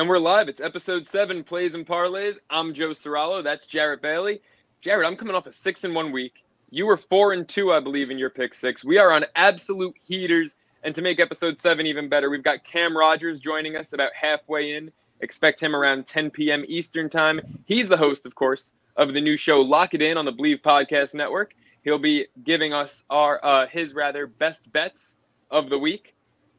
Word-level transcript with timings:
And 0.00 0.08
we're 0.08 0.18
live. 0.18 0.48
It's 0.48 0.62
episode 0.62 1.06
seven, 1.06 1.44
Plays 1.44 1.74
and 1.74 1.86
Parlays. 1.86 2.38
I'm 2.48 2.72
Joe 2.72 2.92
Serralo. 2.92 3.44
That's 3.44 3.66
Jarrett 3.66 4.00
Bailey. 4.00 4.40
Jarrett, 4.80 5.06
I'm 5.06 5.14
coming 5.14 5.34
off 5.34 5.46
a 5.46 5.52
six 5.52 5.84
in 5.84 5.92
one 5.92 6.10
week. 6.10 6.42
You 6.70 6.86
were 6.86 6.96
four 6.96 7.34
and 7.34 7.46
two, 7.46 7.70
I 7.70 7.80
believe, 7.80 8.10
in 8.10 8.16
your 8.16 8.30
pick 8.30 8.54
six. 8.54 8.82
We 8.82 8.96
are 8.96 9.12
on 9.12 9.26
absolute 9.36 9.94
heaters. 10.00 10.56
And 10.84 10.94
to 10.94 11.02
make 11.02 11.20
episode 11.20 11.58
seven 11.58 11.84
even 11.84 12.08
better, 12.08 12.30
we've 12.30 12.42
got 12.42 12.64
Cam 12.64 12.96
Rogers 12.96 13.40
joining 13.40 13.76
us 13.76 13.92
about 13.92 14.14
halfway 14.14 14.74
in. 14.74 14.90
Expect 15.20 15.60
him 15.60 15.76
around 15.76 16.06
10 16.06 16.30
p.m. 16.30 16.64
Eastern 16.66 17.10
time. 17.10 17.38
He's 17.66 17.90
the 17.90 17.98
host, 17.98 18.24
of 18.24 18.34
course, 18.34 18.72
of 18.96 19.12
the 19.12 19.20
new 19.20 19.36
show 19.36 19.60
Lock 19.60 19.92
It 19.92 20.00
In 20.00 20.16
on 20.16 20.24
the 20.24 20.32
Believe 20.32 20.62
Podcast 20.62 21.14
Network. 21.14 21.52
He'll 21.84 21.98
be 21.98 22.26
giving 22.42 22.72
us 22.72 23.04
our 23.10 23.38
uh, 23.42 23.66
his 23.66 23.92
rather 23.92 24.26
best 24.26 24.72
bets 24.72 25.18
of 25.50 25.68
the 25.68 25.78
week. 25.78 26.14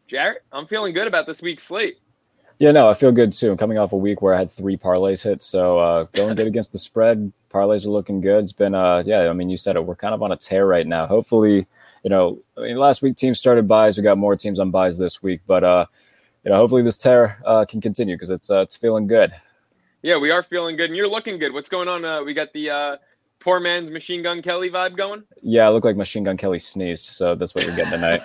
Jarrett, 0.05 0.44
I'm 0.52 0.68
feeling 0.68 0.94
good 0.94 1.08
about 1.08 1.26
this 1.26 1.42
week's 1.42 1.64
slate. 1.64 1.98
Yeah, 2.62 2.70
no, 2.70 2.88
I 2.88 2.93
feel 2.93 3.12
good 3.12 3.34
too. 3.34 3.50
I'm 3.50 3.57
coming 3.57 3.80
off 3.80 3.91
a 3.91 3.98
week 3.98 4.22
where 4.22 4.35
I 4.35 4.38
had 4.38 4.52
three 4.52 4.77
parlays 4.77 5.23
hit, 5.23 5.41
so 5.41 5.80
uh, 5.80 6.04
going 6.13 6.35
good 6.35 6.45
against 6.45 6.72
the 6.72 6.77
spread. 6.77 7.34
Parlays 7.49 7.88
are 7.88 7.90
looking 7.90 8.22
good. 8.22 8.44
It's 8.44 8.52
been, 8.52 8.76
uh, 8.76 9.02
yeah, 9.04 9.31
I 9.31 9.34
mean, 9.34 9.49
you 9.49 9.58
said 9.58 9.77
it. 9.77 9.84
We're 9.84 9.95
kind 9.95 10.13
of 10.13 10.22
on 10.22 10.31
a 10.31 10.38
tear 10.38 10.68
right 10.68 10.85
now. 10.85 11.08
Hopefully, 11.08 11.66
you 12.04 12.09
know, 12.12 12.38
I 12.55 12.62
mean, 12.62 12.77
last 12.77 13.02
week 13.02 13.18
teams 13.18 13.40
started 13.40 13.68
byes. 13.68 13.98
We 13.98 14.04
got 14.04 14.20
more 14.20 14.35
teams 14.35 14.59
on 14.59 14.70
byes 14.70 14.99
this 14.99 15.23
week, 15.23 15.41
but 15.48 15.63
uh, 15.63 15.88
you 16.44 16.52
know, 16.52 16.58
hopefully 16.58 16.84
this 16.84 16.99
tear 16.99 17.40
uh, 17.48 17.66
can 17.66 17.82
continue 17.82 18.13
because 18.13 18.30
it's 18.30 18.52
uh, 18.52 18.59
it's 18.59 18.76
feeling 18.76 19.07
good. 19.07 19.34
Yeah, 20.04 20.20
we 20.20 20.30
are 20.30 20.43
feeling 20.43 20.77
good, 20.77 20.91
and 20.91 20.96
you're 20.96 21.09
looking 21.09 21.40
good. 21.40 21.54
What's 21.54 21.68
going 21.68 21.88
on? 21.88 22.05
Uh, 22.05 22.23
we 22.23 22.35
got 22.35 22.54
the 22.54 22.70
uh, 22.70 22.98
poor 23.40 23.59
man's 23.59 23.90
Machine 23.90 24.21
Gun 24.21 24.43
Kelly 24.43 24.70
vibe 24.70 24.96
going. 24.96 25.23
Yeah, 25.41 25.66
I 25.66 25.71
look 25.71 25.84
like 25.84 25.96
Machine 25.96 26.26
Gun 26.26 26.38
Kelly 26.38 26.59
sneezed, 26.59 27.05
so 27.05 27.34
that's 27.34 27.55
what 27.55 27.66
you're 27.66 27.76
getting 27.76 27.93
tonight. 27.93 28.21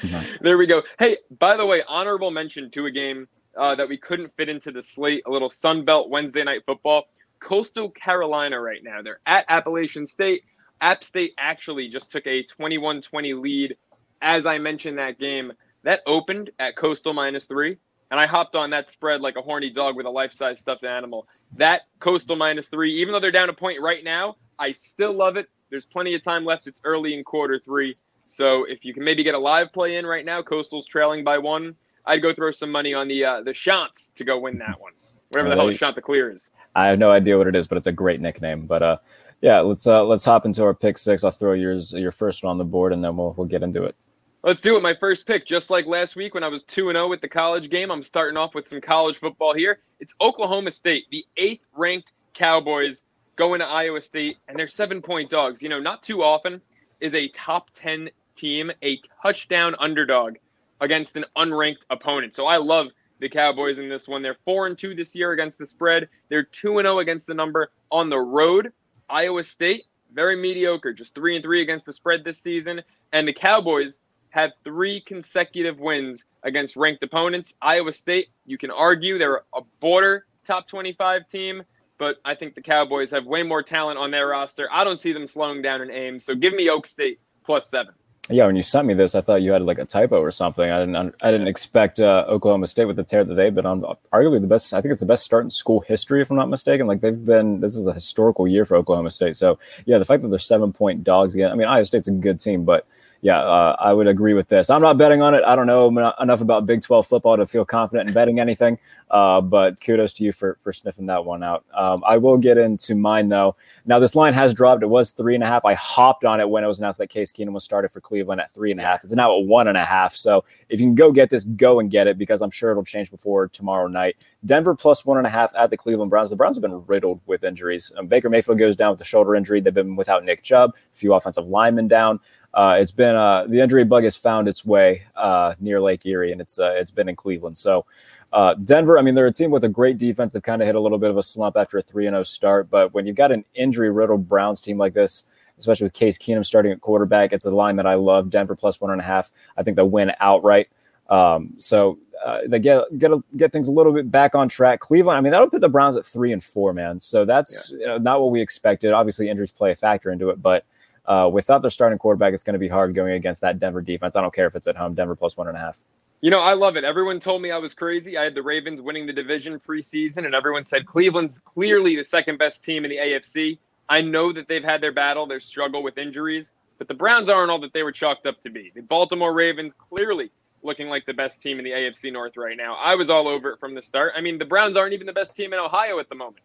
there 0.40 0.56
we 0.56 0.66
go. 0.66 0.84
Hey, 0.98 1.18
by 1.38 1.58
the 1.58 1.66
way, 1.66 1.82
honorable 1.86 2.30
mention 2.30 2.70
to 2.70 2.86
a 2.86 2.90
game 2.90 3.28
uh, 3.58 3.74
that 3.74 3.88
we 3.88 3.98
couldn't 3.98 4.32
fit 4.36 4.48
into 4.48 4.70
the 4.70 4.80
slate. 4.80 5.24
A 5.26 5.30
little 5.30 5.50
Sun 5.50 5.84
Belt 5.84 6.08
Wednesday 6.08 6.44
night 6.44 6.62
football. 6.64 7.08
Coastal 7.40 7.90
Carolina 7.90 8.60
right 8.60 8.82
now. 8.82 9.02
They're 9.02 9.20
at 9.26 9.44
Appalachian 9.48 10.06
State. 10.06 10.44
App 10.80 11.02
State 11.02 11.34
actually 11.36 11.88
just 11.88 12.12
took 12.12 12.26
a 12.26 12.44
21 12.44 13.02
20 13.02 13.34
lead. 13.34 13.76
As 14.22 14.46
I 14.46 14.58
mentioned 14.58 14.98
that 14.98 15.18
game, 15.18 15.52
that 15.82 16.00
opened 16.06 16.50
at 16.58 16.76
Coastal 16.76 17.12
minus 17.12 17.46
three. 17.46 17.78
And 18.10 18.18
I 18.18 18.26
hopped 18.26 18.56
on 18.56 18.70
that 18.70 18.88
spread 18.88 19.20
like 19.20 19.36
a 19.36 19.42
horny 19.42 19.70
dog 19.70 19.96
with 19.96 20.06
a 20.06 20.10
life 20.10 20.32
size 20.32 20.60
stuffed 20.60 20.84
animal. 20.84 21.26
That 21.56 21.82
Coastal 22.00 22.36
minus 22.36 22.68
three, 22.68 23.00
even 23.00 23.12
though 23.12 23.20
they're 23.20 23.30
down 23.30 23.50
a 23.50 23.54
point 23.54 23.80
right 23.80 24.02
now, 24.02 24.36
I 24.58 24.72
still 24.72 25.12
love 25.12 25.36
it. 25.36 25.48
There's 25.70 25.84
plenty 25.84 26.14
of 26.14 26.22
time 26.22 26.44
left. 26.44 26.66
It's 26.66 26.80
early 26.84 27.14
in 27.14 27.24
quarter 27.24 27.58
three. 27.58 27.96
So 28.28 28.64
if 28.64 28.84
you 28.84 28.94
can 28.94 29.04
maybe 29.04 29.24
get 29.24 29.34
a 29.34 29.38
live 29.38 29.72
play 29.72 29.96
in 29.96 30.06
right 30.06 30.24
now, 30.24 30.42
Coastal's 30.42 30.86
trailing 30.86 31.24
by 31.24 31.38
one. 31.38 31.76
I'd 32.08 32.22
go 32.22 32.32
throw 32.32 32.50
some 32.50 32.72
money 32.72 32.94
on 32.94 33.06
the 33.06 33.24
uh, 33.24 33.42
the 33.42 33.52
Chants 33.52 34.10
to 34.16 34.24
go 34.24 34.38
win 34.38 34.58
that 34.58 34.80
one. 34.80 34.92
Whatever 35.28 35.50
the 35.50 35.56
hell 35.56 35.66
the 35.66 35.74
Chanticleer 35.74 36.32
is. 36.32 36.50
I 36.74 36.86
have 36.86 36.98
no 36.98 37.10
idea 37.10 37.36
what 37.36 37.46
it 37.46 37.54
is, 37.54 37.68
but 37.68 37.76
it's 37.76 37.86
a 37.86 37.92
great 37.92 38.20
nickname. 38.20 38.66
But 38.66 38.82
uh, 38.82 38.96
yeah, 39.42 39.60
let's 39.60 39.86
uh, 39.86 40.04
let's 40.04 40.24
hop 40.24 40.46
into 40.46 40.64
our 40.64 40.74
pick 40.74 40.96
six. 40.98 41.22
I'll 41.22 41.30
throw 41.30 41.52
yours 41.52 41.92
your 41.92 42.10
first 42.10 42.42
one 42.42 42.52
on 42.52 42.58
the 42.58 42.64
board, 42.64 42.92
and 42.92 43.04
then 43.04 43.16
we'll 43.16 43.34
we'll 43.36 43.46
get 43.46 43.62
into 43.62 43.84
it. 43.84 43.94
Let's 44.42 44.60
do 44.60 44.76
it. 44.76 44.82
My 44.82 44.94
first 44.94 45.26
pick, 45.26 45.46
just 45.46 45.68
like 45.68 45.86
last 45.86 46.16
week 46.16 46.32
when 46.32 46.44
I 46.44 46.48
was 46.48 46.62
two 46.62 46.88
and 46.88 46.96
zero 46.96 47.06
oh 47.06 47.08
with 47.08 47.20
the 47.20 47.28
college 47.28 47.68
game. 47.68 47.90
I'm 47.90 48.02
starting 48.02 48.36
off 48.36 48.54
with 48.54 48.66
some 48.66 48.80
college 48.80 49.18
football 49.18 49.52
here. 49.52 49.80
It's 50.00 50.14
Oklahoma 50.20 50.70
State, 50.70 51.04
the 51.10 51.26
eighth 51.36 51.66
ranked 51.74 52.12
Cowboys 52.34 53.02
going 53.36 53.60
to 53.60 53.66
Iowa 53.66 54.00
State, 54.00 54.38
and 54.48 54.58
they're 54.58 54.68
seven 54.68 55.02
point 55.02 55.28
dogs. 55.28 55.62
You 55.62 55.68
know, 55.68 55.80
not 55.80 56.02
too 56.02 56.22
often 56.22 56.60
is 57.00 57.14
a 57.14 57.28
top 57.28 57.70
ten 57.74 58.08
team 58.34 58.70
a 58.82 59.00
touchdown 59.22 59.74
underdog 59.78 60.36
against 60.80 61.16
an 61.16 61.24
unranked 61.36 61.86
opponent. 61.90 62.34
So 62.34 62.46
I 62.46 62.56
love 62.56 62.88
the 63.20 63.28
Cowboys 63.28 63.78
in 63.78 63.88
this 63.88 64.08
one. 64.08 64.22
They're 64.22 64.36
4 64.44 64.68
and 64.68 64.78
2 64.78 64.94
this 64.94 65.14
year 65.14 65.32
against 65.32 65.58
the 65.58 65.66
spread. 65.66 66.08
They're 66.28 66.44
2 66.44 66.78
and 66.78 66.86
0 66.86 67.00
against 67.00 67.26
the 67.26 67.34
number 67.34 67.70
on 67.90 68.10
the 68.10 68.18
road. 68.18 68.72
Iowa 69.08 69.42
State, 69.44 69.86
very 70.12 70.36
mediocre, 70.36 70.92
just 70.92 71.14
3 71.14 71.36
and 71.36 71.44
3 71.44 71.62
against 71.62 71.86
the 71.86 71.92
spread 71.92 72.24
this 72.24 72.38
season, 72.38 72.82
and 73.12 73.26
the 73.26 73.32
Cowboys 73.32 74.00
have 74.30 74.52
3 74.62 75.00
consecutive 75.00 75.80
wins 75.80 76.24
against 76.42 76.76
ranked 76.76 77.02
opponents. 77.02 77.54
Iowa 77.60 77.92
State, 77.92 78.28
you 78.46 78.58
can 78.58 78.70
argue 78.70 79.18
they're 79.18 79.42
a 79.54 79.62
border 79.80 80.26
top 80.44 80.68
25 80.68 81.28
team, 81.28 81.62
but 81.98 82.18
I 82.24 82.34
think 82.34 82.54
the 82.54 82.62
Cowboys 82.62 83.10
have 83.10 83.26
way 83.26 83.42
more 83.42 83.62
talent 83.62 83.98
on 83.98 84.10
their 84.10 84.28
roster. 84.28 84.68
I 84.70 84.84
don't 84.84 84.98
see 84.98 85.12
them 85.12 85.26
slowing 85.26 85.62
down 85.62 85.80
in 85.80 85.90
Ames, 85.90 86.24
so 86.24 86.34
give 86.34 86.54
me 86.54 86.68
Oak 86.68 86.86
State 86.86 87.20
plus 87.42 87.68
7 87.70 87.92
yeah, 88.30 88.46
when 88.46 88.56
you 88.56 88.62
sent 88.62 88.86
me 88.86 88.94
this, 88.94 89.14
I 89.14 89.20
thought 89.20 89.42
you 89.42 89.52
had 89.52 89.62
like 89.62 89.78
a 89.78 89.84
typo 89.84 90.20
or 90.20 90.30
something. 90.30 90.70
I 90.70 90.78
didn't. 90.78 91.14
I 91.22 91.30
didn't 91.30 91.48
expect 91.48 92.00
uh, 92.00 92.24
Oklahoma 92.28 92.66
State 92.66 92.84
with 92.84 92.96
the 92.96 93.02
tear 93.02 93.24
that 93.24 93.34
they've 93.34 93.54
been 93.54 93.66
on. 93.66 93.82
Arguably 94.12 94.40
the 94.40 94.46
best. 94.46 94.74
I 94.74 94.80
think 94.80 94.92
it's 94.92 95.00
the 95.00 95.06
best 95.06 95.24
start 95.24 95.44
in 95.44 95.50
school 95.50 95.80
history, 95.80 96.20
if 96.20 96.30
I'm 96.30 96.36
not 96.36 96.50
mistaken. 96.50 96.86
Like 96.86 97.00
they've 97.00 97.24
been. 97.24 97.60
This 97.60 97.76
is 97.76 97.86
a 97.86 97.92
historical 97.92 98.46
year 98.46 98.64
for 98.64 98.76
Oklahoma 98.76 99.10
State. 99.10 99.36
So 99.36 99.58
yeah, 99.86 99.98
the 99.98 100.04
fact 100.04 100.22
that 100.22 100.28
they're 100.28 100.38
seven 100.38 100.72
point 100.72 101.04
dogs 101.04 101.34
again. 101.34 101.50
I 101.50 101.54
mean, 101.54 101.68
Iowa 101.68 101.86
State's 101.86 102.08
a 102.08 102.12
good 102.12 102.38
team, 102.38 102.64
but 102.64 102.86
yeah, 103.20 103.40
uh, 103.40 103.74
I 103.80 103.92
would 103.92 104.06
agree 104.06 104.34
with 104.34 104.48
this. 104.48 104.70
I'm 104.70 104.80
not 104.80 104.96
betting 104.96 105.22
on 105.22 105.34
it. 105.34 105.42
I 105.44 105.56
don't 105.56 105.66
know 105.66 105.88
enough 106.20 106.40
about 106.40 106.66
Big 106.66 106.82
12 106.82 107.06
football 107.06 107.36
to 107.36 107.46
feel 107.46 107.64
confident 107.64 108.08
in 108.08 108.14
betting 108.14 108.38
anything. 108.38 108.78
Uh, 109.10 109.40
but 109.40 109.80
kudos 109.80 110.12
to 110.12 110.24
you 110.24 110.32
for 110.32 110.56
for 110.60 110.72
sniffing 110.72 111.06
that 111.06 111.24
one 111.24 111.42
out. 111.42 111.64
Um, 111.74 112.04
I 112.06 112.18
will 112.18 112.36
get 112.36 112.58
into 112.58 112.94
mine 112.94 113.28
though. 113.28 113.56
Now 113.86 113.98
this 113.98 114.14
line 114.14 114.34
has 114.34 114.52
dropped. 114.52 114.82
It 114.82 114.88
was 114.88 115.12
three 115.12 115.34
and 115.34 115.42
a 115.42 115.46
half. 115.46 115.64
I 115.64 115.74
hopped 115.74 116.24
on 116.24 116.40
it 116.40 116.48
when 116.48 116.62
it 116.62 116.66
was 116.66 116.78
announced 116.78 116.98
that 116.98 117.08
Case 117.08 117.32
Keenum 117.32 117.52
was 117.52 117.64
started 117.64 117.88
for 117.88 118.00
Cleveland 118.00 118.40
at 118.40 118.52
three 118.52 118.70
and 118.70 118.78
a 118.78 118.84
half. 118.84 119.02
It's 119.02 119.14
now 119.14 119.36
at 119.36 119.46
one 119.46 119.66
and 119.66 119.78
a 119.78 119.84
half. 119.84 120.14
So 120.14 120.44
if 120.68 120.78
you 120.78 120.86
can 120.86 120.94
go 120.94 121.10
get 121.10 121.30
this, 121.30 121.44
go 121.44 121.80
and 121.80 121.90
get 121.90 122.06
it 122.06 122.18
because 122.18 122.42
I'm 122.42 122.50
sure 122.50 122.70
it'll 122.70 122.84
change 122.84 123.10
before 123.10 123.48
tomorrow 123.48 123.88
night. 123.88 124.24
Denver 124.44 124.74
plus 124.74 125.06
one 125.06 125.16
and 125.16 125.26
a 125.26 125.30
half 125.30 125.54
at 125.56 125.70
the 125.70 125.76
Cleveland 125.76 126.10
Browns. 126.10 126.30
The 126.30 126.36
Browns 126.36 126.56
have 126.56 126.62
been 126.62 126.84
riddled 126.86 127.20
with 127.26 127.44
injuries. 127.44 127.90
Um, 127.96 128.08
Baker 128.08 128.28
Mayfield 128.28 128.58
goes 128.58 128.76
down 128.76 128.92
with 128.92 129.00
a 129.00 129.04
shoulder 129.04 129.34
injury. 129.34 129.60
They've 129.60 129.72
been 129.72 129.96
without 129.96 130.22
Nick 130.22 130.42
Chubb, 130.42 130.74
a 130.74 130.96
few 130.96 131.14
offensive 131.14 131.46
linemen 131.46 131.88
down 131.88 132.20
uh, 132.54 132.76
it's 132.78 132.92
been 132.92 133.14
uh, 133.14 133.46
the 133.46 133.60
injury 133.60 133.84
bug 133.84 134.04
has 134.04 134.16
found 134.16 134.48
its 134.48 134.64
way 134.64 135.04
uh, 135.16 135.54
near 135.60 135.80
Lake 135.80 136.04
Erie, 136.06 136.32
and 136.32 136.40
it's 136.40 136.58
uh, 136.58 136.72
it's 136.76 136.90
been 136.90 137.08
in 137.08 137.16
Cleveland. 137.16 137.58
So 137.58 137.84
uh, 138.32 138.54
Denver, 138.54 138.98
I 138.98 139.02
mean, 139.02 139.14
they're 139.14 139.26
a 139.26 139.32
team 139.32 139.50
with 139.50 139.64
a 139.64 139.68
great 139.68 139.98
defense. 139.98 140.32
They've 140.32 140.42
kind 140.42 140.62
of 140.62 140.66
hit 140.66 140.74
a 140.74 140.80
little 140.80 140.98
bit 140.98 141.10
of 141.10 141.16
a 141.16 141.22
slump 141.22 141.56
after 141.56 141.78
a 141.78 141.82
three 141.82 142.06
and 142.06 142.14
zero 142.14 142.24
start, 142.24 142.70
but 142.70 142.94
when 142.94 143.06
you've 143.06 143.16
got 143.16 143.32
an 143.32 143.44
injury 143.54 143.90
riddled 143.90 144.28
Browns 144.28 144.60
team 144.60 144.78
like 144.78 144.94
this, 144.94 145.24
especially 145.58 145.84
with 145.84 145.92
Case 145.92 146.18
Keenum 146.18 146.44
starting 146.44 146.72
at 146.72 146.80
quarterback, 146.80 147.32
it's 147.32 147.46
a 147.46 147.50
line 147.50 147.76
that 147.76 147.86
I 147.86 147.94
love. 147.94 148.30
Denver 148.30 148.56
plus 148.56 148.80
one 148.80 148.90
and 148.90 149.00
a 149.00 149.04
half. 149.04 149.30
I 149.56 149.62
think 149.62 149.76
they'll 149.76 149.90
win 149.90 150.12
outright. 150.20 150.68
Um, 151.08 151.54
so 151.58 151.98
uh, 152.24 152.40
they 152.46 152.58
get 152.58 152.82
get 152.98 153.10
get 153.36 153.52
things 153.52 153.68
a 153.68 153.72
little 153.72 153.92
bit 153.92 154.10
back 154.10 154.34
on 154.34 154.48
track. 154.48 154.80
Cleveland, 154.80 155.16
I 155.16 155.20
mean, 155.20 155.32
that'll 155.32 155.50
put 155.50 155.60
the 155.60 155.68
Browns 155.68 155.96
at 155.96 156.04
three 156.04 156.32
and 156.32 156.42
four, 156.42 156.72
man. 156.72 157.00
So 157.00 157.24
that's 157.24 157.70
yeah. 157.72 157.78
you 157.78 157.86
know, 157.86 157.98
not 157.98 158.20
what 158.20 158.30
we 158.30 158.40
expected. 158.40 158.92
Obviously, 158.92 159.28
injuries 159.28 159.52
play 159.52 159.70
a 159.70 159.76
factor 159.76 160.10
into 160.10 160.30
it, 160.30 160.42
but 160.42 160.64
uh, 161.08 161.28
without 161.32 161.62
their 161.62 161.70
starting 161.70 161.98
quarterback, 161.98 162.34
it's 162.34 162.44
going 162.44 162.52
to 162.52 162.60
be 162.60 162.68
hard 162.68 162.94
going 162.94 163.14
against 163.14 163.40
that 163.40 163.58
Denver 163.58 163.80
defense. 163.80 164.14
I 164.14 164.20
don't 164.20 164.32
care 164.32 164.46
if 164.46 164.54
it's 164.54 164.68
at 164.68 164.76
home, 164.76 164.94
Denver 164.94 165.16
plus 165.16 165.36
one 165.36 165.48
and 165.48 165.56
a 165.56 165.60
half. 165.60 165.80
You 166.20 166.30
know, 166.30 166.40
I 166.40 166.52
love 166.52 166.76
it. 166.76 166.84
Everyone 166.84 167.18
told 167.18 167.40
me 167.40 167.50
I 167.50 167.58
was 167.58 167.74
crazy. 167.74 168.18
I 168.18 168.24
had 168.24 168.34
the 168.34 168.42
Ravens 168.42 168.82
winning 168.82 169.06
the 169.06 169.12
division 169.12 169.58
preseason, 169.58 170.26
and 170.26 170.34
everyone 170.34 170.64
said 170.64 170.84
Cleveland's 170.84 171.38
clearly 171.38 171.96
the 171.96 172.04
second 172.04 172.38
best 172.38 172.64
team 172.64 172.84
in 172.84 172.90
the 172.90 172.98
AFC. 172.98 173.58
I 173.88 174.02
know 174.02 174.32
that 174.32 174.48
they've 174.48 174.64
had 174.64 174.82
their 174.82 174.92
battle, 174.92 175.26
their 175.26 175.40
struggle 175.40 175.82
with 175.82 175.96
injuries, 175.96 176.52
but 176.76 176.88
the 176.88 176.94
Browns 176.94 177.30
aren't 177.30 177.50
all 177.50 177.60
that 177.60 177.72
they 177.72 177.84
were 177.84 177.92
chalked 177.92 178.26
up 178.26 178.40
to 178.42 178.50
be. 178.50 178.70
The 178.74 178.82
Baltimore 178.82 179.32
Ravens 179.32 179.72
clearly 179.72 180.30
looking 180.62 180.88
like 180.88 181.06
the 181.06 181.14
best 181.14 181.40
team 181.40 181.58
in 181.58 181.64
the 181.64 181.70
AFC 181.70 182.12
North 182.12 182.36
right 182.36 182.56
now. 182.56 182.74
I 182.74 182.96
was 182.96 183.08
all 183.08 183.28
over 183.28 183.52
it 183.52 183.60
from 183.60 183.74
the 183.74 183.82
start. 183.82 184.12
I 184.14 184.20
mean, 184.20 184.38
the 184.38 184.44
Browns 184.44 184.76
aren't 184.76 184.92
even 184.92 185.06
the 185.06 185.12
best 185.12 185.34
team 185.36 185.52
in 185.52 185.58
Ohio 185.58 186.00
at 186.00 186.08
the 186.08 186.16
moment. 186.16 186.44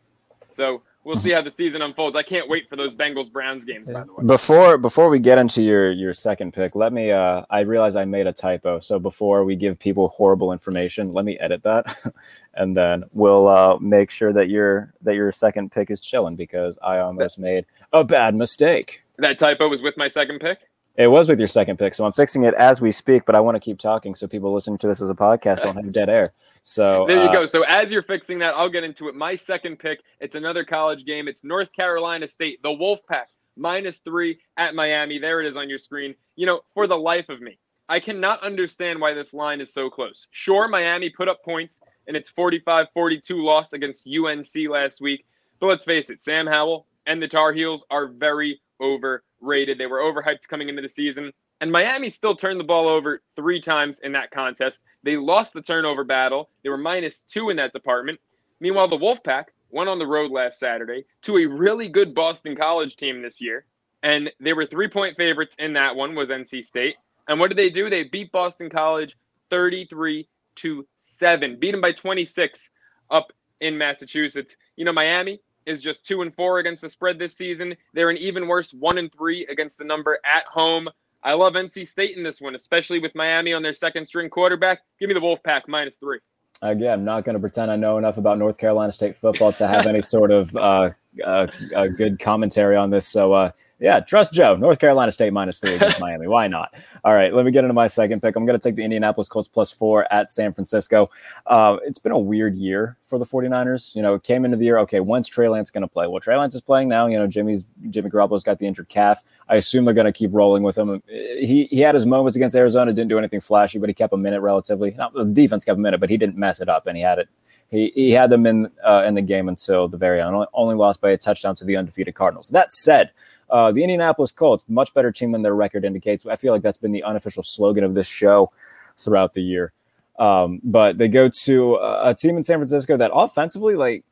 So 0.51 0.83
we'll 1.03 1.15
see 1.15 1.31
how 1.31 1.41
the 1.41 1.49
season 1.49 1.81
unfolds. 1.81 2.15
I 2.15 2.23
can't 2.23 2.47
wait 2.49 2.69
for 2.69 2.75
those 2.75 2.93
Bengals 2.93 3.31
Browns 3.31 3.65
games. 3.65 3.89
By 3.89 4.03
the 4.03 4.13
way, 4.13 4.23
before 4.25 4.77
before 4.77 5.09
we 5.09 5.19
get 5.19 5.37
into 5.37 5.61
your 5.61 5.91
your 5.91 6.13
second 6.13 6.53
pick, 6.53 6.75
let 6.75 6.93
me. 6.93 7.11
Uh, 7.11 7.43
I 7.49 7.61
realize 7.61 7.95
I 7.95 8.05
made 8.05 8.27
a 8.27 8.33
typo. 8.33 8.79
So 8.79 8.99
before 8.99 9.43
we 9.45 9.55
give 9.55 9.79
people 9.79 10.09
horrible 10.09 10.51
information, 10.51 11.13
let 11.13 11.25
me 11.25 11.37
edit 11.39 11.63
that, 11.63 11.97
and 12.53 12.75
then 12.75 13.03
we'll 13.11 13.47
uh, 13.47 13.77
make 13.79 14.11
sure 14.11 14.33
that 14.33 14.49
your 14.49 14.93
that 15.01 15.15
your 15.15 15.31
second 15.31 15.71
pick 15.71 15.89
is 15.89 15.99
chilling 15.99 16.35
because 16.35 16.77
I 16.81 16.99
almost 16.99 17.39
made 17.39 17.65
a 17.91 18.03
bad 18.03 18.35
mistake. 18.35 19.01
That 19.17 19.37
typo 19.37 19.67
was 19.69 19.81
with 19.81 19.97
my 19.97 20.07
second 20.07 20.39
pick. 20.39 20.59
It 20.95 21.07
was 21.07 21.27
with 21.27 21.39
your 21.39 21.47
second 21.47 21.77
pick, 21.77 21.95
so 21.95 22.05
I'm 22.05 22.11
fixing 22.11 22.43
it 22.43 22.53
as 22.53 22.79
we 22.79 22.91
speak. 22.91 23.25
But 23.25 23.35
I 23.35 23.39
want 23.39 23.55
to 23.55 23.59
keep 23.59 23.79
talking 23.79 24.13
so 24.15 24.27
people 24.27 24.53
listening 24.53 24.77
to 24.79 24.87
this 24.87 25.01
as 25.01 25.09
a 25.09 25.15
podcast 25.15 25.61
don't 25.63 25.75
have 25.75 25.91
dead 25.91 26.09
air. 26.09 26.33
So 26.63 27.05
there 27.07 27.21
you 27.21 27.29
uh, 27.29 27.33
go. 27.33 27.45
So 27.45 27.63
as 27.63 27.91
you're 27.91 28.03
fixing 28.03 28.39
that, 28.39 28.55
I'll 28.55 28.69
get 28.69 28.85
into 28.85 29.09
it. 29.09 29.15
My 29.15 29.35
second 29.35 29.79
pick, 29.79 30.01
it's 30.21 30.35
another 30.35 30.63
college 30.63 31.05
game. 31.05 31.27
It's 31.27 31.43
North 31.43 31.73
Carolina 31.73 32.27
State, 32.27 32.63
the 32.63 32.69
Wolfpack, 32.69 33.25
minus 33.57 33.99
three 33.99 34.39
at 34.57 34.73
Miami. 34.73 35.19
There 35.19 35.41
it 35.41 35.47
is 35.47 35.57
on 35.57 35.69
your 35.69 35.77
screen. 35.77 36.15
You 36.35 36.45
know, 36.45 36.61
for 36.73 36.87
the 36.87 36.97
life 36.97 37.27
of 37.27 37.41
me, 37.41 37.59
I 37.89 37.99
cannot 37.99 38.43
understand 38.43 39.01
why 39.01 39.13
this 39.13 39.33
line 39.33 39.59
is 39.59 39.73
so 39.73 39.89
close. 39.89 40.27
Sure, 40.31 40.69
Miami 40.69 41.09
put 41.09 41.27
up 41.27 41.43
points 41.43 41.81
in 42.07 42.15
its 42.15 42.29
45 42.29 42.87
42 42.93 43.43
loss 43.43 43.73
against 43.73 44.07
UNC 44.07 44.69
last 44.69 45.01
week. 45.01 45.25
But 45.59 45.67
let's 45.67 45.83
face 45.83 46.09
it, 46.09 46.19
Sam 46.19 46.47
Howell 46.47 46.87
and 47.05 47.21
the 47.21 47.27
Tar 47.27 47.51
Heels 47.51 47.83
are 47.91 48.07
very 48.07 48.61
overrated. 48.81 49.77
They 49.77 49.87
were 49.87 49.99
overhyped 49.99 50.47
coming 50.47 50.69
into 50.69 50.81
the 50.81 50.89
season 50.89 51.33
And 51.63 51.71
Miami 51.71 52.09
still 52.09 52.35
turned 52.35 52.59
the 52.59 52.65
ball 52.65 52.89
over 52.89 53.21
three 53.37 53.61
times 53.61 54.01
in 54.01 54.11
that 54.11 54.31
contest. 54.31 54.83
They 55.03 55.15
lost 55.15 55.53
the 55.53 55.61
turnover 55.61 56.03
battle. 56.03 56.49
They 56.61 56.69
were 56.69 56.77
minus 56.77 57.23
two 57.23 57.51
in 57.51 57.55
that 57.55 57.71
department. 57.71 58.19
Meanwhile, 58.59 58.89
the 58.89 58.97
Wolfpack 58.97 59.45
went 59.69 59.87
on 59.87 59.97
the 59.97 60.05
road 60.05 60.29
last 60.29 60.59
Saturday 60.59 61.05
to 61.21 61.37
a 61.37 61.45
really 61.45 61.87
good 61.87 62.13
Boston 62.13 62.57
College 62.57 62.97
team 62.97 63.21
this 63.21 63.39
year. 63.39 63.63
And 64.01 64.29
they 64.41 64.51
were 64.51 64.65
three 64.65 64.89
point 64.89 65.15
favorites 65.15 65.55
in 65.57 65.71
that 65.71 65.95
one 65.95 66.15
was 66.15 66.31
NC 66.31 66.65
State. 66.65 66.97
And 67.29 67.39
what 67.39 67.47
did 67.47 67.57
they 67.57 67.69
do? 67.69 67.89
They 67.89 68.03
beat 68.03 68.33
Boston 68.33 68.69
College 68.69 69.15
33 69.49 70.27
to 70.55 70.85
7. 70.97 71.59
Beat 71.61 71.71
them 71.71 71.79
by 71.79 71.93
26 71.93 72.71
up 73.09 73.31
in 73.61 73.77
Massachusetts. 73.77 74.57
You 74.75 74.83
know, 74.83 74.91
Miami 74.91 75.39
is 75.65 75.81
just 75.81 76.05
2 76.05 76.23
and 76.23 76.35
4 76.35 76.59
against 76.59 76.81
the 76.81 76.89
spread 76.89 77.19
this 77.19 77.37
season. 77.37 77.77
They're 77.93 78.09
an 78.09 78.17
even 78.17 78.49
worse 78.49 78.73
1 78.73 78.97
and 78.97 79.09
3 79.13 79.45
against 79.45 79.77
the 79.77 79.85
number 79.85 80.19
at 80.25 80.43
home. 80.43 80.89
I 81.23 81.33
love 81.33 81.53
NC 81.53 81.87
State 81.87 82.17
in 82.17 82.23
this 82.23 82.41
one, 82.41 82.55
especially 82.55 82.99
with 82.99 83.15
Miami 83.15 83.53
on 83.53 83.63
their 83.63 83.73
second 83.73 84.07
string 84.07 84.29
quarterback. 84.29 84.81
Give 84.99 85.07
me 85.07 85.13
the 85.13 85.21
Wolfpack 85.21 85.63
minus 85.67 85.97
three. 85.97 86.19
Again, 86.61 86.99
I'm 86.99 87.05
not 87.05 87.25
going 87.25 87.33
to 87.33 87.39
pretend 87.39 87.71
I 87.71 87.75
know 87.75 87.97
enough 87.97 88.17
about 88.17 88.37
North 88.37 88.57
Carolina 88.57 88.91
State 88.91 89.17
football 89.17 89.51
to 89.53 89.67
have 89.67 89.85
any 89.85 90.01
sort 90.01 90.31
of 90.31 90.55
uh, 90.55 90.91
uh, 91.25 91.47
good 91.87 92.19
commentary 92.19 92.77
on 92.77 92.89
this. 92.89 93.07
So, 93.07 93.33
uh, 93.33 93.51
yeah, 93.79 93.99
trust 93.99 94.33
Joe. 94.33 94.55
North 94.55 94.79
Carolina 94.79 95.11
State 95.11 95.33
minus 95.33 95.59
three 95.59 95.73
against 95.75 95.99
Miami. 95.99 96.27
Why 96.27 96.47
not? 96.47 96.73
All 97.03 97.13
right, 97.13 97.33
let 97.33 97.45
me 97.45 97.51
get 97.51 97.63
into 97.63 97.73
my 97.73 97.87
second 97.87 98.21
pick. 98.21 98.35
I'm 98.35 98.45
going 98.45 98.57
to 98.57 98.63
take 98.63 98.75
the 98.75 98.83
Indianapolis 98.83 99.27
Colts 99.27 99.49
plus 99.49 99.71
four 99.71 100.11
at 100.11 100.29
San 100.29 100.53
Francisco. 100.53 101.09
Uh, 101.45 101.77
it's 101.83 101.99
been 101.99 102.11
a 102.11 102.17
weird 102.17 102.55
year 102.55 102.97
for 103.03 103.19
the 103.19 103.25
49ers. 103.25 103.95
You 103.95 104.01
know, 104.01 104.13
it 104.13 104.23
came 104.23 104.45
into 104.45 104.57
the 104.57 104.65
year, 104.65 104.77
okay, 104.79 104.99
when's 104.99 105.27
Trey 105.27 105.49
Lance 105.49 105.69
going 105.69 105.81
to 105.81 105.87
play? 105.87 106.07
Well, 106.07 106.19
Trey 106.19 106.37
Lance 106.37 106.55
is 106.55 106.61
playing 106.61 106.87
now. 106.87 107.07
You 107.07 107.17
know, 107.17 107.27
Jimmy's 107.27 107.65
Jimmy 107.89 108.09
Garoppolo's 108.09 108.43
got 108.43 108.59
the 108.59 108.67
injured 108.67 108.89
calf. 108.89 109.21
I 109.49 109.55
assume 109.55 109.85
they're 109.85 109.93
going 109.93 110.05
to 110.05 110.13
keep 110.13 110.29
rolling 110.33 110.63
with 110.63 110.77
him. 110.77 111.01
He 111.07 111.67
he 111.69 111.79
had 111.79 111.95
his 111.95 112.05
moments 112.05 112.35
against 112.35 112.55
Arizona, 112.55 112.93
didn't 112.93 113.09
do 113.09 113.17
anything 113.17 113.41
flashy, 113.41 113.79
but 113.79 113.89
he 113.89 113.93
kept 113.93 114.13
a 114.13 114.17
minute 114.17 114.41
relatively. 114.41 114.91
Not 114.91 115.13
the 115.13 115.25
defense 115.25 115.65
kept 115.65 115.77
a 115.77 115.81
minute, 115.81 115.99
but 115.99 116.09
he 116.09 116.17
didn't 116.17 116.37
mess 116.37 116.61
it 116.61 116.69
up, 116.69 116.87
and 116.87 116.95
he 116.95 117.03
had 117.03 117.19
it 117.19 117.29
he, 117.73 117.91
he 117.95 118.11
had 118.11 118.29
them 118.29 118.45
in 118.45 118.69
uh, 118.85 119.03
in 119.05 119.15
the 119.15 119.21
game 119.21 119.49
until 119.49 119.87
the 119.87 119.97
very 119.97 120.21
end. 120.21 120.35
Only, 120.35 120.47
only 120.53 120.75
lost 120.75 121.01
by 121.01 121.09
a 121.09 121.17
touchdown 121.17 121.55
to 121.55 121.65
the 121.65 121.75
undefeated 121.75 122.13
Cardinals. 122.13 122.49
That 122.49 122.71
said, 122.71 123.09
uh, 123.49 123.71
the 123.71 123.83
Indianapolis 123.83 124.31
Colts, 124.31 124.63
much 124.67 124.93
better 124.93 125.11
team 125.11 125.31
than 125.31 125.41
their 125.41 125.55
record 125.55 125.85
indicates. 125.85 126.25
I 126.25 126.35
feel 126.35 126.53
like 126.53 126.61
that's 126.61 126.77
been 126.77 126.91
the 126.91 127.03
unofficial 127.03 127.43
slogan 127.43 127.83
of 127.83 127.93
this 127.93 128.07
show 128.07 128.51
throughout 128.97 129.33
the 129.33 129.41
year. 129.41 129.73
Um, 130.19 130.61
but 130.63 130.97
they 130.97 131.07
go 131.07 131.27
to 131.27 131.75
a, 131.75 132.09
a 132.09 132.13
team 132.13 132.37
in 132.37 132.43
San 132.43 132.59
Francisco 132.59 132.97
that 132.97 133.11
offensively, 133.13 133.75
like 133.75 134.03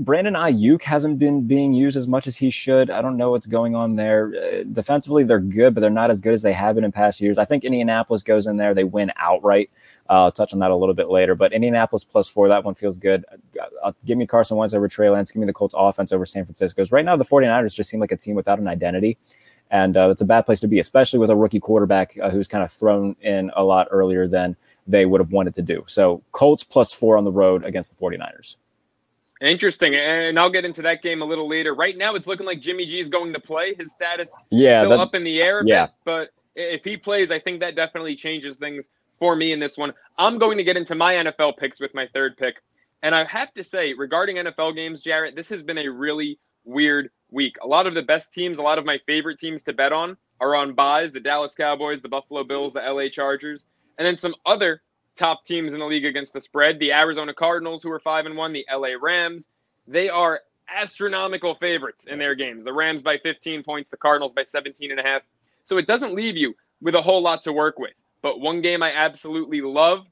Brandon 0.00 0.32
Aiyuk 0.32 0.82
hasn't 0.84 1.18
been 1.18 1.46
being 1.46 1.74
used 1.74 1.94
as 1.94 2.08
much 2.08 2.26
as 2.26 2.38
he 2.38 2.48
should. 2.48 2.88
I 2.88 3.02
don't 3.02 3.18
know 3.18 3.32
what's 3.32 3.44
going 3.44 3.74
on 3.74 3.96
there. 3.96 4.32
Uh, 4.34 4.62
defensively, 4.72 5.24
they're 5.24 5.38
good, 5.38 5.74
but 5.74 5.82
they're 5.82 5.90
not 5.90 6.10
as 6.10 6.22
good 6.22 6.32
as 6.32 6.40
they 6.40 6.54
have 6.54 6.76
been 6.76 6.84
in 6.84 6.90
past 6.90 7.20
years. 7.20 7.36
I 7.36 7.44
think 7.44 7.64
Indianapolis 7.64 8.22
goes 8.22 8.46
in 8.46 8.56
there, 8.56 8.72
they 8.72 8.84
win 8.84 9.12
outright. 9.16 9.68
Uh, 10.08 10.24
I'll 10.24 10.32
touch 10.32 10.54
on 10.54 10.58
that 10.60 10.70
a 10.70 10.74
little 10.74 10.94
bit 10.94 11.10
later. 11.10 11.34
But 11.34 11.52
Indianapolis 11.52 12.02
plus 12.02 12.28
four, 12.28 12.48
that 12.48 12.64
one 12.64 12.74
feels 12.74 12.96
good. 12.96 13.26
Uh, 13.60 13.66
uh 13.82 13.92
give 14.06 14.16
me 14.16 14.26
Carson 14.26 14.56
Wentz 14.56 14.72
over 14.72 14.88
Trey 14.88 15.10
Lance. 15.10 15.30
Give 15.32 15.40
me 15.40 15.46
the 15.46 15.52
Colts 15.52 15.74
offense 15.76 16.12
over 16.12 16.24
San 16.24 16.46
Francisco's. 16.46 16.90
Right 16.90 17.04
now, 17.04 17.16
the 17.16 17.24
49ers 17.24 17.74
just 17.74 17.90
seem 17.90 18.00
like 18.00 18.12
a 18.12 18.16
team 18.16 18.34
without 18.34 18.58
an 18.58 18.68
identity. 18.68 19.18
And 19.70 19.98
uh, 19.98 20.08
it's 20.08 20.22
a 20.22 20.24
bad 20.26 20.46
place 20.46 20.60
to 20.60 20.66
be, 20.66 20.78
especially 20.78 21.18
with 21.18 21.28
a 21.28 21.36
rookie 21.36 21.60
quarterback 21.60 22.16
uh, 22.22 22.30
who's 22.30 22.48
kind 22.48 22.64
of 22.64 22.72
thrown 22.72 23.16
in 23.20 23.50
a 23.54 23.62
lot 23.62 23.86
earlier 23.90 24.26
than 24.26 24.56
they 24.86 25.04
would 25.04 25.20
have 25.20 25.30
wanted 25.30 25.54
to 25.56 25.62
do. 25.62 25.84
So 25.86 26.22
Colts 26.32 26.64
plus 26.64 26.90
four 26.90 27.18
on 27.18 27.24
the 27.24 27.30
road 27.30 27.66
against 27.66 27.94
the 27.94 28.02
49ers. 28.02 28.56
Interesting, 29.40 29.94
and 29.94 30.38
I'll 30.38 30.50
get 30.50 30.66
into 30.66 30.82
that 30.82 31.02
game 31.02 31.22
a 31.22 31.24
little 31.24 31.48
later. 31.48 31.74
Right 31.74 31.96
now, 31.96 32.14
it's 32.14 32.26
looking 32.26 32.44
like 32.44 32.60
Jimmy 32.60 32.84
G 32.84 33.00
is 33.00 33.08
going 33.08 33.32
to 33.32 33.40
play. 33.40 33.74
His 33.74 33.92
status 33.92 34.36
yeah, 34.50 34.82
still 34.82 34.90
that, 34.90 35.00
up 35.00 35.14
in 35.14 35.24
the 35.24 35.40
air, 35.40 35.62
yeah. 35.64 35.86
Bit, 35.86 35.94
but 36.04 36.30
if 36.54 36.84
he 36.84 36.98
plays, 36.98 37.30
I 37.30 37.38
think 37.38 37.60
that 37.60 37.74
definitely 37.74 38.16
changes 38.16 38.58
things 38.58 38.90
for 39.18 39.34
me 39.34 39.52
in 39.52 39.58
this 39.58 39.78
one. 39.78 39.94
I'm 40.18 40.38
going 40.38 40.58
to 40.58 40.64
get 40.64 40.76
into 40.76 40.94
my 40.94 41.14
NFL 41.14 41.56
picks 41.56 41.80
with 41.80 41.94
my 41.94 42.06
third 42.12 42.36
pick, 42.36 42.56
and 43.02 43.14
I 43.14 43.24
have 43.24 43.54
to 43.54 43.64
say, 43.64 43.94
regarding 43.94 44.36
NFL 44.36 44.74
games, 44.74 45.00
Jarrett, 45.00 45.36
this 45.36 45.48
has 45.48 45.62
been 45.62 45.78
a 45.78 45.88
really 45.88 46.38
weird 46.64 47.10
week. 47.30 47.56
A 47.62 47.66
lot 47.66 47.86
of 47.86 47.94
the 47.94 48.02
best 48.02 48.34
teams, 48.34 48.58
a 48.58 48.62
lot 48.62 48.78
of 48.78 48.84
my 48.84 48.98
favorite 49.06 49.38
teams 49.38 49.62
to 49.62 49.72
bet 49.72 49.92
on, 49.92 50.18
are 50.38 50.54
on 50.54 50.74
byes: 50.74 51.12
the 51.12 51.20
Dallas 51.20 51.54
Cowboys, 51.54 52.02
the 52.02 52.10
Buffalo 52.10 52.44
Bills, 52.44 52.74
the 52.74 52.80
LA 52.80 53.08
Chargers, 53.08 53.64
and 53.96 54.06
then 54.06 54.18
some 54.18 54.34
other 54.44 54.82
top 55.20 55.44
teams 55.44 55.74
in 55.74 55.78
the 55.78 55.86
league 55.86 56.06
against 56.06 56.32
the 56.32 56.40
spread. 56.40 56.78
The 56.78 56.92
Arizona 56.92 57.34
Cardinals, 57.34 57.82
who 57.82 57.92
are 57.92 58.00
five 58.00 58.24
and 58.24 58.36
one, 58.36 58.52
the 58.52 58.66
LA 58.72 58.94
Rams, 59.00 59.50
they 59.86 60.08
are 60.08 60.40
astronomical 60.74 61.54
favorites 61.54 62.06
in 62.06 62.18
their 62.18 62.34
games. 62.34 62.64
The 62.64 62.72
Rams 62.72 63.02
by 63.02 63.18
15 63.18 63.62
points, 63.62 63.90
the 63.90 63.98
Cardinals 63.98 64.32
by 64.32 64.44
17 64.44 64.90
and 64.90 64.98
a 64.98 65.02
half. 65.02 65.22
So 65.64 65.76
it 65.76 65.86
doesn't 65.86 66.14
leave 66.14 66.38
you 66.38 66.56
with 66.80 66.94
a 66.94 67.02
whole 67.02 67.20
lot 67.20 67.42
to 67.42 67.52
work 67.52 67.78
with. 67.78 67.92
But 68.22 68.40
one 68.40 68.62
game 68.62 68.82
I 68.82 68.94
absolutely 68.94 69.60
love, 69.60 70.06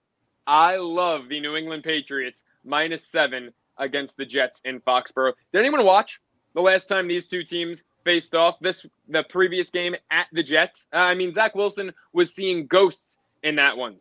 I 0.47 0.77
love 0.77 1.29
the 1.29 1.41
New 1.41 1.57
England 1.57 1.85
Patriots 1.85 2.45
minus 2.63 3.03
seven 3.03 3.53
against 3.79 4.19
the 4.19 4.27
Jets 4.27 4.61
in 4.67 4.81
Foxborough. 4.81 5.33
Did 5.53 5.61
anyone 5.61 5.85
watch 5.87 6.21
the 6.55 6.61
last 6.61 6.87
time 6.87 7.09
these 7.09 7.27
two 7.27 7.45
teams 7.45 7.83
faced 8.05 8.35
off? 8.35 8.59
This 8.61 8.85
the 9.09 9.25
previous 9.25 9.71
game 9.71 9.95
at 10.11 10.27
the 10.33 10.43
Jets. 10.43 10.89
Uh, 10.93 10.99
I 10.99 11.15
mean, 11.15 11.33
Zach 11.33 11.55
Wilson 11.55 11.95
was 12.13 12.35
seeing 12.35 12.67
ghosts 12.67 13.19
in 13.43 13.57
that 13.57 13.77
one 13.77 13.97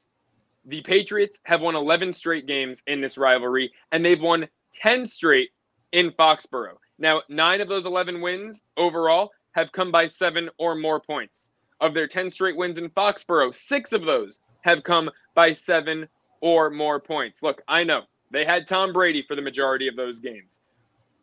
the 0.68 0.82
Patriots 0.82 1.40
have 1.44 1.62
won 1.62 1.76
11 1.76 2.14
straight 2.14 2.46
games 2.46 2.84
in 2.88 3.02
this 3.02 3.18
rivalry, 3.18 3.72
and 3.92 4.06
they've 4.06 4.22
won 4.22 4.48
10 4.74 5.06
straight 5.06 5.50
in 5.94 6.12
Foxborough. 6.12 6.78
Now, 7.00 7.22
nine 7.30 7.62
of 7.62 7.70
those 7.70 7.86
11 7.86 8.22
wins 8.22 8.64
overall 8.76 9.32
have 9.54 9.72
come 9.72 9.92
by 9.92 10.08
seven 10.08 10.50
or 10.58 10.76
more 10.76 11.00
points. 11.00 11.52
Of 11.80 11.94
their 11.94 12.08
10 12.08 12.30
straight 12.32 12.58
wins 12.58 12.78
in 12.78 12.90
Foxborough, 12.90 13.56
six 13.56 13.94
of 13.94 14.04
those 14.04 14.40
have 14.62 14.84
come 14.84 15.10
by 15.36 15.54
seven 15.54 16.08
or 16.42 16.70
more 16.70 17.00
points. 17.00 17.42
Look, 17.42 17.62
I 17.68 17.84
know 17.84 18.02
they 18.32 18.44
had 18.44 18.68
Tom 18.68 18.92
Brady 18.92 19.24
for 19.26 19.36
the 19.36 19.42
majority 19.42 19.88
of 19.88 19.96
those 19.96 20.20
games. 20.20 20.60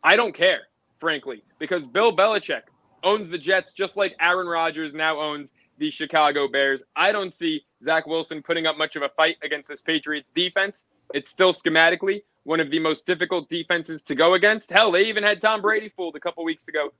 I 0.03 0.15
don't 0.15 0.33
care, 0.33 0.61
frankly, 0.99 1.43
because 1.59 1.85
Bill 1.85 2.15
Belichick 2.15 2.63
owns 3.03 3.29
the 3.29 3.37
Jets 3.37 3.73
just 3.73 3.95
like 3.95 4.15
Aaron 4.19 4.47
Rodgers 4.47 4.95
now 4.95 5.19
owns 5.19 5.53
the 5.77 5.91
Chicago 5.91 6.47
Bears. 6.47 6.83
I 6.95 7.11
don't 7.11 7.31
see 7.31 7.65
Zach 7.81 8.07
Wilson 8.07 8.41
putting 8.41 8.65
up 8.65 8.77
much 8.77 8.95
of 8.95 9.03
a 9.03 9.09
fight 9.09 9.37
against 9.43 9.69
this 9.69 9.81
Patriots 9.81 10.31
defense. 10.33 10.85
It's 11.13 11.29
still 11.29 11.53
schematically 11.53 12.23
one 12.43 12.59
of 12.59 12.69
the 12.71 12.79
most 12.79 13.05
difficult 13.05 13.49
defenses 13.49 14.03
to 14.03 14.15
go 14.15 14.35
against. 14.35 14.71
Hell, 14.71 14.91
they 14.91 15.03
even 15.05 15.23
had 15.23 15.41
Tom 15.41 15.61
Brady 15.61 15.89
fooled 15.89 16.15
a 16.15 16.19
couple 16.19 16.43
weeks 16.43 16.67
ago 16.67 16.93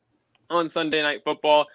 on 0.49 0.67
Sunday 0.69 1.01
Night 1.01 1.23
Football. 1.23 1.67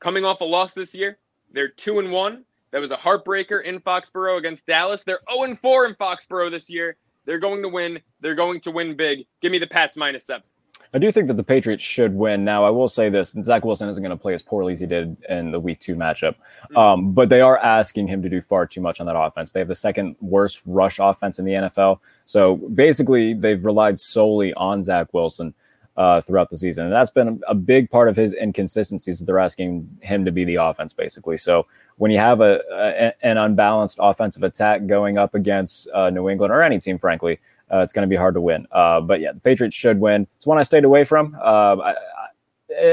Coming 0.00 0.24
off 0.24 0.40
a 0.40 0.44
loss 0.44 0.74
this 0.74 0.94
year, 0.94 1.18
they're 1.52 1.68
2 1.68 1.98
and 1.98 2.12
1. 2.12 2.44
That 2.70 2.80
was 2.80 2.90
a 2.90 2.96
heartbreaker 2.96 3.62
in 3.62 3.80
Foxborough 3.80 4.38
against 4.38 4.66
Dallas. 4.66 5.02
They're 5.02 5.18
0 5.32 5.44
and 5.44 5.60
4 5.60 5.86
in 5.86 5.94
Foxborough 5.94 6.50
this 6.50 6.70
year. 6.70 6.96
They're 7.24 7.38
going 7.38 7.62
to 7.62 7.68
win. 7.68 7.98
They're 8.20 8.34
going 8.34 8.60
to 8.60 8.70
win 8.70 8.94
big. 8.94 9.26
Give 9.40 9.52
me 9.52 9.58
the 9.58 9.66
Pats 9.66 9.96
minus 9.96 10.24
7. 10.24 10.42
I 10.94 10.98
do 10.98 11.12
think 11.12 11.28
that 11.28 11.34
the 11.34 11.44
Patriots 11.44 11.82
should 11.82 12.14
win. 12.14 12.44
Now, 12.44 12.64
I 12.64 12.70
will 12.70 12.88
say 12.88 13.08
this: 13.10 13.34
Zach 13.44 13.64
Wilson 13.64 13.88
isn't 13.88 14.02
going 14.02 14.16
to 14.16 14.20
play 14.20 14.34
as 14.34 14.42
poorly 14.42 14.72
as 14.72 14.80
he 14.80 14.86
did 14.86 15.16
in 15.28 15.50
the 15.50 15.60
Week 15.60 15.80
Two 15.80 15.96
matchup, 15.96 16.34
mm-hmm. 16.34 16.76
um, 16.76 17.12
but 17.12 17.28
they 17.28 17.40
are 17.40 17.58
asking 17.58 18.08
him 18.08 18.22
to 18.22 18.28
do 18.28 18.40
far 18.40 18.66
too 18.66 18.80
much 18.80 19.00
on 19.00 19.06
that 19.06 19.16
offense. 19.16 19.52
They 19.52 19.60
have 19.60 19.68
the 19.68 19.74
second 19.74 20.16
worst 20.20 20.62
rush 20.66 20.98
offense 20.98 21.38
in 21.38 21.44
the 21.44 21.52
NFL, 21.52 22.00
so 22.26 22.56
basically 22.56 23.34
they've 23.34 23.62
relied 23.64 23.98
solely 23.98 24.54
on 24.54 24.82
Zach 24.82 25.12
Wilson 25.12 25.54
uh, 25.96 26.20
throughout 26.20 26.48
the 26.48 26.56
season, 26.56 26.84
and 26.84 26.92
that's 26.92 27.10
been 27.10 27.40
a 27.46 27.54
big 27.54 27.90
part 27.90 28.08
of 28.08 28.16
his 28.16 28.32
inconsistencies. 28.32 29.20
They're 29.20 29.38
asking 29.38 29.88
him 30.00 30.24
to 30.24 30.32
be 30.32 30.44
the 30.44 30.56
offense, 30.56 30.94
basically. 30.94 31.36
So 31.36 31.66
when 31.96 32.10
you 32.10 32.18
have 32.18 32.40
a, 32.40 32.62
a 32.72 33.26
an 33.26 33.36
unbalanced 33.36 33.98
offensive 34.00 34.42
attack 34.42 34.86
going 34.86 35.18
up 35.18 35.34
against 35.34 35.88
uh, 35.92 36.08
New 36.08 36.28
England 36.28 36.52
or 36.52 36.62
any 36.62 36.78
team, 36.78 36.98
frankly, 36.98 37.40
uh, 37.72 37.78
it's 37.78 37.92
going 37.92 38.02
to 38.02 38.08
be 38.08 38.16
hard 38.16 38.34
to 38.34 38.40
win. 38.40 38.66
Uh, 38.72 39.00
but 39.00 39.20
yeah, 39.20 39.32
the 39.32 39.40
Patriots 39.40 39.76
should 39.76 40.00
win. 40.00 40.26
It's 40.36 40.46
one 40.46 40.58
I 40.58 40.62
stayed 40.62 40.84
away 40.84 41.04
from. 41.04 41.36
Uh, 41.40 41.76
I, 41.76 41.90
I, 41.90 41.96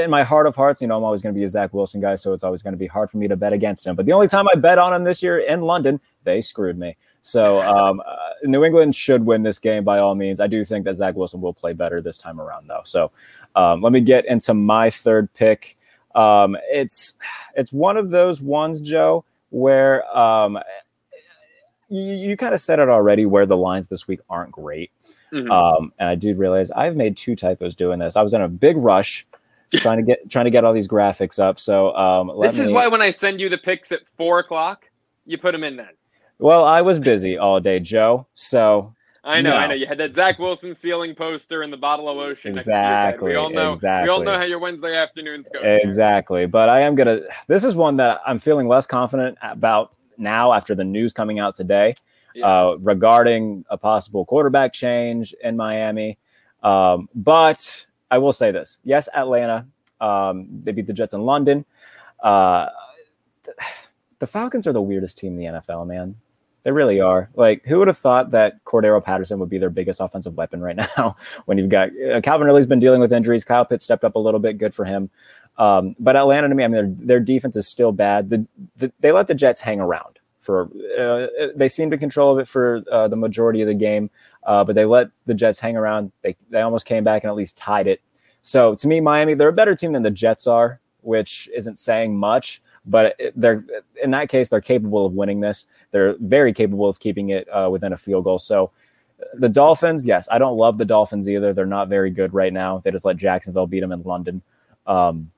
in 0.02 0.10
my 0.10 0.22
heart 0.22 0.46
of 0.46 0.56
hearts, 0.56 0.80
you 0.80 0.88
know, 0.88 0.96
I'm 0.96 1.04
always 1.04 1.22
going 1.22 1.34
to 1.34 1.38
be 1.38 1.44
a 1.44 1.48
Zach 1.48 1.74
Wilson 1.74 2.00
guy, 2.00 2.14
so 2.14 2.32
it's 2.32 2.44
always 2.44 2.62
going 2.62 2.72
to 2.72 2.78
be 2.78 2.86
hard 2.86 3.10
for 3.10 3.18
me 3.18 3.28
to 3.28 3.36
bet 3.36 3.52
against 3.52 3.86
him. 3.86 3.94
But 3.94 4.06
the 4.06 4.12
only 4.12 4.26
time 4.26 4.46
I 4.52 4.56
bet 4.56 4.78
on 4.78 4.92
him 4.94 5.04
this 5.04 5.22
year 5.22 5.38
in 5.38 5.60
London, 5.60 6.00
they 6.24 6.40
screwed 6.40 6.78
me. 6.78 6.96
So 7.22 7.60
um, 7.60 8.00
uh, 8.06 8.14
New 8.44 8.64
England 8.64 8.94
should 8.94 9.26
win 9.26 9.42
this 9.42 9.58
game 9.58 9.84
by 9.84 9.98
all 9.98 10.14
means. 10.14 10.40
I 10.40 10.46
do 10.46 10.64
think 10.64 10.84
that 10.84 10.96
Zach 10.96 11.14
Wilson 11.16 11.40
will 11.40 11.52
play 11.52 11.72
better 11.72 12.00
this 12.00 12.18
time 12.18 12.40
around, 12.40 12.68
though. 12.68 12.82
So 12.84 13.10
um, 13.54 13.82
let 13.82 13.92
me 13.92 14.00
get 14.00 14.26
into 14.26 14.54
my 14.54 14.90
third 14.90 15.32
pick. 15.34 15.76
Um, 16.14 16.56
it's 16.70 17.14
it's 17.54 17.72
one 17.72 17.96
of 17.96 18.10
those 18.10 18.40
ones, 18.40 18.80
Joe, 18.80 19.24
where 19.50 20.06
um, 20.16 20.58
you, 21.88 22.02
you 22.02 22.36
kind 22.36 22.54
of 22.54 22.60
said 22.60 22.78
it 22.78 22.88
already 22.88 23.26
where 23.26 23.46
the 23.46 23.56
lines 23.56 23.88
this 23.88 24.08
week 24.08 24.20
aren't 24.28 24.52
great. 24.52 24.90
Mm-hmm. 25.32 25.50
Um, 25.50 25.92
and 25.98 26.08
I 26.08 26.14
did 26.14 26.38
realize 26.38 26.70
I've 26.70 26.96
made 26.96 27.16
two 27.16 27.36
typos 27.36 27.76
doing 27.76 27.98
this. 27.98 28.16
I 28.16 28.22
was 28.22 28.34
in 28.34 28.42
a 28.42 28.48
big 28.48 28.76
rush 28.76 29.26
trying 29.74 29.98
to 29.98 30.02
get 30.02 30.30
trying 30.30 30.44
to 30.44 30.50
get 30.50 30.64
all 30.64 30.72
these 30.72 30.88
graphics 30.88 31.38
up. 31.38 31.58
So 31.58 31.94
um, 31.96 32.32
this 32.40 32.56
me... 32.56 32.64
is 32.64 32.72
why 32.72 32.86
when 32.86 33.02
I 33.02 33.10
send 33.10 33.40
you 33.40 33.48
the 33.48 33.58
picks 33.58 33.92
at 33.92 34.00
four 34.16 34.38
o'clock, 34.38 34.88
you 35.24 35.38
put 35.38 35.52
them 35.52 35.64
in 35.64 35.76
then. 35.76 35.90
Well, 36.38 36.64
I 36.64 36.82
was 36.82 36.98
busy 37.00 37.38
all 37.38 37.60
day, 37.60 37.80
Joe. 37.80 38.26
So 38.34 38.94
I 39.26 39.42
know, 39.42 39.50
No. 39.50 39.56
I 39.56 39.66
know. 39.66 39.74
You 39.74 39.86
had 39.86 39.98
that 39.98 40.14
Zach 40.14 40.38
Wilson 40.38 40.74
ceiling 40.74 41.14
poster 41.14 41.62
and 41.62 41.72
the 41.72 41.76
bottle 41.76 42.08
of 42.08 42.16
lotion. 42.16 42.54
next 42.54 42.66
to 42.66 42.70
your 42.70 42.80
bed. 42.80 43.08
Exactly, 43.08 43.30
We 43.30 43.36
all 43.36 43.50
know. 43.50 43.72
Exactly. 43.72 44.04
We 44.04 44.10
all 44.10 44.22
know 44.22 44.38
how 44.38 44.44
your 44.44 44.60
Wednesday 44.60 44.96
afternoons 44.96 45.48
go. 45.52 45.60
Exactly. 45.60 46.46
But 46.46 46.68
I 46.68 46.82
am 46.82 46.94
going 46.94 47.08
to, 47.08 47.26
this 47.48 47.64
is 47.64 47.74
one 47.74 47.96
that 47.96 48.20
I'm 48.24 48.38
feeling 48.38 48.68
less 48.68 48.86
confident 48.86 49.36
about 49.42 49.95
now 50.18 50.52
after 50.52 50.74
the 50.74 50.84
news 50.84 51.12
coming 51.12 51.38
out 51.38 51.54
today 51.54 51.94
Yeah. 52.34 52.46
uh, 52.46 52.76
regarding 52.80 53.64
a 53.70 53.76
possible 53.78 54.24
quarterback 54.24 54.72
change 54.72 55.34
in 55.42 55.56
Miami. 55.56 56.18
Um, 56.62 57.08
but 57.14 57.86
I 58.10 58.18
will 58.18 58.32
say 58.32 58.50
this 58.50 58.78
yes, 58.84 59.08
Atlanta, 59.14 59.66
um, 60.00 60.48
they 60.64 60.72
beat 60.72 60.86
the 60.86 60.92
Jets 60.92 61.14
in 61.14 61.22
London. 61.22 61.64
Uh, 62.22 62.68
th- 63.44 63.56
the 64.18 64.26
Falcons 64.26 64.66
are 64.66 64.72
the 64.72 64.82
weirdest 64.82 65.18
team 65.18 65.38
in 65.38 65.54
the 65.54 65.60
NFL, 65.60 65.86
man. 65.86 66.16
They 66.62 66.72
really 66.72 67.00
are. 67.00 67.30
Like, 67.36 67.64
who 67.64 67.78
would 67.78 67.86
have 67.86 67.96
thought 67.98 68.32
that 68.32 68.64
Cordarrelle 68.64 69.04
Patterson 69.04 69.38
would 69.38 69.48
be 69.48 69.58
their 69.58 69.70
biggest 69.70 70.00
offensive 70.00 70.36
weapon 70.36 70.60
right 70.60 70.76
now? 70.96 71.14
when 71.44 71.58
you've 71.58 71.68
got 71.68 71.90
uh, 72.12 72.20
Calvin 72.20 72.44
Ridley's 72.46 72.66
been 72.66 72.80
dealing 72.80 73.00
with 73.00 73.12
injuries. 73.12 73.44
Kyle 73.44 73.64
Pitts 73.64 73.84
stepped 73.84 74.02
up 74.02 74.16
a 74.16 74.18
little 74.18 74.40
bit. 74.40 74.58
Good 74.58 74.74
for 74.74 74.84
him. 74.84 75.08
Um, 75.58 75.96
but 75.98 76.16
Atlanta, 76.16 76.48
to 76.48 76.54
me, 76.54 76.64
I 76.64 76.68
mean, 76.68 76.98
their, 77.00 77.20
defense 77.20 77.56
is 77.56 77.66
still 77.66 77.92
bad. 77.92 78.28
The, 78.30 78.46
the, 78.76 78.92
they 79.00 79.12
let 79.12 79.26
the 79.26 79.34
Jets 79.34 79.60
hang 79.60 79.80
around 79.80 80.18
for. 80.40 80.70
Uh, 80.98 81.48
they 81.54 81.68
seemed 81.68 81.92
in 81.92 81.98
control 81.98 82.32
of 82.32 82.38
it 82.38 82.48
for 82.48 82.82
uh, 82.90 83.08
the 83.08 83.16
majority 83.16 83.62
of 83.62 83.68
the 83.68 83.74
game, 83.74 84.10
uh, 84.44 84.64
but 84.64 84.74
they 84.74 84.84
let 84.84 85.08
the 85.24 85.34
Jets 85.34 85.58
hang 85.58 85.76
around. 85.76 86.12
They 86.22 86.36
they 86.50 86.60
almost 86.60 86.86
came 86.86 87.04
back 87.04 87.24
and 87.24 87.30
at 87.30 87.36
least 87.36 87.56
tied 87.56 87.86
it. 87.86 88.02
So 88.42 88.74
to 88.76 88.86
me, 88.86 89.00
Miami, 89.00 89.34
they're 89.34 89.48
a 89.48 89.52
better 89.52 89.74
team 89.74 89.92
than 89.92 90.02
the 90.02 90.10
Jets 90.10 90.46
are, 90.46 90.80
which 91.00 91.48
isn't 91.54 91.78
saying 91.78 92.16
much. 92.16 92.62
But 92.84 93.20
they're 93.34 93.64
in 94.00 94.12
that 94.12 94.28
case, 94.28 94.48
they're 94.48 94.60
capable 94.60 95.04
of 95.04 95.14
winning 95.14 95.40
this. 95.40 95.64
They're 95.90 96.16
very 96.20 96.52
capable 96.52 96.88
of 96.88 97.00
keeping 97.00 97.30
it 97.30 97.48
uh, 97.48 97.68
within 97.70 97.92
a 97.92 97.96
field 97.96 98.24
goal. 98.24 98.38
So 98.38 98.70
the 99.34 99.48
Dolphins, 99.48 100.06
yes, 100.06 100.28
I 100.30 100.38
don't 100.38 100.56
love 100.56 100.78
the 100.78 100.84
Dolphins 100.84 101.28
either. 101.28 101.52
They're 101.52 101.66
not 101.66 101.88
very 101.88 102.10
good 102.10 102.34
right 102.34 102.52
now. 102.52 102.78
They 102.78 102.90
just 102.90 103.04
let 103.04 103.16
Jacksonville 103.16 103.66
beat 103.66 103.80
them 103.80 103.92
in 103.92 104.02
London. 104.02 104.42
Um, 104.86 105.32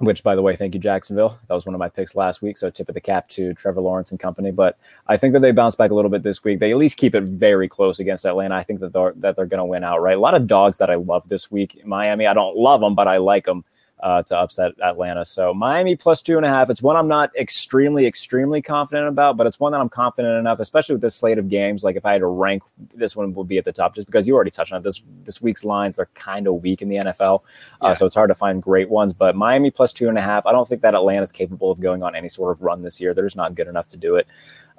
which, 0.00 0.22
by 0.22 0.34
the 0.34 0.42
way, 0.42 0.56
thank 0.56 0.72
you, 0.74 0.80
Jacksonville. 0.80 1.38
That 1.46 1.54
was 1.54 1.66
one 1.66 1.74
of 1.74 1.78
my 1.78 1.90
picks 1.90 2.16
last 2.16 2.40
week. 2.40 2.56
So, 2.56 2.70
tip 2.70 2.88
of 2.88 2.94
the 2.94 3.00
cap 3.00 3.28
to 3.30 3.52
Trevor 3.54 3.82
Lawrence 3.82 4.10
and 4.10 4.18
company. 4.18 4.50
But 4.50 4.78
I 5.06 5.16
think 5.16 5.34
that 5.34 5.40
they 5.40 5.52
bounce 5.52 5.76
back 5.76 5.90
a 5.90 5.94
little 5.94 6.10
bit 6.10 6.22
this 6.22 6.42
week. 6.42 6.58
They 6.58 6.70
at 6.70 6.78
least 6.78 6.96
keep 6.96 7.14
it 7.14 7.24
very 7.24 7.68
close 7.68 8.00
against 8.00 8.24
Atlanta. 8.24 8.56
I 8.56 8.62
think 8.62 8.80
that 8.80 8.94
they're, 8.94 9.12
that 9.16 9.36
they're 9.36 9.46
going 9.46 9.58
to 9.58 9.64
win 9.64 9.84
outright. 9.84 10.16
A 10.16 10.20
lot 10.20 10.34
of 10.34 10.46
dogs 10.46 10.78
that 10.78 10.90
I 10.90 10.94
love 10.94 11.28
this 11.28 11.50
week. 11.50 11.84
Miami, 11.84 12.26
I 12.26 12.34
don't 12.34 12.56
love 12.56 12.80
them, 12.80 12.94
but 12.94 13.06
I 13.06 13.18
like 13.18 13.44
them 13.44 13.64
uh, 14.02 14.22
to 14.24 14.36
upset 14.36 14.72
Atlanta. 14.82 15.24
So, 15.24 15.54
Miami 15.54 15.96
plus 15.96 16.22
two 16.22 16.36
and 16.36 16.46
a 16.46 16.48
half. 16.48 16.70
It's 16.70 16.82
one 16.82 16.96
I'm 16.96 17.08
not 17.08 17.34
extremely, 17.36 18.06
extremely 18.06 18.62
confident 18.62 19.08
about, 19.08 19.36
but 19.36 19.46
it's 19.46 19.60
one 19.60 19.72
that 19.72 19.80
I'm 19.80 19.88
confident 19.88 20.38
enough, 20.38 20.60
especially 20.60 20.94
with 20.94 21.02
this 21.02 21.14
slate 21.14 21.38
of 21.38 21.48
games. 21.48 21.84
Like, 21.84 21.96
if 21.96 22.06
I 22.06 22.12
had 22.12 22.20
to 22.20 22.26
rank, 22.26 22.62
this 22.94 23.14
one 23.16 23.32
would 23.34 23.48
be 23.48 23.58
at 23.58 23.64
the 23.64 23.72
top 23.72 23.94
just 23.94 24.06
because 24.06 24.26
you 24.26 24.34
already 24.34 24.50
touched 24.50 24.72
on 24.72 24.80
it. 24.80 24.84
This, 24.84 25.02
this 25.24 25.40
week's 25.42 25.64
lines, 25.64 25.96
they're 25.96 26.08
kind 26.14 26.46
of 26.46 26.54
weak 26.62 26.82
in 26.82 26.88
the 26.88 26.96
NFL. 26.96 27.42
Yeah. 27.82 27.88
Uh, 27.88 27.94
so 27.94 28.06
it's 28.06 28.14
hard 28.14 28.28
to 28.30 28.34
find 28.34 28.62
great 28.62 28.88
ones. 28.88 29.12
But 29.12 29.36
Miami 29.36 29.70
plus 29.70 29.92
two 29.92 30.08
and 30.08 30.18
a 30.18 30.22
half. 30.22 30.46
I 30.46 30.52
don't 30.52 30.68
think 30.68 30.82
that 30.82 30.94
Atlanta's 30.94 31.32
capable 31.32 31.70
of 31.70 31.80
going 31.80 32.02
on 32.02 32.14
any 32.14 32.28
sort 32.28 32.52
of 32.52 32.62
run 32.62 32.82
this 32.82 33.00
year. 33.00 33.14
They're 33.14 33.26
just 33.26 33.36
not 33.36 33.54
good 33.54 33.68
enough 33.68 33.88
to 33.88 33.96
do 33.96 34.16
it. 34.16 34.26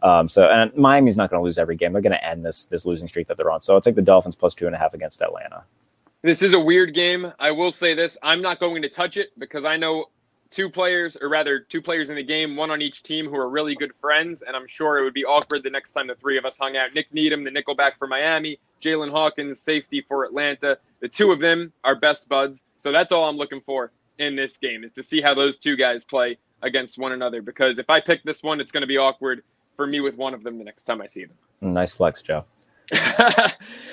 Um, 0.04 0.28
so 0.28 0.50
and 0.50 0.76
Miami's 0.76 1.16
not 1.16 1.30
going 1.30 1.40
to 1.40 1.44
lose 1.44 1.58
every 1.58 1.76
game. 1.76 1.94
They're 1.94 2.02
going 2.02 2.12
to 2.12 2.26
end 2.26 2.46
this 2.46 2.66
this 2.66 2.86
losing 2.86 3.08
streak 3.08 3.28
that 3.28 3.38
they're 3.38 3.52
on. 3.52 3.62
So 3.62 3.74
I'll 3.74 3.82
take 3.82 3.96
the 3.96 4.02
Dolphins 4.02 4.36
plus 4.36 4.56
two 4.56 4.66
and 4.66 4.76
a 4.76 4.80
half 4.80 4.94
against 4.94 5.22
Atlanta. 5.22 5.64
This 6.24 6.44
is 6.44 6.54
a 6.54 6.60
weird 6.60 6.94
game. 6.94 7.34
I 7.40 7.52
will 7.52 7.72
say 7.72 7.96
this: 7.96 8.18
I'm 8.22 8.42
not 8.42 8.60
going 8.60 8.84
to 8.84 8.90
touch 8.90 9.18
it 9.18 9.32
because 9.40 9.66
I 9.66 9.78
know 9.78 10.06
two 10.52 10.70
players, 10.70 11.18
or 11.20 11.30
rather, 11.30 11.60
two 11.60 11.82
players 11.82 12.10
in 12.10 12.16
the 12.16 12.24
game, 12.24 12.56
one 12.56 12.70
on 12.70 12.82
each 12.82 13.02
team, 13.02 13.28
who 13.28 13.36
are 13.38 13.50
really 13.50 13.74
good 13.74 13.94
friends, 14.00 14.44
and 14.44 14.56
I'm 14.56 14.68
sure 14.68 15.00
it 15.00 15.04
would 15.04 15.14
be 15.14 15.26
awkward 15.26 15.64
the 15.64 15.70
next 15.70 15.94
time 15.94 16.08
the 16.08 16.16
three 16.16 16.38
of 16.38 16.46
us 16.46 16.60
hung 16.60 16.78
out. 16.78 16.94
Nik 16.94 17.12
Needham, 17.12 17.44
the 17.44 17.50
nickelback 17.50 17.94
for 17.98 18.08
Miami, 18.08 18.60
Jaylinn 18.82 19.10
Hawkins, 19.10 19.60
safety 19.60 20.02
for 20.02 20.24
Atlanta. 20.24 20.78
The 21.00 21.08
two 21.08 21.32
of 21.32 21.40
them 21.40 21.74
are 21.84 21.96
best 21.96 22.30
buds, 22.30 22.66
so 22.78 22.92
that's 22.92 23.12
all 23.12 23.28
I'm 23.28 23.38
looking 23.38 23.62
for 23.62 23.92
in 24.20 24.36
this 24.36 24.58
game 24.58 24.84
is 24.84 24.94
to 24.94 25.04
see 25.04 25.22
how 25.22 25.34
those 25.34 25.58
two 25.58 25.76
guys 25.76 26.06
play 26.06 26.38
against 26.62 27.00
one 27.00 27.14
another. 27.14 27.42
Because 27.42 27.80
if 27.80 27.90
I 27.90 28.00
pick 28.00 28.22
this 28.24 28.44
one, 28.44 28.60
it's 28.60 28.72
going 28.72 28.82
to 28.82 28.88
be 28.88 28.98
awkward 28.98 29.44
for 29.76 29.88
me 29.88 30.02
with 30.02 30.16
one 30.16 30.36
of 30.36 30.44
them 30.44 30.60
the 30.60 30.64
next 30.64 30.84
time 30.84 31.02
I 31.02 31.08
see 31.08 31.26
them. 31.26 31.36
Nice 31.62 31.96
flex, 31.96 32.22
Joe. 32.22 32.46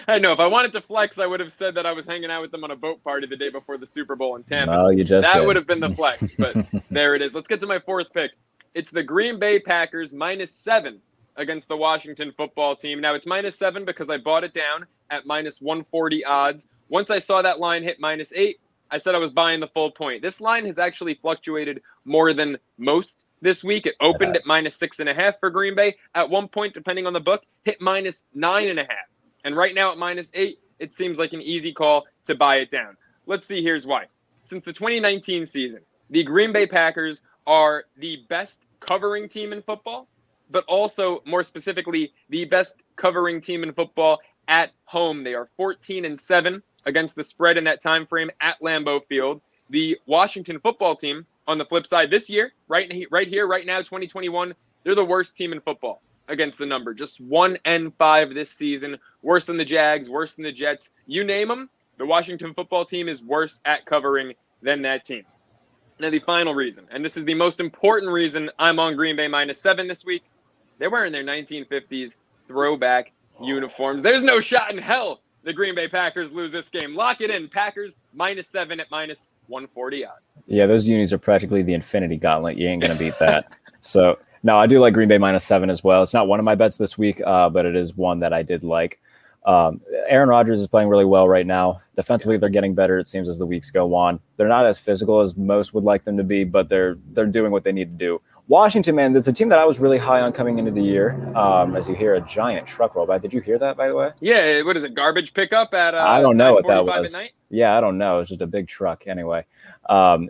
I 0.09 0.19
know. 0.19 0.33
If 0.33 0.41
I 0.41 0.47
wanted 0.47 0.73
to 0.73 0.81
flex, 0.81 1.19
I 1.19 1.27
would 1.27 1.41
have 1.41 1.53
said 1.53 1.75
that 1.75 1.87
I 1.87 1.93
was 1.93 2.07
hanging 2.07 2.31
out 2.31 2.43
with 2.43 2.51
them 2.51 2.65
on 2.65 2.71
a 2.71 2.77
boat 2.77 3.03
party 3.05 3.27
the 3.27 3.37
day 3.37 3.51
before 3.51 3.79
the 3.79 3.87
Super 3.87 4.17
Bowl 4.17 4.37
in 4.37 4.43
Tampa. 4.45 4.75
No, 4.75 4.91
you 4.91 5.05
just 5.05 5.27
that 5.27 5.39
did. 5.39 5.47
would 5.47 5.57
have 5.57 5.67
been 5.67 5.81
the 5.81 5.95
flex, 5.95 6.37
but 6.37 6.55
there 6.91 7.15
it 7.15 7.23
is. 7.23 7.35
Let's 7.35 7.49
get 7.49 7.61
to 7.61 7.67
my 7.67 7.79
fourth 7.79 8.13
pick. 8.13 8.33
It's 8.75 8.91
the 8.91 9.03
Green 9.03 9.39
Bay 9.39 9.59
Packers 9.59 10.13
minus 10.13 10.51
seven 10.51 11.01
against 11.37 11.69
the 11.69 11.77
Washington 11.77 12.33
football 12.37 12.75
team. 12.75 13.01
Now 13.01 13.15
it's 13.15 13.27
minus 13.27 13.57
seven 13.57 13.85
because 13.85 14.11
I 14.11 14.19
bought 14.19 14.45
it 14.45 14.55
down 14.55 14.87
at 15.11 15.27
minus 15.27 15.61
140 15.61 16.25
odds. 16.25 16.69
Once 16.89 17.11
I 17.11 17.19
saw 17.19 17.43
that 17.43 17.61
line 17.61 17.83
hit 17.83 17.99
minus 18.01 18.33
eight, 18.33 18.61
I 18.91 18.99
said 18.99 19.15
I 19.15 19.19
was 19.19 19.31
buying 19.31 19.61
the 19.61 19.69
full 19.69 19.91
point. 19.91 20.23
This 20.23 20.41
line 20.41 20.65
has 20.67 20.79
actually 20.79 21.15
fluctuated 21.15 21.83
more 22.05 22.33
than 22.33 22.59
most 22.79 23.25
this 23.41 23.63
week. 23.65 23.87
It 23.87 23.95
opened 24.01 24.37
at 24.37 24.47
minus 24.47 24.77
six 24.77 25.01
and 25.01 25.09
a 25.09 25.15
half 25.15 25.39
for 25.41 25.51
Green 25.51 25.75
Bay. 25.75 25.97
At 26.15 26.31
one 26.31 26.49
point, 26.49 26.75
depending 26.75 27.07
on 27.07 27.13
the 27.13 27.21
book, 27.21 27.45
hit 27.65 27.81
minus 27.81 28.25
nine 28.35 28.69
and 28.69 28.79
a 28.79 28.85
half. 28.85 29.09
And 29.45 29.57
right 29.57 29.75
now 29.75 29.93
at 29.93 29.99
minus 29.99 30.31
eight, 30.35 30.59
it 30.79 30.93
seems 30.93 31.19
like 31.19 31.33
an 31.33 31.43
easy 31.43 31.73
call 31.73 32.07
to 32.27 32.35
buy 32.35 32.57
it 32.57 32.71
down. 32.71 32.97
Let's 33.27 33.47
see, 33.47 33.63
here's 33.63 33.87
why. 33.87 34.05
Since 34.45 34.65
the 34.65 34.73
2019 34.73 35.47
season, 35.47 35.83
the 36.11 36.25
Green 36.25 36.53
Bay 36.53 36.67
Packers 36.67 37.21
are 37.47 37.85
the 37.99 38.25
best 38.29 38.63
covering 38.81 39.29
team 39.29 39.53
in 39.53 39.63
football, 39.63 40.09
but 40.51 40.65
also 40.67 41.23
more 41.27 41.43
specifically, 41.43 42.13
the 42.31 42.45
best 42.45 42.77
covering 42.97 43.41
team 43.41 43.63
in 43.63 43.73
football 43.73 44.21
at 44.47 44.73
home. 44.85 45.25
They 45.25 45.35
are 45.35 45.49
14 45.57 46.05
and 46.05 46.19
7 46.19 46.63
against 46.87 47.17
the 47.17 47.25
spread 47.25 47.57
in 47.59 47.65
that 47.65 47.83
time 47.83 48.07
frame 48.07 48.31
at 48.41 48.61
Lambeau 48.61 49.05
Field. 49.07 49.41
The 49.71 49.99
Washington 50.07 50.61
football 50.61 50.97
team, 50.97 51.27
on 51.49 51.59
the 51.59 51.65
flip 51.65 51.87
side, 51.87 52.11
this 52.11 52.31
year, 52.31 52.53
right, 52.69 52.93
right 53.11 53.27
here, 53.27 53.49
right 53.49 53.67
now, 53.67 53.79
2021, 53.79 54.55
they're 54.85 54.95
the 54.95 55.05
worst 55.05 55.37
team 55.37 55.53
in 55.53 55.61
football 55.61 56.03
against 56.29 56.59
the 56.59 56.67
number. 56.67 56.95
Just 56.95 57.21
one 57.21 57.57
and 57.65 57.93
five 57.97 58.35
this 58.35 58.51
season, 58.51 58.99
worse 59.23 59.47
than 59.47 59.57
the 59.57 59.65
Jags, 59.65 60.11
worse 60.11 60.35
than 60.35 60.45
the 60.45 60.53
Jets. 60.53 60.91
You 61.07 61.25
name 61.25 61.49
them, 61.49 61.71
the 61.97 62.07
Washington 62.07 62.55
football 62.55 62.85
team 62.85 63.09
is 63.09 63.23
worse 63.23 63.61
at 63.65 63.87
covering 63.87 64.35
than 64.63 64.83
that 64.83 65.05
team. 65.05 65.25
Now, 65.99 66.11
the 66.11 66.19
final 66.19 66.55
reason, 66.55 66.87
and 66.93 67.05
this 67.05 67.17
is 67.17 67.25
the 67.25 67.35
most 67.35 67.59
important 67.59 68.13
reason 68.13 68.51
I'm 68.59 68.79
on 68.79 68.95
Green 68.95 69.17
Bay 69.17 69.27
minus 69.27 69.61
seven 69.61 69.89
this 69.89 70.05
week, 70.05 70.23
they're 70.79 70.91
wearing 70.91 71.13
their 71.13 71.25
1950s 71.25 72.17
throwback 72.47 73.11
uniforms. 73.43 74.03
There's 74.03 74.23
no 74.23 74.41
shot 74.41 74.71
in 74.71 74.79
hell 74.79 75.23
the 75.45 75.53
Green 75.53 75.75
Bay 75.75 75.89
Packers 75.89 76.31
lose 76.31 76.53
this 76.53 76.69
game. 76.69 76.95
Lock 76.95 77.21
it 77.21 77.31
in. 77.31 77.49
Packers 77.49 77.97
minus 78.13 78.47
seven 78.47 78.81
at 78.81 78.91
minus 78.91 79.31
140 79.49 80.07
odds. 80.07 80.39
Yeah, 80.47 80.67
those 80.67 80.87
unis 80.87 81.13
are 81.13 81.19
practically 81.19 81.63
the 81.63 81.75
Infinity 81.75 82.17
Gauntlet. 82.17 82.57
You 82.57 82.69
ain't 82.69 82.83
gonna 82.83 82.95
beat 82.95 83.19
that. 83.19 83.51
so 83.81 84.19
no, 84.43 84.59
I 84.59 84.67
do 84.67 84.79
like 84.79 84.95
Green 84.95 85.09
Bay 85.09 85.19
minus 85.19 85.45
seven 85.45 85.71
as 85.71 85.83
well. 85.83 86.03
It's 86.03 86.15
not 86.15 86.29
one 86.29 86.39
of 86.39 86.45
my 86.45 86.55
bets 86.55 86.77
this 86.77 86.97
week, 86.97 87.21
uh, 87.27 87.49
but 87.51 87.67
it 87.67 87.75
is 87.75 87.97
one 87.97 88.21
that 88.21 88.33
I 88.33 88.43
did 88.43 88.63
like. 88.63 89.01
Um, 89.45 89.81
Aaron 90.09 90.29
Rodgers 90.29 90.61
is 90.61 90.69
playing 90.69 90.89
really 90.89 91.05
well 91.05 91.29
right 91.29 91.47
now. 91.47 91.81
Defensively, 91.97 92.37
they're 92.37 92.49
getting 92.49 92.75
better. 92.75 92.99
It 92.99 93.09
seems 93.09 93.29
as 93.29 93.39
the 93.39 93.47
weeks 93.47 93.71
go 93.71 93.95
on. 93.95 94.21
They're 94.37 94.49
not 94.49 94.67
as 94.67 94.79
physical 94.79 95.21
as 95.21 95.37
most 95.37 95.73
would 95.75 95.85
like 95.85 96.05
them 96.05 96.17
to 96.19 96.25
be, 96.25 96.45
but 96.45 96.69
they're 96.69 96.99
they're 97.13 97.27
doing 97.27 97.51
what 97.51 97.65
they 97.65 97.73
need 97.73 97.99
to 97.99 98.05
do. 98.05 98.21
Washington, 98.49 98.95
man, 98.95 99.13
that's 99.13 99.29
a 99.29 99.33
team 99.33 99.51
that 99.51 99.59
I 99.59 99.67
was 99.67 99.79
really 99.79 99.99
high 99.99 100.21
on 100.21 100.33
coming 100.33 100.59
into 100.59 100.71
the 100.71 100.83
year. 100.83 101.13
Um, 101.37 101.77
as 101.77 101.87
you 101.87 101.95
hear 101.95 102.15
a 102.15 102.21
giant 102.21 102.67
truck 102.67 102.95
roll 102.95 103.07
by. 103.07 103.19
Did 103.19 103.33
you 103.33 103.43
hear 103.43 103.59
that, 103.59 103.77
by 103.77 103.89
the 103.89 103.95
way? 103.95 104.13
Yeah, 104.21 104.63
what 104.63 104.77
is 104.77 104.85
it? 104.85 104.95
Garbage 104.95 105.35
pickup 105.35 105.75
at 105.75 105.95
uh, 105.95 105.99
I 105.99 106.21
don't 106.21 106.39
know 106.39 106.55
what 106.55 106.67
that 106.67 106.85
was. 106.85 107.15
At 107.15 107.21
night? 107.21 107.33
Yeah, 107.51 107.77
I 107.77 107.81
don't 107.81 107.97
know. 107.97 108.21
It's 108.21 108.29
just 108.29 108.43
a 108.43 108.47
big 108.47 108.69
truck 108.69 109.07
anyway. 109.07 109.47
Um, 109.89 110.29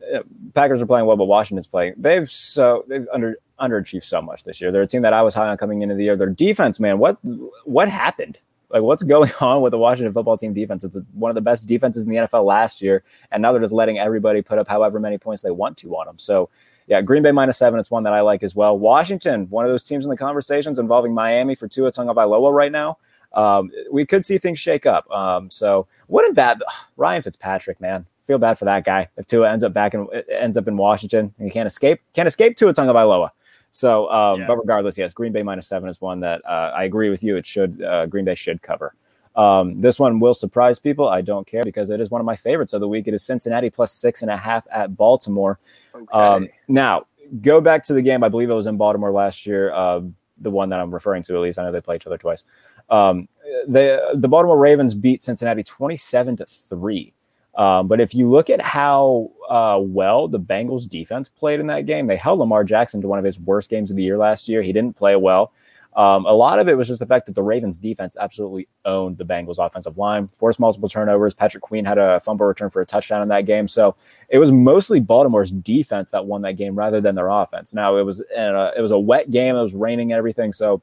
Packers 0.55 0.81
are 0.81 0.87
playing 0.87 1.07
well, 1.07 1.17
but 1.17 1.25
Washington's 1.25 1.67
playing. 1.67 1.95
They've 1.97 2.31
so 2.31 2.85
they've 2.89 3.07
under 3.13 3.39
underachieved 3.61 4.05
so 4.05 4.23
much 4.23 4.45
this 4.45 4.61
year. 4.61 4.71
They're 4.71 4.83
a 4.83 4.87
team 4.87 5.03
that 5.03 5.13
I 5.13 5.23
was 5.23 5.35
high 5.35 5.49
on 5.49 5.57
coming 5.57 5.83
into 5.83 5.97
the 5.97 6.05
year. 6.05 6.17
Their 6.17 6.31
defense, 6.31 6.79
man, 6.79 6.99
what 6.99 7.19
what 7.65 7.89
happened? 7.89 8.39
Like, 8.71 8.83
what's 8.83 9.03
going 9.15 9.31
on 9.41 9.63
with 9.63 9.73
the 9.73 9.79
Washington 9.79 10.13
football 10.13 10.37
team 10.37 10.55
defense? 10.55 10.85
It's 10.85 10.99
one 11.13 11.31
of 11.31 11.35
the 11.35 11.41
best 11.41 11.67
defenses 11.67 12.05
in 12.05 12.11
the 12.11 12.17
NFL 12.17 12.45
last 12.45 12.81
year, 12.81 13.03
and 13.33 13.43
now 13.43 13.53
they're 13.53 13.61
just 13.61 13.75
letting 13.75 13.99
everybody 13.99 14.43
put 14.43 14.59
up 14.59 14.69
however 14.69 15.01
many 15.01 15.19
points 15.19 15.43
they 15.43 15.51
want 15.51 15.77
to 15.79 15.97
on 15.97 16.07
them. 16.07 16.19
So, 16.19 16.51
yeah, 16.87 17.01
Green 17.01 17.23
Bay 17.23 17.33
minus 17.33 17.59
seven. 17.59 17.81
It's 17.81 17.91
one 17.91 18.05
that 18.05 18.13
I 18.13 18.21
like 18.21 18.43
as 18.43 18.55
well. 18.55 18.79
Washington, 18.79 19.49
one 19.51 19.65
of 19.65 19.71
those 19.71 19.83
teams 19.83 20.05
in 20.05 20.11
the 20.11 20.17
conversations 20.17 20.79
involving 20.79 21.15
Miami 21.15 21.55
for 21.55 21.67
Tua 21.67 21.91
Tagovailoa 21.91 22.53
right 22.53 22.73
now. 22.73 22.99
Um, 23.35 23.71
we 23.91 24.07
could 24.07 24.25
see 24.25 24.39
things 24.39 24.59
shake 24.59 24.87
up. 24.87 25.11
Um, 25.11 25.51
so 25.51 25.87
wouldn't 26.09 26.37
that 26.37 26.59
Ryan 26.97 27.23
Fitzpatrick, 27.23 27.81
man? 27.81 28.07
Feel 28.27 28.39
bad 28.39 28.59
for 28.59 28.67
that 28.67 28.85
guy 28.85 29.09
if 29.17 29.27
Tua 29.27 29.51
ends 29.51 29.65
up 29.65 29.73
back 29.73 29.95
in 29.95 30.07
ends 30.31 30.57
up 30.59 30.69
in 30.69 30.77
Washington 30.77 31.33
and 31.39 31.47
he 31.47 31.51
can't 31.51 31.67
escape 31.67 32.01
can't 32.13 32.29
escape 32.29 32.57
Tua 32.57 32.75
Tagovailoa. 32.75 33.31
So, 33.71 34.11
um, 34.11 34.41
Yeah. 34.41 34.47
but 34.47 34.57
regardless, 34.59 34.99
yes, 34.99 35.13
Green 35.15 35.33
Bay 35.33 35.43
minus 35.43 35.67
seven 35.67 35.89
is 35.89 36.01
one 36.01 36.21
that 36.21 36.43
uh, 36.47 36.73
I 36.75 36.85
agree 36.85 37.11
with 37.11 37.23
you. 37.23 37.37
It 37.37 37.47
should 37.47 37.83
uh, 37.83 38.07
Green 38.07 38.25
Bay 38.25 38.35
should 38.35 38.61
cover. 38.63 38.95
Um, 39.37 39.81
this 39.81 39.99
one 40.01 40.19
will 40.19 40.35
surprise 40.35 40.79
people. 40.79 41.09
I 41.09 41.21
don't 41.21 41.47
care 41.47 41.63
because 41.63 41.91
it 41.91 42.01
is 42.01 42.11
one 42.11 42.21
of 42.21 42.25
my 42.25 42.35
favorites 42.35 42.73
of 42.73 42.81
the 42.81 42.89
week. 42.89 43.07
It 43.09 43.15
is 43.15 43.23
Cincinnati 43.23 43.71
plus 43.71 43.93
six 43.93 44.21
and 44.23 44.31
a 44.31 44.37
half 44.37 44.67
at 44.73 44.97
Baltimore. 44.97 45.59
Okay. 45.95 46.07
Um, 46.13 46.49
now, 46.67 47.07
go 47.41 47.61
back 47.61 47.85
to 47.85 47.93
the 47.95 48.03
game. 48.03 48.25
I 48.25 48.29
believe 48.29 48.51
it 48.51 48.55
was 48.55 48.67
in 48.67 48.77
Baltimore 48.77 49.13
last 49.13 49.47
year. 49.47 49.73
Uh, 49.73 50.01
the 50.39 50.51
one 50.51 50.69
that 50.71 50.81
I'm 50.81 50.93
referring 50.93 51.23
to. 51.25 51.35
At 51.35 51.41
least 51.41 51.59
I 51.59 51.65
know 51.65 51.73
they 51.73 51.81
play 51.81 51.97
each 51.97 52.07
other 52.07 52.19
twice. 52.19 52.45
Um, 52.91 53.29
the 53.67 54.13
the 54.15 54.29
Baltimore 54.29 54.59
Ravens 54.59 54.95
beat 54.95 55.23
Cincinnati 55.23 55.63
27 55.63 56.37
to 56.37 56.47
three. 56.47 57.13
Um, 57.55 57.89
but 57.89 58.01
if 58.01 58.15
you 58.15 58.31
look 58.31 58.51
at 58.51 58.61
how 58.61 59.33
uh, 59.49 59.79
well 59.81 60.29
the 60.29 60.39
Bengals 60.39 60.89
defense 60.89 61.29
played 61.29 61.59
in 61.59 61.67
that 61.67 61.87
game, 61.87 62.07
they 62.07 62.17
held 62.17 62.39
Lamar 62.39 62.63
Jackson 62.63 63.01
to 63.01 63.09
one 63.09 63.19
of 63.19 63.25
his 63.25 63.41
worst 63.41 63.69
games 63.69 63.91
of 63.91 63.97
the 63.97 64.03
year 64.03 64.17
last 64.17 64.49
year. 64.49 64.63
He 64.63 64.73
didn't 64.73 64.97
play 64.97 65.17
well. 65.17 65.53
Um, 65.99 66.27
a 66.27 66.33
lot 66.33 66.61
of 66.61 66.69
it 66.69 66.79
was 66.79 66.87
just 66.87 67.01
the 67.01 67.07
fact 67.07 67.27
that 67.27 67.35
the 67.35 67.43
Ravens 67.43 67.77
defense 67.77 68.17
absolutely 68.21 68.69
owned 68.85 69.19
the 69.19 69.25
Bengals 69.25 69.59
offensive 69.59 69.99
line, 69.99 70.29
forced 70.29 70.61
multiple 70.61 70.89
turnovers. 70.89 71.35
Patrick 71.35 71.65
Queen 71.65 71.85
had 71.85 71.99
a 71.99 72.21
fumble 72.21 72.47
return 72.47 72.71
for 72.71 72.81
a 72.81 72.87
touchdown 72.87 73.21
in 73.21 73.27
that 73.31 73.47
game. 73.47 73.67
So 73.67 73.97
it 74.29 74.39
was 74.39 74.53
mostly 74.53 75.01
Baltimore's 75.01 75.51
defense 75.51 76.13
that 76.13 76.25
won 76.25 76.43
that 76.43 76.53
game 76.53 76.77
rather 76.77 77.01
than 77.01 77.17
their 77.17 77.29
offense. 77.29 77.75
Now 77.75 77.97
it 77.97 78.03
was 78.03 78.21
a, 78.21 78.73
it 78.77 78.81
was 78.81 78.93
a 78.93 78.99
wet 78.99 79.33
game. 79.33 79.57
It 79.57 79.61
was 79.61 79.75
raining 79.75 80.13
and 80.13 80.19
everything. 80.19 80.53
So 80.53 80.83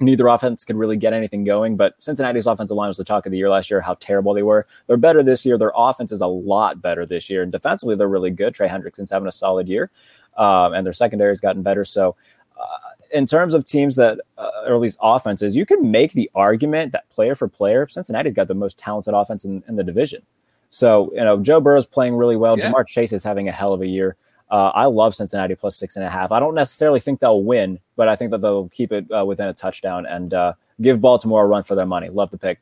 neither 0.00 0.26
offense 0.26 0.64
could 0.64 0.76
really 0.76 0.96
get 0.96 1.12
anything 1.12 1.44
going. 1.44 1.76
But 1.76 2.02
Cincinnati's 2.02 2.46
offensive 2.46 2.78
line 2.78 2.88
was 2.88 2.96
the 2.96 3.04
talk 3.04 3.26
of 3.26 3.32
the 3.32 3.38
year 3.38 3.50
last 3.50 3.70
year, 3.70 3.82
how 3.82 3.92
terrible 4.00 4.32
they 4.32 4.42
were. 4.42 4.64
They're 4.86 4.96
better 4.96 5.22
this 5.22 5.44
year. 5.44 5.58
Their 5.58 5.72
offense 5.76 6.12
is 6.12 6.22
a 6.22 6.26
lot 6.26 6.80
better 6.80 7.04
this 7.04 7.28
year. 7.28 7.42
And 7.42 7.52
defensively, 7.52 7.94
they're 7.94 8.08
really 8.08 8.30
good. 8.30 8.54
Trey 8.54 8.68
Hendrickson's 8.68 9.10
having 9.10 9.28
a 9.28 9.32
solid 9.32 9.68
year. 9.68 9.90
Um, 10.38 10.72
and 10.72 10.86
their 10.86 10.94
secondary 10.94 11.30
has 11.30 11.40
gotten 11.40 11.62
better. 11.62 11.84
So 11.84 12.16
uh, 12.58 12.95
in 13.12 13.26
terms 13.26 13.54
of 13.54 13.64
teams 13.64 13.96
that, 13.96 14.20
uh, 14.38 14.50
or 14.66 14.74
at 14.74 14.80
least 14.80 14.98
offenses, 15.02 15.56
you 15.56 15.66
can 15.66 15.90
make 15.90 16.12
the 16.12 16.30
argument 16.34 16.92
that 16.92 17.08
player 17.10 17.34
for 17.34 17.48
player, 17.48 17.86
Cincinnati's 17.88 18.34
got 18.34 18.48
the 18.48 18.54
most 18.54 18.78
talented 18.78 19.14
offense 19.14 19.44
in, 19.44 19.62
in 19.68 19.76
the 19.76 19.84
division. 19.84 20.22
So, 20.70 21.12
you 21.14 21.20
know, 21.22 21.38
Joe 21.38 21.60
Burrow's 21.60 21.86
playing 21.86 22.16
really 22.16 22.36
well. 22.36 22.58
Yeah. 22.58 22.70
Ja'Marr 22.70 22.86
Chase 22.86 23.12
is 23.12 23.24
having 23.24 23.48
a 23.48 23.52
hell 23.52 23.72
of 23.72 23.82
a 23.82 23.86
year. 23.86 24.16
Uh, 24.50 24.70
I 24.74 24.84
love 24.84 25.14
Cincinnati 25.14 25.54
plus 25.54 25.76
six 25.76 25.96
and 25.96 26.04
a 26.04 26.10
half. 26.10 26.32
I 26.32 26.38
don't 26.38 26.54
necessarily 26.54 27.00
think 27.00 27.20
they'll 27.20 27.42
win, 27.42 27.80
but 27.96 28.08
I 28.08 28.16
think 28.16 28.30
that 28.30 28.40
they'll 28.42 28.68
keep 28.68 28.92
it 28.92 29.10
uh, 29.10 29.24
within 29.24 29.48
a 29.48 29.54
touchdown 29.54 30.06
and 30.06 30.34
uh, 30.34 30.52
give 30.80 31.00
Baltimore 31.00 31.44
a 31.44 31.46
run 31.46 31.62
for 31.62 31.74
their 31.74 31.86
money. 31.86 32.08
Love 32.08 32.30
the 32.30 32.38
pick. 32.38 32.60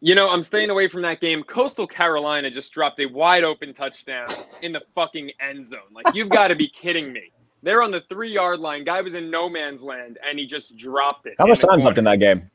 You 0.00 0.14
know, 0.14 0.28
I'm 0.28 0.42
staying 0.42 0.68
away 0.68 0.88
from 0.88 1.00
that 1.02 1.20
game. 1.20 1.42
Coastal 1.42 1.86
Carolina 1.86 2.50
just 2.50 2.70
dropped 2.72 3.00
a 3.00 3.06
wide 3.06 3.44
open 3.44 3.72
touchdown 3.72 4.28
in 4.60 4.72
the 4.72 4.82
fucking 4.94 5.32
end 5.40 5.64
zone. 5.64 5.80
Like, 5.90 6.14
you've 6.14 6.28
got 6.28 6.48
to 6.48 6.54
be 6.54 6.68
kidding 6.68 7.12
me. 7.12 7.32
They're 7.62 7.82
on 7.82 7.90
the 7.90 8.02
three 8.02 8.30
yard 8.30 8.60
line. 8.60 8.84
Guy 8.84 9.00
was 9.00 9.14
in 9.14 9.30
no 9.30 9.48
man's 9.48 9.82
land, 9.82 10.18
and 10.26 10.38
he 10.38 10.46
just 10.46 10.76
dropped 10.76 11.26
it. 11.26 11.34
How 11.38 11.46
much 11.46 11.60
time's 11.60 11.84
left 11.84 11.98
in 11.98 12.04
that 12.04 12.20
game? 12.20 12.50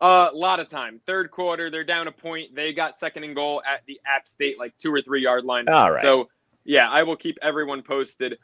A 0.00 0.04
uh, 0.04 0.30
lot 0.34 0.60
of 0.60 0.68
time. 0.68 1.00
Third 1.06 1.30
quarter, 1.30 1.70
they're 1.70 1.84
down 1.84 2.06
a 2.06 2.12
point. 2.12 2.54
They 2.54 2.72
got 2.72 2.98
second 2.98 3.24
and 3.24 3.34
goal 3.34 3.62
at 3.66 3.80
the 3.86 3.98
App 4.06 4.28
State, 4.28 4.58
like 4.58 4.76
two 4.78 4.92
or 4.92 5.00
three 5.00 5.22
yard 5.22 5.44
line. 5.44 5.68
All 5.68 5.92
right. 5.92 6.02
So, 6.02 6.28
yeah, 6.64 6.90
I 6.90 7.02
will 7.02 7.16
keep 7.16 7.38
everyone 7.40 7.82
posted. 7.82 8.38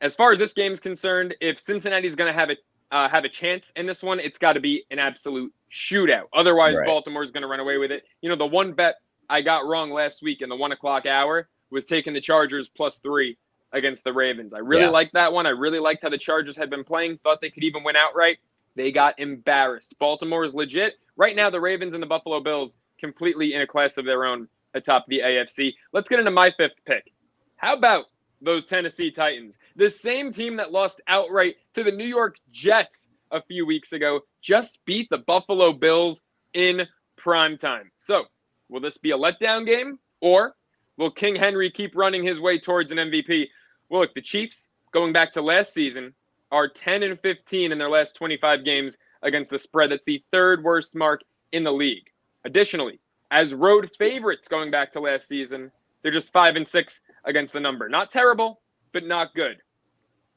As 0.00 0.16
far 0.16 0.32
as 0.32 0.38
this 0.38 0.52
game's 0.52 0.80
concerned, 0.80 1.36
if 1.40 1.60
Cincinnati's 1.60 2.16
going 2.16 2.32
to 2.32 2.38
have 2.38 2.50
a 2.50 2.56
uh, 2.92 3.08
have 3.08 3.24
a 3.24 3.28
chance 3.28 3.72
in 3.76 3.86
this 3.86 4.02
one, 4.02 4.18
it's 4.18 4.38
got 4.38 4.54
to 4.54 4.60
be 4.60 4.84
an 4.90 4.98
absolute 4.98 5.52
shootout. 5.70 6.24
Otherwise, 6.32 6.74
right. 6.76 6.86
Baltimore's 6.86 7.30
going 7.30 7.42
to 7.42 7.48
run 7.48 7.60
away 7.60 7.76
with 7.76 7.92
it. 7.92 8.02
You 8.20 8.28
know, 8.28 8.36
the 8.36 8.46
one 8.46 8.72
bet 8.72 8.96
I 9.28 9.42
got 9.42 9.66
wrong 9.66 9.90
last 9.90 10.22
week 10.22 10.42
in 10.42 10.48
the 10.48 10.56
one 10.56 10.72
o'clock 10.72 11.06
hour 11.06 11.48
was 11.70 11.86
taking 11.86 12.12
the 12.12 12.20
Chargers 12.20 12.68
plus 12.68 12.98
three 12.98 13.36
against 13.72 14.04
the 14.04 14.12
Ravens. 14.12 14.52
I 14.54 14.58
really 14.58 14.84
yeah. 14.84 14.90
liked 14.90 15.14
that 15.14 15.32
one. 15.32 15.46
I 15.46 15.50
really 15.50 15.78
liked 15.78 16.02
how 16.02 16.08
the 16.08 16.18
Chargers 16.18 16.56
had 16.56 16.70
been 16.70 16.84
playing. 16.84 17.18
Thought 17.18 17.40
they 17.40 17.50
could 17.50 17.64
even 17.64 17.84
win 17.84 17.96
outright. 17.96 18.38
They 18.76 18.92
got 18.92 19.18
embarrassed. 19.18 19.98
Baltimore 19.98 20.44
is 20.44 20.54
legit. 20.54 20.94
Right 21.16 21.36
now, 21.36 21.50
the 21.50 21.60
Ravens 21.60 21.94
and 21.94 22.02
the 22.02 22.06
Buffalo 22.06 22.40
Bills 22.40 22.78
completely 22.98 23.54
in 23.54 23.60
a 23.60 23.66
class 23.66 23.96
of 23.98 24.04
their 24.04 24.24
own 24.24 24.48
atop 24.74 25.06
the 25.08 25.20
AFC. 25.20 25.74
Let's 25.92 26.08
get 26.08 26.18
into 26.18 26.30
my 26.30 26.50
fifth 26.56 26.84
pick. 26.84 27.12
How 27.56 27.74
about 27.74 28.06
those 28.40 28.64
Tennessee 28.64 29.10
Titans? 29.10 29.58
The 29.76 29.90
same 29.90 30.32
team 30.32 30.56
that 30.56 30.72
lost 30.72 31.00
outright 31.08 31.56
to 31.74 31.84
the 31.84 31.92
New 31.92 32.06
York 32.06 32.36
Jets 32.50 33.10
a 33.30 33.42
few 33.42 33.66
weeks 33.66 33.92
ago 33.92 34.20
just 34.40 34.84
beat 34.84 35.08
the 35.10 35.18
Buffalo 35.18 35.72
Bills 35.72 36.22
in 36.54 36.86
prime 37.16 37.58
time. 37.58 37.90
So, 37.98 38.24
will 38.68 38.80
this 38.80 38.98
be 38.98 39.10
a 39.10 39.18
letdown 39.18 39.66
game 39.66 39.98
or 40.20 40.54
will 40.96 41.10
King 41.10 41.36
Henry 41.36 41.70
keep 41.70 41.96
running 41.96 42.24
his 42.24 42.40
way 42.40 42.58
towards 42.58 42.92
an 42.92 42.98
MVP? 42.98 43.48
Well, 43.90 44.02
look, 44.02 44.14
the 44.14 44.22
Chiefs, 44.22 44.70
going 44.92 45.12
back 45.12 45.32
to 45.32 45.42
last 45.42 45.74
season, 45.74 46.14
are 46.52 46.68
10 46.68 47.02
and 47.02 47.18
15 47.20 47.72
in 47.72 47.78
their 47.78 47.90
last 47.90 48.14
25 48.14 48.64
games 48.64 48.96
against 49.22 49.50
the 49.50 49.58
spread. 49.58 49.90
That's 49.90 50.04
the 50.04 50.22
third 50.30 50.62
worst 50.62 50.94
mark 50.94 51.22
in 51.52 51.64
the 51.64 51.72
league. 51.72 52.08
Additionally, 52.44 53.00
as 53.32 53.52
road 53.52 53.90
favorites 53.98 54.48
going 54.48 54.70
back 54.70 54.92
to 54.92 55.00
last 55.00 55.26
season, 55.26 55.72
they're 56.02 56.12
just 56.12 56.32
5 56.32 56.56
and 56.56 56.66
6 56.66 57.00
against 57.24 57.52
the 57.52 57.60
number. 57.60 57.88
Not 57.88 58.10
terrible, 58.10 58.60
but 58.92 59.04
not 59.04 59.34
good. 59.34 59.58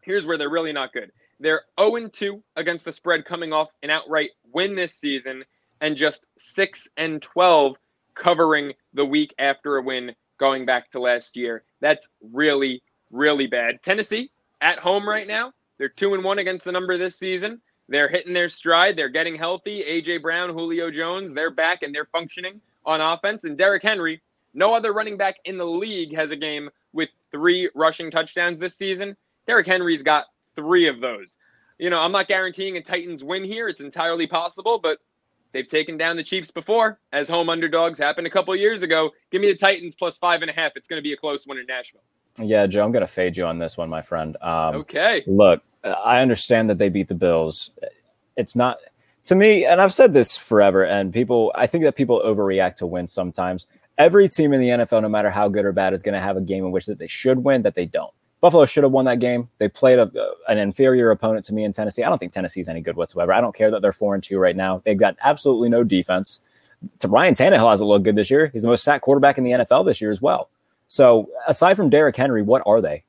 Here's 0.02 0.26
where 0.26 0.38
they're 0.38 0.50
really 0.50 0.74
not 0.74 0.92
good. 0.92 1.12
They're 1.40 1.62
0 1.80 1.96
and 1.96 2.12
2 2.12 2.44
against 2.56 2.86
the 2.86 2.94
spread 2.94 3.24
coming 3.24 3.54
off 3.54 3.70
an 3.84 3.92
outright 3.92 4.32
win 4.52 4.76
this 4.76 4.96
season 4.96 5.46
and 5.80 5.96
just 5.96 6.26
6 6.38 6.88
and 6.98 7.22
12 7.22 7.76
covering 8.16 8.74
the 8.94 9.06
week 9.06 9.34
after 9.38 9.78
a 9.78 9.82
win 9.82 10.16
going 10.40 10.66
back 10.66 10.90
to 10.92 11.00
last 11.00 11.38
year. 11.38 11.64
That's 11.82 12.10
really 12.22 12.82
really 13.14 13.48
bad. 13.48 13.82
Tennessee 13.82 14.32
at 14.60 14.80
home 14.80 15.08
right 15.08 15.28
now. 15.28 15.54
They're 15.78 15.90
two 15.90 16.14
and 16.14 16.24
one 16.24 16.40
against 16.40 16.66
the 16.66 16.72
number 16.72 16.98
this 16.98 17.18
season. 17.18 17.62
They're 17.88 18.08
hitting 18.08 18.34
their 18.34 18.50
stride. 18.50 18.96
They're 18.96 19.10
getting 19.10 19.36
healthy. 19.36 19.84
AJ 19.84 20.22
Brown, 20.22 20.50
Julio 20.50 20.90
Jones, 20.92 21.34
they're 21.34 21.52
back 21.52 21.84
and 21.84 21.94
they're 21.94 22.08
functioning 22.12 22.62
on 22.86 23.02
offense. 23.02 23.44
And 23.44 23.58
Derrick 23.58 23.84
Henry, 23.84 24.22
no 24.54 24.74
other 24.74 24.94
running 24.94 25.18
back 25.18 25.38
in 25.46 25.58
the 25.58 25.66
league 25.66 26.16
has 26.16 26.32
a 26.32 26.36
game 26.36 26.70
with 26.94 27.10
three 27.32 27.70
rushing 27.76 28.12
touchdowns 28.12 28.60
this 28.60 28.76
season. 28.76 29.16
Derrick 29.48 29.68
Henry's 29.68 30.04
got 30.04 30.26
three 30.56 30.88
of 30.88 31.02
those. 31.02 31.38
You 31.80 31.90
know, 31.90 32.00
I'm 32.00 32.12
not 32.12 32.28
guaranteeing 32.28 32.78
a 32.78 32.82
Titans 32.82 33.24
win 33.24 33.44
here. 33.44 33.68
It's 33.68 33.82
entirely 33.82 34.28
possible, 34.28 34.80
but 34.80 35.00
they've 35.52 35.68
taken 35.68 35.98
down 35.98 36.16
the 36.16 36.24
Chiefs 36.24 36.52
before 36.52 37.00
as 37.12 37.28
home 37.28 37.50
underdogs 37.50 38.00
happened 38.00 38.28
a 38.28 38.30
couple 38.30 38.56
years 38.56 38.84
ago. 38.84 39.12
Give 39.32 39.42
me 39.42 39.48
the 39.48 39.56
Titans 39.56 39.96
plus 39.96 40.18
five 40.18 40.42
and 40.42 40.50
a 40.50 40.54
half. 40.54 40.74
It's 40.76 40.88
going 40.88 41.00
to 41.00 41.04
be 41.04 41.14
a 41.14 41.18
close 41.18 41.46
one 41.46 41.58
in 41.58 41.66
Nashville. 41.66 42.04
Yeah, 42.40 42.66
Joe, 42.66 42.84
I'm 42.84 42.92
going 42.92 43.02
to 43.02 43.08
fade 43.08 43.38
you 43.38 43.46
on 43.46 43.60
this 43.60 43.78
one, 43.78 43.90
my 43.90 44.02
friend. 44.02 44.38
Um, 44.42 44.76
okay. 44.76 45.24
Look, 45.28 45.62
I 45.84 46.22
understand 46.22 46.70
that 46.70 46.80
they 46.80 46.90
beat 46.90 47.08
the 47.08 47.16
Bills. 47.16 47.72
It's 48.38 48.56
not 48.56 48.80
to 49.26 49.36
me, 49.36 49.66
and 49.66 49.82
I've 49.82 49.94
said 49.94 50.14
this 50.14 50.36
forever, 50.38 50.84
and 50.84 51.14
people, 51.14 51.52
I 51.56 51.68
think 51.68 51.84
that 51.84 51.96
people 51.96 52.22
overreact 52.26 52.76
to 52.78 52.88
wins 52.88 53.14
sometimes. 53.14 53.68
Every 53.98 54.28
team 54.28 54.54
in 54.54 54.60
the 54.60 54.70
NFL, 54.70 55.04
no 55.04 55.10
matter 55.10 55.30
how 55.30 55.48
good 55.48 55.66
or 55.66 55.72
bad, 55.72 55.94
is 55.94 56.02
going 56.02 56.16
to 56.16 56.20
have 56.20 56.36
a 56.36 56.42
game 56.42 56.66
in 56.66 56.72
which 56.72 56.88
that 56.88 56.98
they 56.98 57.08
should 57.08 57.44
win, 57.44 57.62
that 57.62 57.76
they 57.76 57.86
don't. 57.86 58.12
Buffalo 58.42 58.66
should 58.66 58.84
have 58.84 58.92
won 58.92 59.06
that 59.06 59.20
game. 59.20 59.48
They 59.60 59.70
played 59.70 60.00
a, 60.00 60.12
an 60.50 60.58
inferior 60.58 61.12
opponent 61.12 61.46
to 61.46 61.54
me 61.54 61.64
in 61.64 61.72
Tennessee. 61.72 62.04
I 62.04 62.10
don't 62.10 62.18
think 62.18 62.34
Tennessee's 62.34 62.68
any 62.68 62.82
good 62.82 62.98
whatsoever. 62.98 63.32
I 63.32 63.40
don't 63.40 63.56
care 63.56 63.72
that 63.72 63.82
they're 63.82 63.94
four 63.94 64.16
and 64.16 64.24
two 64.24 64.38
right 64.38 64.56
now. 64.56 64.82
They've 64.84 64.98
got 64.98 65.16
absolutely 65.22 65.70
no 65.70 65.86
defense. 65.86 66.42
To 67.00 67.08
Ryan 67.08 67.36
Tannehill 67.36 67.70
hasn't 67.70 67.88
looked 67.88 68.04
good 68.04 68.18
this 68.18 68.30
year. 68.30 68.48
He's 68.48 68.64
the 68.64 68.68
most 68.68 68.84
sacked 68.84 69.04
quarterback 69.04 69.38
in 69.38 69.46
the 69.46 69.52
NFL 69.52 69.86
this 69.86 70.02
year 70.02 70.12
as 70.12 70.22
well. 70.22 70.50
So 70.94 71.28
aside 71.48 71.76
from 71.76 71.90
Derrick 71.90 72.16
Henry, 72.16 72.44
what 72.44 72.62
are 72.68 72.80
they? 72.80 73.04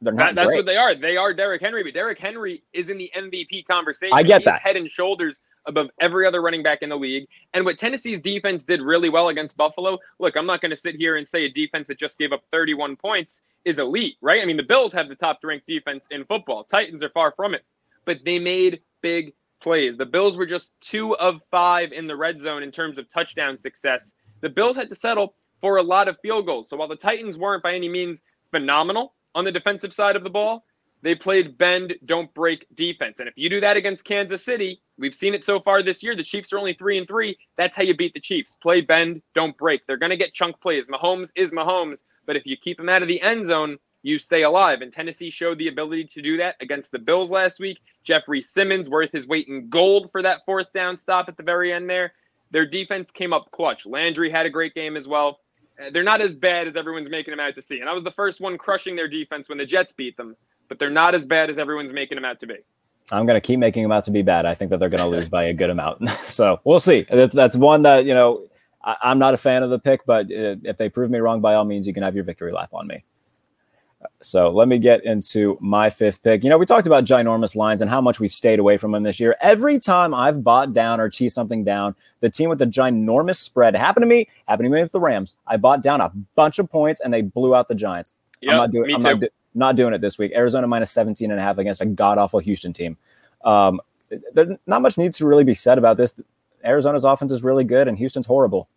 They're 0.00 0.10
not. 0.10 0.28
That, 0.28 0.34
that's 0.36 0.46
great. 0.46 0.56
what 0.56 0.64
they 0.64 0.78
are. 0.78 0.94
They 0.94 1.18
are 1.18 1.34
Derrick 1.34 1.60
Henry, 1.60 1.82
but 1.82 1.92
Derrick 1.92 2.18
Henry 2.18 2.62
is 2.72 2.88
in 2.88 2.96
the 2.96 3.12
MVP 3.14 3.66
conversation. 3.66 4.16
I 4.16 4.22
get 4.22 4.40
He's 4.40 4.46
that. 4.46 4.62
Head 4.62 4.76
and 4.76 4.90
shoulders 4.90 5.42
above 5.66 5.90
every 6.00 6.26
other 6.26 6.40
running 6.40 6.62
back 6.62 6.80
in 6.80 6.88
the 6.88 6.96
league. 6.96 7.28
And 7.52 7.66
what 7.66 7.76
Tennessee's 7.76 8.22
defense 8.22 8.64
did 8.64 8.80
really 8.80 9.10
well 9.10 9.28
against 9.28 9.54
Buffalo. 9.58 9.98
Look, 10.18 10.34
I'm 10.34 10.46
not 10.46 10.62
going 10.62 10.70
to 10.70 10.78
sit 10.78 10.94
here 10.94 11.16
and 11.16 11.28
say 11.28 11.44
a 11.44 11.50
defense 11.50 11.88
that 11.88 11.98
just 11.98 12.18
gave 12.18 12.32
up 12.32 12.42
31 12.52 12.96
points 12.96 13.42
is 13.66 13.78
elite, 13.78 14.16
right? 14.22 14.40
I 14.40 14.46
mean, 14.46 14.56
the 14.56 14.62
Bills 14.62 14.94
have 14.94 15.10
the 15.10 15.14
top 15.14 15.40
ranked 15.44 15.66
defense 15.66 16.08
in 16.10 16.24
football. 16.24 16.64
Titans 16.64 17.02
are 17.02 17.10
far 17.10 17.32
from 17.32 17.52
it, 17.52 17.66
but 18.06 18.24
they 18.24 18.38
made 18.38 18.80
big 19.02 19.34
plays. 19.60 19.98
The 19.98 20.06
Bills 20.06 20.38
were 20.38 20.46
just 20.46 20.72
two 20.80 21.14
of 21.16 21.42
five 21.50 21.92
in 21.92 22.06
the 22.06 22.16
red 22.16 22.40
zone 22.40 22.62
in 22.62 22.70
terms 22.70 22.96
of 22.96 23.10
touchdown 23.10 23.58
success. 23.58 24.14
The 24.40 24.48
Bills 24.48 24.74
had 24.74 24.88
to 24.88 24.94
settle 24.94 25.34
for 25.60 25.76
a 25.76 25.82
lot 25.82 26.08
of 26.08 26.18
field 26.20 26.46
goals. 26.46 26.68
So 26.68 26.76
while 26.76 26.88
the 26.88 26.96
Titans 26.96 27.38
weren't 27.38 27.62
by 27.62 27.74
any 27.74 27.88
means 27.88 28.22
phenomenal 28.50 29.14
on 29.34 29.44
the 29.44 29.52
defensive 29.52 29.92
side 29.92 30.16
of 30.16 30.24
the 30.24 30.30
ball, 30.30 30.64
they 31.02 31.14
played 31.14 31.56
bend, 31.58 31.94
don't 32.04 32.32
break 32.34 32.66
defense. 32.74 33.20
And 33.20 33.28
if 33.28 33.34
you 33.36 33.48
do 33.48 33.60
that 33.60 33.76
against 33.76 34.04
Kansas 34.04 34.44
City, 34.44 34.82
we've 34.98 35.14
seen 35.14 35.32
it 35.32 35.44
so 35.44 35.60
far 35.60 35.82
this 35.82 36.02
year. 36.02 36.16
The 36.16 36.24
Chiefs 36.24 36.52
are 36.52 36.58
only 36.58 36.72
three 36.72 36.98
and 36.98 37.06
three. 37.06 37.38
That's 37.56 37.76
how 37.76 37.84
you 37.84 37.94
beat 37.94 38.14
the 38.14 38.20
Chiefs. 38.20 38.56
Play 38.56 38.80
bend, 38.80 39.22
don't 39.34 39.56
break. 39.56 39.86
They're 39.86 39.96
going 39.96 40.10
to 40.10 40.16
get 40.16 40.34
chunk 40.34 40.60
plays. 40.60 40.88
Mahomes 40.88 41.30
is 41.36 41.52
Mahomes, 41.52 42.02
but 42.26 42.36
if 42.36 42.46
you 42.46 42.56
keep 42.56 42.80
him 42.80 42.88
out 42.88 43.02
of 43.02 43.08
the 43.08 43.22
end 43.22 43.44
zone, 43.44 43.78
you 44.02 44.18
stay 44.18 44.42
alive. 44.42 44.80
And 44.80 44.92
Tennessee 44.92 45.30
showed 45.30 45.58
the 45.58 45.68
ability 45.68 46.04
to 46.04 46.22
do 46.22 46.36
that 46.38 46.56
against 46.60 46.90
the 46.90 46.98
Bills 46.98 47.30
last 47.30 47.60
week. 47.60 47.78
Jeffrey 48.02 48.42
Simmons 48.42 48.88
worth 48.88 49.12
his 49.12 49.26
weight 49.26 49.48
in 49.48 49.68
gold 49.68 50.10
for 50.10 50.22
that 50.22 50.44
fourth 50.46 50.72
down 50.72 50.96
stop 50.96 51.28
at 51.28 51.36
the 51.36 51.42
very 51.42 51.72
end 51.72 51.88
there. 51.88 52.12
Their 52.50 52.66
defense 52.66 53.10
came 53.10 53.32
up 53.32 53.50
clutch. 53.50 53.86
Landry 53.86 54.30
had 54.30 54.46
a 54.46 54.50
great 54.50 54.74
game 54.74 54.96
as 54.96 55.06
well. 55.06 55.40
They're 55.92 56.02
not 56.02 56.20
as 56.20 56.34
bad 56.34 56.66
as 56.66 56.76
everyone's 56.76 57.08
making 57.08 57.32
them 57.32 57.40
out 57.40 57.54
to 57.54 57.62
see. 57.62 57.80
And 57.80 57.88
I 57.88 57.92
was 57.92 58.02
the 58.02 58.10
first 58.10 58.40
one 58.40 58.58
crushing 58.58 58.96
their 58.96 59.08
defense 59.08 59.48
when 59.48 59.58
the 59.58 59.66
Jets 59.66 59.92
beat 59.92 60.16
them, 60.16 60.36
but 60.68 60.78
they're 60.78 60.90
not 60.90 61.14
as 61.14 61.24
bad 61.24 61.50
as 61.50 61.58
everyone's 61.58 61.92
making 61.92 62.16
them 62.16 62.24
out 62.24 62.40
to 62.40 62.46
be. 62.46 62.56
I'm 63.10 63.26
going 63.26 63.36
to 63.36 63.40
keep 63.40 63.58
making 63.58 63.84
them 63.84 63.92
out 63.92 64.04
to 64.04 64.10
be 64.10 64.22
bad. 64.22 64.44
I 64.44 64.54
think 64.54 64.70
that 64.70 64.80
they're 64.80 64.88
going 64.88 65.02
to 65.02 65.08
lose 65.08 65.28
by 65.28 65.44
a 65.44 65.54
good 65.54 65.70
amount. 65.70 66.08
so 66.28 66.60
we'll 66.64 66.80
see. 66.80 67.06
That's, 67.10 67.32
that's 67.32 67.56
one 67.56 67.82
that, 67.82 68.04
you 68.04 68.14
know, 68.14 68.48
I, 68.82 68.96
am 69.12 69.18
not 69.18 69.34
a 69.34 69.38
fan 69.38 69.62
of 69.62 69.70
the 69.70 69.78
pick, 69.78 70.04
but 70.04 70.26
uh, 70.26 70.56
if 70.64 70.76
they 70.76 70.88
prove 70.88 71.10
me 71.10 71.18
wrong, 71.18 71.40
by 71.40 71.54
all 71.54 71.64
means, 71.64 71.86
you 71.86 71.94
can 71.94 72.02
have 72.02 72.14
your 72.14 72.24
victory 72.24 72.52
lap 72.52 72.70
on 72.72 72.86
me. 72.86 73.04
So 74.20 74.50
let 74.50 74.68
me 74.68 74.78
get 74.78 75.04
into 75.04 75.58
my 75.60 75.90
fifth 75.90 76.22
pick. 76.22 76.44
You 76.44 76.50
know, 76.50 76.58
we 76.58 76.66
talked 76.66 76.86
about 76.86 77.04
ginormous 77.04 77.56
lines 77.56 77.80
and 77.82 77.90
how 77.90 78.00
much 78.00 78.20
we've 78.20 78.32
stayed 78.32 78.58
away 78.58 78.76
from 78.76 78.92
them 78.92 79.02
this 79.02 79.18
year. 79.18 79.36
Every 79.40 79.78
time 79.78 80.14
I've 80.14 80.44
bought 80.44 80.72
down 80.72 81.00
or 81.00 81.08
teased 81.08 81.34
something 81.34 81.64
down, 81.64 81.96
the 82.20 82.30
team 82.30 82.48
with 82.48 82.58
the 82.58 82.66
ginormous 82.66 83.36
spread 83.36 83.74
happened 83.76 84.02
to 84.02 84.06
me, 84.06 84.28
happened 84.46 84.66
to 84.66 84.70
me 84.70 84.82
with 84.82 84.92
the 84.92 85.00
Rams. 85.00 85.34
I 85.46 85.56
bought 85.56 85.82
down 85.82 86.00
a 86.00 86.12
bunch 86.36 86.58
of 86.58 86.70
points 86.70 87.00
and 87.00 87.12
they 87.12 87.22
blew 87.22 87.54
out 87.54 87.68
the 87.68 87.74
Giants. 87.74 88.12
Yep, 88.40 88.52
I'm 88.52 88.56
not 88.58 88.70
doing 88.70 88.86
me 88.86 88.94
I'm 88.94 89.00
too. 89.00 89.08
not, 89.08 89.20
do- 89.20 89.28
not 89.54 89.76
doing 89.76 89.94
it 89.94 90.00
this 90.00 90.16
week. 90.16 90.32
Arizona 90.34 90.66
minus 90.68 90.92
17 90.92 91.30
and 91.30 91.40
a 91.40 91.42
half 91.42 91.58
against 91.58 91.80
a 91.80 91.86
god 91.86 92.18
awful 92.18 92.38
Houston 92.38 92.72
team. 92.72 92.96
Um, 93.44 93.80
there, 94.32 94.58
not 94.66 94.82
much 94.82 94.96
needs 94.96 95.18
to 95.18 95.26
really 95.26 95.44
be 95.44 95.54
said 95.54 95.78
about 95.78 95.96
this. 95.96 96.20
Arizona's 96.64 97.04
offense 97.04 97.32
is 97.32 97.42
really 97.42 97.64
good 97.64 97.88
and 97.88 97.98
Houston's 97.98 98.26
horrible. 98.26 98.68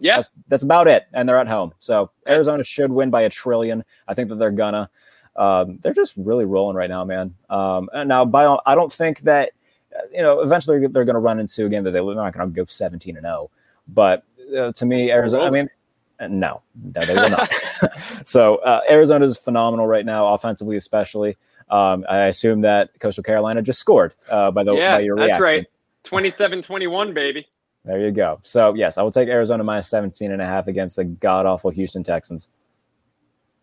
Yeah. 0.00 0.16
that's, 0.16 0.28
that's 0.48 0.62
about 0.62 0.88
it. 0.88 1.06
And 1.12 1.28
they're 1.28 1.38
at 1.38 1.48
home. 1.48 1.74
So 1.80 2.10
Arizona 2.26 2.64
should 2.64 2.90
win 2.90 3.10
by 3.10 3.22
a 3.22 3.28
trillion. 3.28 3.84
I 4.06 4.14
think 4.14 4.28
that 4.28 4.38
they're 4.38 4.50
gonna. 4.50 4.88
Um, 5.36 5.78
they're 5.82 5.92
just 5.94 6.14
really 6.16 6.44
rolling 6.44 6.76
right 6.76 6.90
now, 6.90 7.04
man. 7.04 7.34
Um, 7.48 7.88
and 7.92 8.08
now, 8.08 8.24
by 8.24 8.44
all- 8.44 8.62
I 8.66 8.74
don't 8.74 8.92
think 8.92 9.20
that 9.20 9.52
uh, 9.94 10.00
you 10.10 10.22
know 10.22 10.40
eventually 10.40 10.80
they're 10.88 11.04
going 11.04 11.14
to 11.14 11.20
run 11.20 11.38
into 11.38 11.66
a 11.66 11.68
game 11.68 11.84
that 11.84 11.92
they- 11.92 12.00
they're 12.00 12.14
not 12.14 12.32
going 12.32 12.48
to 12.48 12.54
go 12.54 12.64
17 12.64 13.16
and 13.16 13.24
0. 13.24 13.50
But 13.86 14.24
uh, 14.56 14.72
to 14.72 14.84
me, 14.86 15.10
Arizona. 15.12 15.44
I 15.44 15.50
mean, 15.50 15.70
uh, 16.18 16.26
no, 16.26 16.62
no, 16.94 17.04
they 17.06 17.14
will 17.14 17.30
not. 17.30 17.52
so 18.24 18.56
uh, 18.56 18.80
Arizona 18.90 19.24
is 19.24 19.36
phenomenal 19.36 19.86
right 19.86 20.04
now, 20.04 20.34
offensively 20.34 20.76
especially. 20.76 21.36
Um, 21.70 22.04
I 22.08 22.24
assume 22.24 22.62
that 22.62 22.98
Coastal 22.98 23.22
Carolina 23.22 23.62
just 23.62 23.78
scored 23.78 24.14
uh, 24.30 24.50
by 24.50 24.64
the 24.64 24.74
yeah, 24.74 24.96
by 24.96 25.00
your 25.00 25.16
reaction. 25.16 25.66
that's 26.04 26.42
right. 26.42 26.62
27-21, 26.62 27.12
baby. 27.14 27.46
There 27.88 27.98
you 28.04 28.10
go. 28.10 28.38
So 28.42 28.74
yes, 28.74 28.98
I 28.98 29.02
will 29.02 29.10
take 29.10 29.30
Arizona 29.30 29.64
minus 29.64 29.88
17 29.88 30.30
and 30.30 30.42
a 30.42 30.44
half 30.44 30.66
against 30.68 30.96
the 30.96 31.04
god 31.04 31.46
awful 31.46 31.70
Houston 31.70 32.02
Texans. 32.02 32.48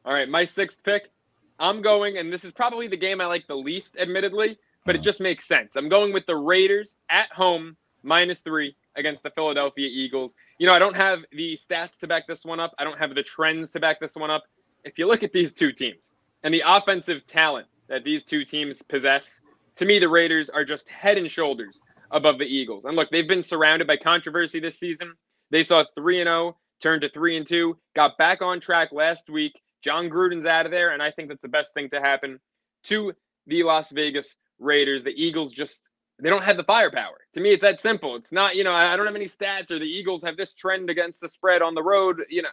All 0.03 0.13
right, 0.13 0.27
my 0.27 0.45
sixth 0.45 0.81
pick. 0.83 1.11
I'm 1.59 1.79
going, 1.83 2.17
and 2.17 2.33
this 2.33 2.43
is 2.43 2.51
probably 2.51 2.87
the 2.87 2.97
game 2.97 3.21
I 3.21 3.27
like 3.27 3.45
the 3.45 3.55
least, 3.55 3.97
admittedly, 3.99 4.57
but 4.83 4.95
it 4.95 4.97
Uh-huh. 4.99 5.03
just 5.03 5.21
makes 5.21 5.45
sense. 5.45 5.75
I'm 5.75 5.89
going 5.89 6.11
with 6.11 6.25
the 6.25 6.35
Raiders 6.35 6.97
at 7.09 7.31
home, 7.31 7.77
minus 8.01 8.39
three 8.39 8.75
against 8.95 9.21
the 9.21 9.29
Philadelphia 9.29 9.87
Eagles. 9.91 10.33
You 10.57 10.65
know, 10.65 10.73
I 10.73 10.79
don't 10.79 10.95
have 10.95 11.19
the 11.31 11.55
stats 11.55 11.99
to 11.99 12.07
back 12.07 12.25
this 12.27 12.45
one 12.45 12.59
up. 12.59 12.73
I 12.79 12.83
don't 12.83 12.97
have 12.97 13.13
the 13.13 13.21
trends 13.23 13.69
to 13.71 13.79
back 13.79 13.99
this 13.99 14.15
one 14.15 14.31
up. 14.31 14.43
If 14.83 14.97
you 14.97 15.07
look 15.07 15.21
at 15.21 15.33
these 15.33 15.53
two 15.53 15.71
teams 15.71 16.15
and 16.43 16.51
the 16.51 16.63
offensive 16.65 17.27
talent 17.27 17.67
that 17.89 18.03
these 18.03 18.25
two 18.25 18.43
teams 18.43 18.81
possess, 18.81 19.39
to 19.75 19.85
me, 19.85 19.99
the 19.99 20.09
Raiders 20.09 20.49
are 20.49 20.65
just 20.65 20.89
head 20.89 21.17
and 21.19 21.29
shoulders 21.31 21.81
above 22.15 22.39
the 22.39 22.45
Eagles. 22.45 22.85
And 22.85 22.95
look, 22.95 23.11
they've 23.11 23.27
been 23.27 23.43
surrounded 23.43 23.87
by 23.87 23.97
controversy 23.97 24.59
this 24.59 24.79
season. 24.79 25.13
They 25.51 25.63
saw 25.63 25.83
3 25.95 26.21
and 26.21 26.27
0, 26.27 26.57
turned 26.81 27.01
to 27.01 27.09
3 27.09 27.37
and 27.37 27.45
2, 27.45 27.77
got 27.95 28.17
back 28.17 28.41
on 28.41 28.59
track 28.59 28.89
last 28.91 29.29
week. 29.29 29.61
Jon 29.83 30.09
Gruden's 30.09 30.45
out 30.45 30.65
of 30.65 30.71
there, 30.71 30.93
and 30.93 31.03
I 31.03 31.11
think 31.11 31.29
that's 31.29 31.43
the 31.43 31.49
best 31.49 31.73
thing 31.75 31.89
to 31.89 32.01
happen 32.01 32.39
to 32.85 33.13
the 33.45 33.63
Las 33.63 33.91
Vegas 33.91 34.37
Raiders. 34.57 35.03
The 35.03 35.11
Eagles 35.11 35.51
just 35.51 35.89
they 36.17 36.29
don't 36.29 36.43
have 36.43 36.55
the 36.55 36.63
firepower. 36.63 37.17
To 37.33 37.41
me, 37.41 37.51
it's 37.51 37.61
that 37.61 37.81
simple. 37.81 38.15
It's 38.15 38.31
not, 38.31 38.55
you 38.55 38.63
know, 38.63 38.71
I 38.71 38.93
I 38.93 38.97
don't 38.97 39.05
have 39.05 39.15
any 39.15 39.27
stats 39.27 39.69
or 39.69 39.77
the 39.77 39.85
Eagles 39.85 40.23
have 40.23 40.37
this 40.37 40.55
trend 40.55 40.89
against 40.89 41.19
the 41.19 41.27
spread 41.29 41.61
on 41.61 41.75
the 41.75 41.83
road. 41.83 42.23
You 42.29 42.43
know, 42.43 42.49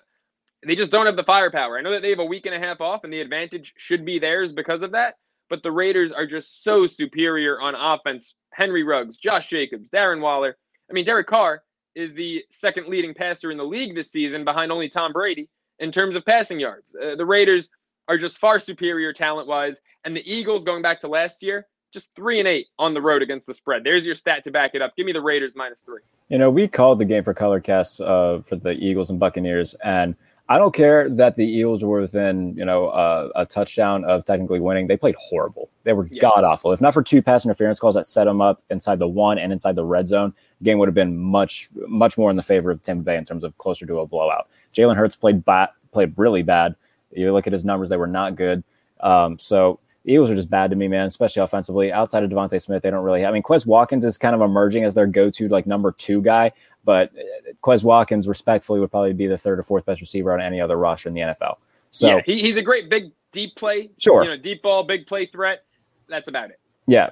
they 0.67 0.75
just 0.75 0.91
don't 0.91 1.07
have 1.07 1.17
the 1.17 1.23
firepower. 1.23 1.79
I 1.79 1.83
know 1.83 1.93
that 1.93 2.03
they 2.03 2.11
have 2.11 2.19
a 2.19 2.25
week 2.25 2.47
and 2.47 2.55
a 2.55 2.59
half 2.59 2.81
off, 2.81 3.05
and 3.05 3.13
the 3.13 3.21
advantage 3.21 3.73
should 3.79 4.05
be 4.05 4.19
theirs 4.19 4.53
because 4.53 4.83
of 4.83 4.93
that. 4.93 5.15
But 5.53 5.63
the 5.63 5.71
Raiders 5.71 6.13
are 6.13 6.27
just 6.27 6.65
so 6.65 6.87
superior 6.87 7.61
on 7.61 7.75
offense. 7.75 8.37
Henry 8.55 8.85
Ruggs, 8.85 9.19
Josh 9.19 9.49
Jacobs, 9.49 9.91
Darren 9.91 10.23
Waller. 10.23 10.57
I 10.89 10.95
mean, 10.95 11.05
Derek 11.05 11.27
Carr 11.27 11.63
is 11.95 12.15
the 12.15 12.43
second 12.51 12.87
leading 12.87 13.13
passer 13.13 13.51
in 13.51 13.59
the 13.59 13.65
league 13.65 13.95
this 13.95 14.11
season, 14.11 14.47
behind 14.47 14.73
only 14.73 14.89
Tom 14.89 15.13
Brady 15.13 15.51
in 15.79 15.93
terms 15.93 16.17
of 16.17 16.25
passing 16.25 16.59
yards. 16.59 16.95
Uh, 16.95 17.17
the 17.17 17.27
Raiders 17.27 17.69
are 18.09 18.17
just 18.17 18.39
far 18.39 18.61
superior 18.61 19.13
talent 19.13 19.47
wise, 19.47 19.83
and 20.05 20.17
the 20.17 20.25
Eagles, 20.25 20.65
going 20.65 20.81
back 20.81 21.03
to 21.03 21.09
last 21.09 21.43
year, 21.43 21.67
just 21.93 22.09
three 22.17 22.39
and 22.39 22.49
eight 22.49 22.69
on 22.79 22.95
the 22.95 23.03
road 23.03 23.21
against 23.21 23.47
the 23.47 23.53
spread. 23.53 23.85
There's 23.85 24.07
your 24.07 24.15
stat 24.15 24.45
to 24.45 24.51
back 24.51 24.71
it 24.73 24.81
up. 24.81 24.97
Give 24.97 25.05
me 25.05 25.13
the 25.13 25.21
Raiders 25.21 25.53
minus 25.55 25.83
three. 25.83 26.01
You 26.31 26.39
know, 26.39 26.49
we 26.49 26.67
called 26.67 26.99
the 26.99 27.05
game 27.05 27.25
for 27.25 27.35
Colorcast 27.35 28.01
uh, 28.01 28.41
for 28.41 28.57
the 28.57 28.73
Eagles 28.73 29.11
and 29.11 29.21
Buccaneers, 29.21 29.75
and 29.85 30.17
I 30.49 30.59
don't 30.59 30.75
care 30.75 31.09
that 31.09 31.37
the 31.37 31.47
Eagles 31.47 31.83
were 31.85 32.01
within, 32.01 32.55
you 32.57 32.65
know, 32.65 32.89
uh, 32.89 33.29
a 33.37 33.47
touchdown 33.47 34.05
of 34.05 34.25
technically 34.25 34.61
winning. 34.61 34.87
They 34.87 34.97
played 34.97 35.15
horrible. 35.19 35.71
They 35.85 35.93
were 35.93 36.07
Yeah. 36.11 36.21
god 36.21 36.45
awful. 36.45 36.73
If 36.73 36.81
not 36.81 36.93
for 36.93 37.03
two 37.03 37.23
pass 37.23 37.45
interference 37.45 37.79
calls 37.81 37.95
that 37.95 38.07
set 38.07 38.25
them 38.25 38.41
up 38.43 38.61
inside 38.69 38.99
the 38.99 39.09
one 39.09 39.39
and 39.39 39.53
inside 39.53 39.77
the 39.77 39.85
red 39.85 40.09
zone, 40.09 40.35
the 40.61 40.65
game 40.65 40.79
would 40.79 40.89
have 40.89 40.95
been 40.95 41.17
much, 41.17 41.71
much 41.87 42.19
more 42.19 42.29
in 42.29 42.37
the 42.37 42.43
favor 42.43 42.71
of 42.71 42.83
Tampa 42.83 43.05
Bay 43.05 43.17
in 43.17 43.25
terms 43.25 43.45
of 43.45 43.57
closer 43.57 43.87
to 43.87 44.01
a 44.01 44.07
blowout. 44.07 44.49
Jalen 44.75 44.97
Hurts 44.97 45.17
played 45.17 45.45
bad, 45.45 45.71
played 45.93 46.13
really 46.17 46.43
bad. 46.43 46.75
You 47.13 47.33
look 47.33 47.47
at 47.47 47.53
his 47.53 47.65
numbers; 47.65 47.89
they 47.89 47.97
were 47.97 48.07
not 48.07 48.37
good. 48.37 48.65
Um, 49.01 49.39
so 49.39 49.79
the 50.05 50.13
Eagles 50.15 50.31
are 50.31 50.35
just 50.35 50.51
bad 50.51 50.71
to 50.71 50.77
me, 50.77 50.89
man, 50.89 51.07
especially 51.07 51.43
offensively. 51.43 51.93
Outside 51.93 52.25
of 52.25 52.31
DeVonta 52.31 52.61
Smith, 52.61 52.83
they 52.83 52.91
don't 52.91 53.05
really 53.05 53.21
have. 53.21 53.31
I 53.31 53.33
mean, 53.35 53.43
Quez 53.43 53.67
Watkins 53.67 54.05
is 54.05 54.19
kind 54.19 54.35
of 54.35 54.41
emerging 54.41 54.85
as 54.85 54.95
their 54.95 55.07
go-to 55.07 55.49
like 55.49 55.67
number 55.67 55.93
two 55.93 56.21
guy, 56.23 56.53
but 56.85 57.11
uh, 57.17 57.53
Quez 57.63 57.85
Watkins, 57.85 58.27
respectfully, 58.27 58.81
would 58.81 58.91
probably 58.91 59.13
be 59.13 59.27
the 59.27 59.39
third 59.39 59.59
or 59.59 59.63
fourth 59.63 59.85
best 59.85 60.01
receiver 60.01 60.33
on 60.33 60.41
any 60.41 60.61
other 60.61 60.77
roster 60.77 61.09
in 61.09 61.15
the 61.15 61.21
NFL. 61.21 61.57
So 61.91 62.09
yeah, 62.09 62.23
he, 62.25 62.41
he's 62.41 62.57
a 62.57 62.63
great 62.63 62.89
big 62.89 63.13
deep 63.33 63.55
play. 63.57 63.91
Sure. 63.99 64.23
You 64.25 64.31
know, 64.31 64.37
deep 64.37 64.63
ball, 64.63 64.85
big 64.85 65.07
play 65.07 65.27
threat. 65.27 65.65
That's 66.09 66.29
about 66.29 66.51
it. 66.51 66.59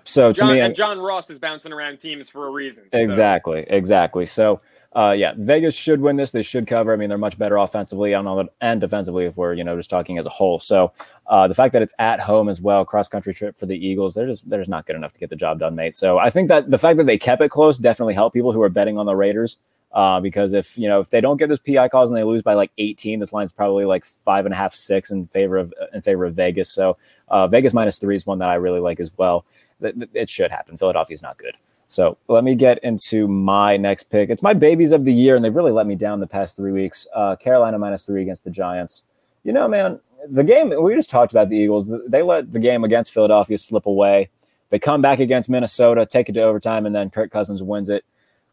So 0.04 0.33
to 0.33 0.38
John, 0.38 0.52
me, 0.52 0.61
and 0.61 0.74
John 0.74 0.98
Ross 0.98 1.30
is 1.30 1.38
bouncing 1.38 1.72
around 1.72 2.00
teams 2.00 2.28
for 2.28 2.46
a 2.46 2.50
reason. 2.50 2.85
so- 2.92 2.98
Exactly, 2.98 3.64
exactly. 3.68 4.26
So, 4.26 4.61
uh, 4.96 5.14
yeah, 5.16 5.35
Vegas 5.37 5.76
should 5.76 6.00
win 6.00 6.16
this. 6.16 6.33
They 6.33 6.42
should 6.42 6.66
cover. 6.66 6.92
I 6.92 6.96
mean, 6.96 7.09
they're 7.09 7.18
much 7.18 7.38
better 7.38 7.56
offensively 7.56 8.12
and, 8.12 8.26
on 8.26 8.46
the, 8.46 8.52
and 8.61 8.80
defensively 8.80 9.24
if 9.26 9.37
we're 9.37 9.54
you 9.54 9.62
know 9.62 9.76
just 9.76 9.88
talking 9.90 10.18
as 10.18 10.26
a 10.26 10.30
whole. 10.30 10.59
So, 10.59 10.92
uh, 11.28 11.46
the 11.46 11.54
fact 11.54 11.72
that 11.74 11.83
it's 11.83 11.94
at 12.00 12.18
home 12.20 12.48
as 12.48 12.61
well, 12.61 12.85
cross 12.85 13.09
country 13.09 13.33
trip 13.33 13.56
for 13.56 13.66
the 13.66 13.76
Eagles, 13.76 14.14
they're 14.14 14.26
just 14.26 14.48
they're 14.50 14.61
just 14.61 14.70
not 14.70 14.87
good 14.87 14.96
enough 14.96 15.12
to 15.12 15.20
get 15.20 15.30
the 15.30 15.37
job 15.37 15.61
done, 15.61 15.76
mate. 15.76 15.94
So, 15.94 16.18
I 16.18 16.30
think 16.30 16.48
that 16.48 16.70
the 16.70 16.78
fact 16.78 16.96
that 16.96 17.04
they 17.06 17.18
kept 17.18 17.40
it 17.40 17.50
close 17.50 17.78
definitely 17.78 18.14
helped 18.14 18.35
people 18.35 18.52
who 18.52 18.62
are 18.62 18.68
betting 18.68 18.98
on 18.98 19.06
the 19.06 19.14
Raiders. 19.14 19.59
Uh, 19.92 20.20
because 20.20 20.53
if 20.53 20.79
you 20.79 20.88
know 20.88 21.00
if 21.00 21.11
they 21.11 21.20
don't 21.20 21.37
get 21.37 21.48
those 21.48 21.59
PI 21.59 21.88
calls 21.88 22.11
and 22.11 22.18
they 22.18 22.24
lose 22.24 22.42
by 22.42 22.55
like 22.55 22.70
18, 22.79 23.18
this 23.18 23.33
line's 23.33 23.53
probably 23.53 23.85
like 23.85 24.05
five 24.05 24.46
and 24.46 24.55
a 24.55 24.57
half, 24.57 24.74
six 24.74 25.11
in 25.11 25.26
favor 25.26 25.57
of 25.57 25.74
in 25.92 26.00
favor 26.00 26.24
of 26.24 26.35
Vegas. 26.35 26.70
So 26.70 26.96
uh, 27.29 27.48
Vegas 27.48 27.74
minus 27.74 27.98
three 27.98 28.14
is 28.14 28.24
one 28.24 28.38
that 28.38 28.48
I 28.48 28.55
really 28.55 28.81
like 28.81 29.00
as 29.00 29.11
well. 29.16 29.44
It 29.83 30.29
should 30.31 30.50
happen. 30.50 30.76
Philadelphia's 30.76 31.22
not 31.22 31.38
good. 31.38 31.57
So 31.88 32.16
let 32.29 32.44
me 32.44 32.55
get 32.55 32.79
into 32.85 33.26
my 33.26 33.76
next 33.76 34.05
pick. 34.05 34.31
It's 34.31 34.42
my 34.42 34.55
babies 34.55 34.92
of 34.92 35.05
the 35.05 35.12
year, 35.12 35.35
and 35.35 35.44
they've 35.44 35.55
really 35.55 35.72
let 35.72 35.88
me 35.88 35.96
down 35.96 36.20
the 36.20 36.26
past 36.26 36.55
three 36.55 36.70
weeks. 36.70 37.07
Uh, 37.12 37.35
Carolina 37.35 37.79
minus 37.79 38.05
three 38.05 38.22
against 38.22 38.44
the 38.44 38.50
Giants. 38.50 39.03
You 39.42 39.53
know, 39.53 39.66
man, 39.66 39.98
the 40.29 40.44
game 40.44 40.72
we 40.81 40.94
just 40.94 41.11
talked 41.11 41.33
about 41.33 41.48
the 41.48 41.57
Eagles. 41.57 41.90
They 42.07 42.22
let 42.22 42.53
the 42.53 42.61
game 42.61 42.85
against 42.85 43.12
Philadelphia 43.12 43.59
slip 43.59 43.87
away. 43.87 44.29
They 44.68 44.79
come 44.79 45.03
back 45.03 45.18
against 45.18 45.48
Minnesota, 45.48 46.07
take 46.07 46.29
it 46.29 46.33
to 46.35 46.42
overtime, 46.42 46.87
and 46.87 46.94
then 46.94 47.11
Kirk 47.11 47.33
Cousins 47.33 47.61
wins 47.61 47.88
it. 47.88 48.05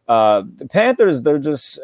Uh, 0.08 0.44
the 0.58 0.68
Panthers, 0.68 1.22
they're 1.24 1.38
just 1.40 1.80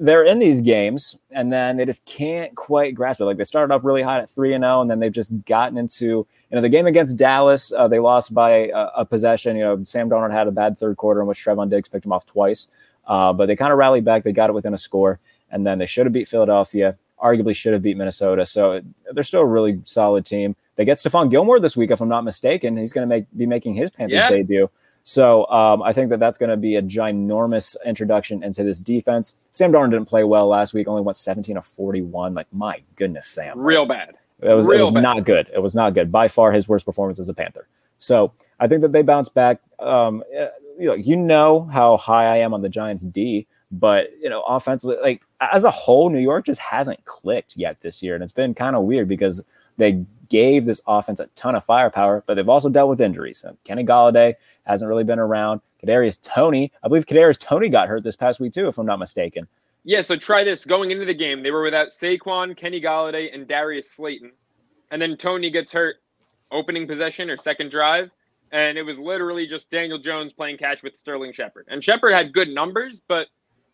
they're 0.00 0.24
in 0.24 0.38
these 0.40 0.60
games, 0.60 1.16
and 1.30 1.52
then 1.52 1.76
they 1.76 1.84
just 1.84 2.04
can't 2.04 2.54
quite 2.54 2.94
grasp 2.94 3.20
it. 3.20 3.24
Like 3.24 3.36
they 3.36 3.44
started 3.44 3.72
off 3.72 3.84
really 3.84 4.02
hot 4.02 4.20
at 4.20 4.28
three 4.30 4.52
and 4.52 4.62
zero, 4.62 4.80
and 4.80 4.90
then 4.90 4.98
they've 4.98 5.12
just 5.12 5.32
gotten 5.44 5.78
into 5.78 6.04
you 6.04 6.26
know 6.52 6.60
the 6.60 6.68
game 6.68 6.86
against 6.86 7.16
Dallas. 7.16 7.72
Uh, 7.72 7.88
they 7.88 7.98
lost 8.00 8.34
by 8.34 8.50
a, 8.68 8.88
a 8.96 9.04
possession. 9.04 9.56
You 9.56 9.62
know, 9.64 9.84
Sam 9.84 10.10
Darnold 10.10 10.32
had 10.32 10.48
a 10.48 10.52
bad 10.52 10.78
third 10.78 10.96
quarter 10.96 11.20
in 11.20 11.26
which 11.26 11.38
Trevon 11.44 11.70
Diggs 11.70 11.88
picked 11.88 12.04
him 12.04 12.12
off 12.12 12.26
twice, 12.26 12.68
uh, 13.06 13.32
but 13.32 13.46
they 13.46 13.56
kind 13.56 13.72
of 13.72 13.78
rallied 13.78 14.04
back. 14.04 14.24
They 14.24 14.32
got 14.32 14.50
it 14.50 14.54
within 14.54 14.74
a 14.74 14.78
score, 14.78 15.20
and 15.50 15.66
then 15.66 15.78
they 15.78 15.86
should 15.86 16.06
have 16.06 16.12
beat 16.12 16.28
Philadelphia. 16.28 16.96
Arguably 17.22 17.54
should 17.54 17.72
have 17.72 17.82
beat 17.82 17.96
Minnesota. 17.96 18.44
So 18.44 18.82
they're 19.12 19.24
still 19.24 19.40
a 19.42 19.46
really 19.46 19.80
solid 19.84 20.26
team. 20.26 20.56
They 20.76 20.84
get 20.84 20.98
Stephon 20.98 21.30
Gilmore 21.30 21.60
this 21.60 21.76
week, 21.76 21.90
if 21.92 22.00
I'm 22.00 22.08
not 22.08 22.24
mistaken. 22.24 22.76
He's 22.76 22.92
going 22.92 23.08
to 23.08 23.14
make 23.14 23.26
be 23.34 23.46
making 23.46 23.74
his 23.74 23.90
Panthers 23.90 24.16
Yeah. 24.16 24.28
debut. 24.28 24.68
So 25.04 25.46
um, 25.48 25.82
I 25.82 25.92
think 25.92 26.08
that 26.10 26.18
that's 26.18 26.38
going 26.38 26.48
to 26.50 26.56
be 26.56 26.76
a 26.76 26.82
ginormous 26.82 27.76
introduction 27.84 28.42
into 28.42 28.64
this 28.64 28.80
defense. 28.80 29.34
Sam 29.52 29.70
Darnold 29.70 29.90
didn't 29.90 30.06
play 30.06 30.24
well 30.24 30.48
last 30.48 30.72
week; 30.72 30.88
only 30.88 31.02
went 31.02 31.18
17 31.18 31.56
of 31.58 31.66
41. 31.66 32.32
Like 32.34 32.46
my 32.52 32.82
goodness, 32.96 33.26
Sam, 33.28 33.58
Real 33.60 33.84
bad. 33.84 34.16
it 34.40 34.48
was, 34.54 34.64
it 34.66 34.80
was 34.80 34.90
bad. 34.90 35.02
not 35.02 35.24
good. 35.24 35.50
It 35.52 35.60
was 35.62 35.74
not 35.74 35.92
good. 35.92 36.10
By 36.10 36.28
far, 36.28 36.52
his 36.52 36.68
worst 36.68 36.86
performance 36.86 37.18
as 37.20 37.28
a 37.28 37.34
Panther. 37.34 37.68
So 37.98 38.32
I 38.58 38.66
think 38.66 38.80
that 38.80 38.92
they 38.92 39.02
bounce 39.02 39.28
back. 39.28 39.60
Um, 39.78 40.24
eh, 40.34 40.48
you 40.78 40.86
know, 40.86 40.94
you 40.94 41.16
know 41.16 41.64
how 41.72 41.98
high 41.98 42.24
I 42.24 42.38
am 42.38 42.54
on 42.54 42.62
the 42.62 42.68
Giants 42.70 43.04
D, 43.04 43.46
but 43.70 44.10
you 44.20 44.30
know, 44.30 44.42
offensively, 44.42 44.96
like 45.02 45.20
as 45.40 45.64
a 45.64 45.70
whole, 45.70 46.08
New 46.08 46.18
York 46.18 46.46
just 46.46 46.60
hasn't 46.60 47.04
clicked 47.04 47.58
yet 47.58 47.80
this 47.82 48.02
year, 48.02 48.14
and 48.14 48.24
it's 48.24 48.32
been 48.32 48.54
kind 48.54 48.74
of 48.74 48.84
weird 48.84 49.08
because 49.08 49.42
they 49.76 50.04
gave 50.28 50.64
this 50.66 50.80
offense 50.86 51.20
a 51.20 51.26
ton 51.34 51.54
of 51.54 51.64
firepower, 51.64 52.22
but 52.26 52.34
they've 52.34 52.48
also 52.48 52.68
dealt 52.68 52.88
with 52.88 53.00
injuries. 53.00 53.38
So 53.38 53.56
Kenny 53.64 53.84
Golladay 53.84 54.34
hasn't 54.64 54.88
really 54.88 55.04
been 55.04 55.18
around. 55.18 55.60
Kadarius 55.82 56.18
Toney, 56.22 56.72
I 56.82 56.88
believe 56.88 57.06
Kadarius 57.06 57.38
Toney 57.38 57.68
got 57.68 57.88
hurt 57.88 58.04
this 58.04 58.16
past 58.16 58.40
week 58.40 58.52
too, 58.54 58.68
if 58.68 58.78
I'm 58.78 58.86
not 58.86 58.98
mistaken. 58.98 59.46
Yeah, 59.84 60.00
so 60.00 60.16
try 60.16 60.44
this. 60.44 60.64
Going 60.64 60.90
into 60.90 61.04
the 61.04 61.14
game, 61.14 61.42
they 61.42 61.50
were 61.50 61.62
without 61.62 61.90
Saquon, 61.90 62.56
Kenny 62.56 62.80
Golladay, 62.80 63.34
and 63.34 63.46
Darius 63.46 63.90
Slayton. 63.90 64.32
And 64.90 65.00
then 65.02 65.16
Toney 65.16 65.50
gets 65.50 65.72
hurt 65.72 65.96
opening 66.50 66.86
possession 66.86 67.28
or 67.28 67.36
second 67.36 67.70
drive. 67.70 68.10
And 68.52 68.78
it 68.78 68.82
was 68.82 68.98
literally 68.98 69.46
just 69.46 69.70
Daniel 69.70 69.98
Jones 69.98 70.32
playing 70.32 70.56
catch 70.58 70.82
with 70.82 70.96
Sterling 70.96 71.32
Shepard. 71.32 71.66
And 71.68 71.82
Shepard 71.84 72.14
had 72.14 72.32
good 72.32 72.48
numbers, 72.48 73.02
but 73.06 73.26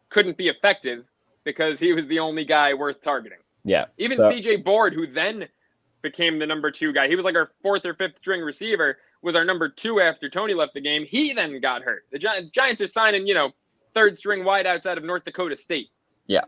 couldn't 0.08 0.36
be 0.36 0.48
effective 0.48 1.04
because 1.44 1.78
he 1.78 1.92
was 1.92 2.06
the 2.06 2.18
only 2.18 2.44
guy 2.44 2.74
worth 2.74 3.02
targeting. 3.02 3.38
Yeah, 3.64 3.86
Even 3.98 4.16
so- 4.16 4.30
CJ 4.32 4.64
Board, 4.64 4.94
who 4.94 5.06
then 5.06 5.46
became 6.02 6.38
the 6.38 6.46
number 6.46 6.70
two 6.70 6.92
guy. 6.92 7.08
He 7.08 7.16
was 7.16 7.24
like 7.24 7.34
our 7.34 7.50
fourth 7.62 7.84
or 7.84 7.94
fifth 7.94 8.16
string 8.20 8.42
receiver, 8.42 8.98
was 9.22 9.34
our 9.34 9.44
number 9.44 9.68
two 9.68 10.00
after 10.00 10.28
Toney 10.28 10.54
left 10.54 10.74
the 10.74 10.80
game. 10.80 11.04
He 11.04 11.32
then 11.32 11.60
got 11.60 11.82
hurt. 11.82 12.06
The 12.10 12.18
Giants, 12.18 12.50
Giants 12.50 12.82
are 12.82 12.86
signing, 12.86 13.26
you 13.26 13.34
know, 13.34 13.52
third 13.94 14.16
string 14.16 14.44
wideouts 14.44 14.86
out 14.86 14.98
of 14.98 15.04
North 15.04 15.24
Dakota 15.24 15.56
State. 15.56 15.90
Yeah. 16.26 16.44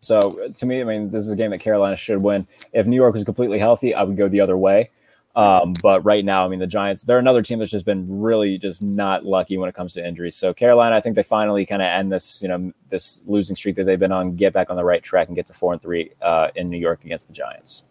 So 0.00 0.30
to 0.56 0.66
me, 0.66 0.80
I 0.80 0.84
mean, 0.84 1.10
this 1.10 1.24
is 1.24 1.30
a 1.30 1.36
game 1.36 1.50
that 1.50 1.60
Carolina 1.60 1.96
should 1.96 2.22
win. 2.22 2.46
If 2.72 2.86
New 2.86 2.96
York 2.96 3.14
was 3.14 3.24
completely 3.24 3.58
healthy, 3.58 3.94
I 3.94 4.02
would 4.02 4.16
go 4.16 4.28
the 4.28 4.40
other 4.40 4.56
way. 4.56 4.90
Um, 5.36 5.74
but 5.82 6.04
right 6.04 6.24
now, 6.24 6.44
I 6.44 6.48
mean, 6.48 6.60
the 6.60 6.66
Giants, 6.66 7.02
they're 7.02 7.18
another 7.18 7.42
team 7.42 7.58
that's 7.58 7.70
just 7.70 7.84
been 7.84 8.20
really 8.20 8.56
just 8.56 8.82
not 8.82 9.24
lucky 9.24 9.58
when 9.58 9.68
it 9.68 9.74
comes 9.74 9.92
to 9.94 10.06
injuries. 10.06 10.36
So 10.36 10.54
Carolina, 10.54 10.94
I 10.94 11.00
think 11.00 11.16
they 11.16 11.24
finally 11.24 11.66
kind 11.66 11.82
of 11.82 11.86
end 11.86 12.12
this, 12.12 12.40
you 12.40 12.48
know, 12.48 12.72
this 12.90 13.20
losing 13.26 13.56
streak 13.56 13.74
that 13.76 13.84
they've 13.84 13.98
been 13.98 14.12
on, 14.12 14.36
get 14.36 14.52
back 14.52 14.70
on 14.70 14.76
the 14.76 14.84
right 14.84 15.02
track 15.02 15.26
and 15.26 15.34
get 15.34 15.46
to 15.46 15.52
four 15.52 15.72
and 15.72 15.82
three 15.82 16.12
uh, 16.22 16.48
in 16.54 16.70
New 16.70 16.78
York 16.78 17.04
against 17.04 17.26
the 17.26 17.34
Giants. 17.34 17.82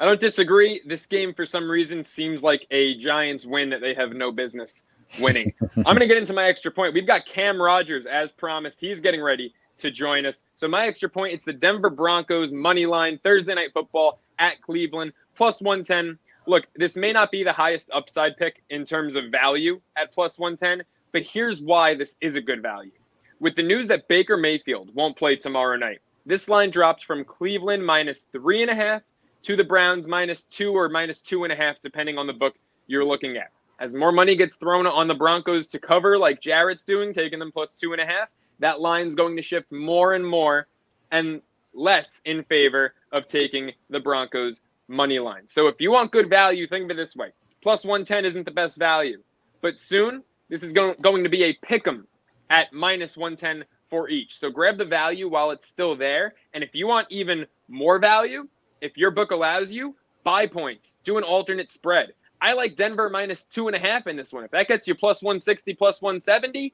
I 0.00 0.06
don't 0.06 0.18
disagree. 0.18 0.80
This 0.86 1.06
game, 1.06 1.32
for 1.32 1.46
some 1.46 1.70
reason, 1.70 2.02
seems 2.02 2.42
like 2.42 2.66
a 2.70 2.96
Giants 2.96 3.46
win 3.46 3.70
that 3.70 3.80
they 3.80 3.94
have 3.94 4.12
no 4.12 4.32
business 4.32 4.82
winning. 5.20 5.52
I'm 5.76 5.82
going 5.84 6.00
to 6.00 6.06
get 6.06 6.16
into 6.16 6.32
my 6.32 6.46
extra 6.46 6.70
point. 6.70 6.94
We've 6.94 7.06
got 7.06 7.26
Cam 7.26 7.60
Rogers, 7.60 8.06
as 8.06 8.32
promised. 8.32 8.80
He's 8.80 9.00
getting 9.00 9.22
ready 9.22 9.54
to 9.78 9.90
join 9.90 10.26
us. 10.26 10.44
So 10.56 10.66
my 10.66 10.86
extra 10.86 11.08
point, 11.08 11.34
it's 11.34 11.44
the 11.44 11.52
Denver 11.52 11.90
Broncos 11.90 12.50
money 12.50 12.86
line 12.86 13.20
Thursday 13.22 13.54
night 13.54 13.72
football 13.72 14.18
at 14.38 14.60
Cleveland 14.62 15.12
plus 15.36 15.60
110 15.60 16.18
look, 16.46 16.66
this 16.74 16.96
may 16.96 17.12
not 17.12 17.30
be 17.30 17.42
the 17.42 17.52
highest 17.52 17.90
upside 17.92 18.36
pick 18.36 18.62
in 18.70 18.84
terms 18.84 19.16
of 19.16 19.26
value 19.30 19.80
at 19.96 20.12
plus 20.12 20.38
110, 20.38 20.84
but 21.12 21.22
here's 21.22 21.62
why 21.62 21.94
this 21.94 22.16
is 22.20 22.36
a 22.36 22.40
good 22.40 22.62
value. 22.62 22.90
With 23.38 23.56
the 23.56 23.62
news 23.62 23.88
that 23.88 24.08
Baker 24.08 24.36
Mayfield 24.36 24.94
won't 24.94 25.16
play 25.16 25.36
tomorrow 25.36 25.76
night, 25.76 26.00
this 26.26 26.48
line 26.48 26.70
dropped 26.70 27.04
from 27.04 27.24
Cleveland 27.24 27.84
minus 27.84 28.26
three 28.32 28.62
and 28.62 28.70
a 28.70 28.74
half 28.74 29.02
to 29.42 29.56
the 29.56 29.64
Browns 29.64 30.06
minus 30.06 30.44
two 30.44 30.72
or 30.72 30.88
minus 30.88 31.20
two 31.20 31.44
and 31.44 31.52
a 31.52 31.56
half, 31.56 31.80
depending 31.80 32.18
on 32.18 32.26
the 32.26 32.32
book 32.32 32.54
you're 32.86 33.04
looking 33.04 33.36
at. 33.36 33.50
As 33.78 33.94
more 33.94 34.12
money 34.12 34.36
gets 34.36 34.56
thrown 34.56 34.86
on 34.86 35.08
the 35.08 35.14
Broncos 35.14 35.66
to 35.68 35.78
cover, 35.78 36.18
like 36.18 36.40
Jarrett's 36.40 36.82
doing, 36.82 37.14
taking 37.14 37.38
them 37.38 37.50
plus 37.50 37.74
two 37.74 37.92
and 37.92 38.00
a 38.00 38.06
half, 38.06 38.28
that 38.58 38.80
line's 38.80 39.14
going 39.14 39.36
to 39.36 39.42
shift 39.42 39.72
more 39.72 40.12
and 40.14 40.26
more 40.26 40.66
and 41.10 41.40
less 41.72 42.20
in 42.24 42.42
favor 42.44 42.94
of 43.12 43.26
taking 43.26 43.72
the 43.88 44.00
Broncos 44.00 44.60
money 44.88 45.18
line. 45.18 45.48
So 45.48 45.68
if 45.68 45.80
you 45.80 45.90
want 45.92 46.12
good 46.12 46.28
value, 46.28 46.66
think 46.66 46.84
of 46.84 46.90
it 46.90 46.96
this 46.96 47.16
way: 47.16 47.32
plus 47.62 47.84
110 47.84 48.24
isn't 48.24 48.44
the 48.44 48.50
best 48.50 48.76
value, 48.76 49.22
but 49.62 49.80
soon 49.80 50.22
this 50.48 50.62
is 50.62 50.72
going, 50.72 50.96
going 51.00 51.22
to 51.22 51.30
be 51.30 51.44
a 51.44 51.52
pick 51.54 51.86
'em 51.86 52.06
at 52.50 52.72
minus 52.72 53.16
110 53.16 53.64
for 53.88 54.08
each. 54.08 54.36
So 54.38 54.50
grab 54.50 54.78
the 54.78 54.84
value 54.84 55.28
while 55.28 55.52
it's 55.52 55.66
still 55.66 55.96
there, 55.96 56.34
and 56.52 56.62
if 56.62 56.74
you 56.74 56.86
want 56.86 57.06
even 57.10 57.46
more 57.68 57.98
value, 57.98 58.46
if 58.80 58.96
your 58.96 59.10
book 59.10 59.30
allows 59.30 59.72
you, 59.72 59.94
buy 60.24 60.46
points, 60.46 61.00
do 61.04 61.18
an 61.18 61.24
alternate 61.24 61.70
spread. 61.70 62.12
I 62.42 62.54
like 62.54 62.76
Denver 62.76 63.10
minus 63.10 63.44
two 63.44 63.66
and 63.66 63.76
a 63.76 63.78
half 63.78 64.06
in 64.06 64.16
this 64.16 64.32
one. 64.32 64.44
If 64.44 64.50
that 64.52 64.68
gets 64.68 64.88
you 64.88 64.94
plus 64.94 65.22
160, 65.22 65.74
plus 65.74 66.00
170, 66.00 66.72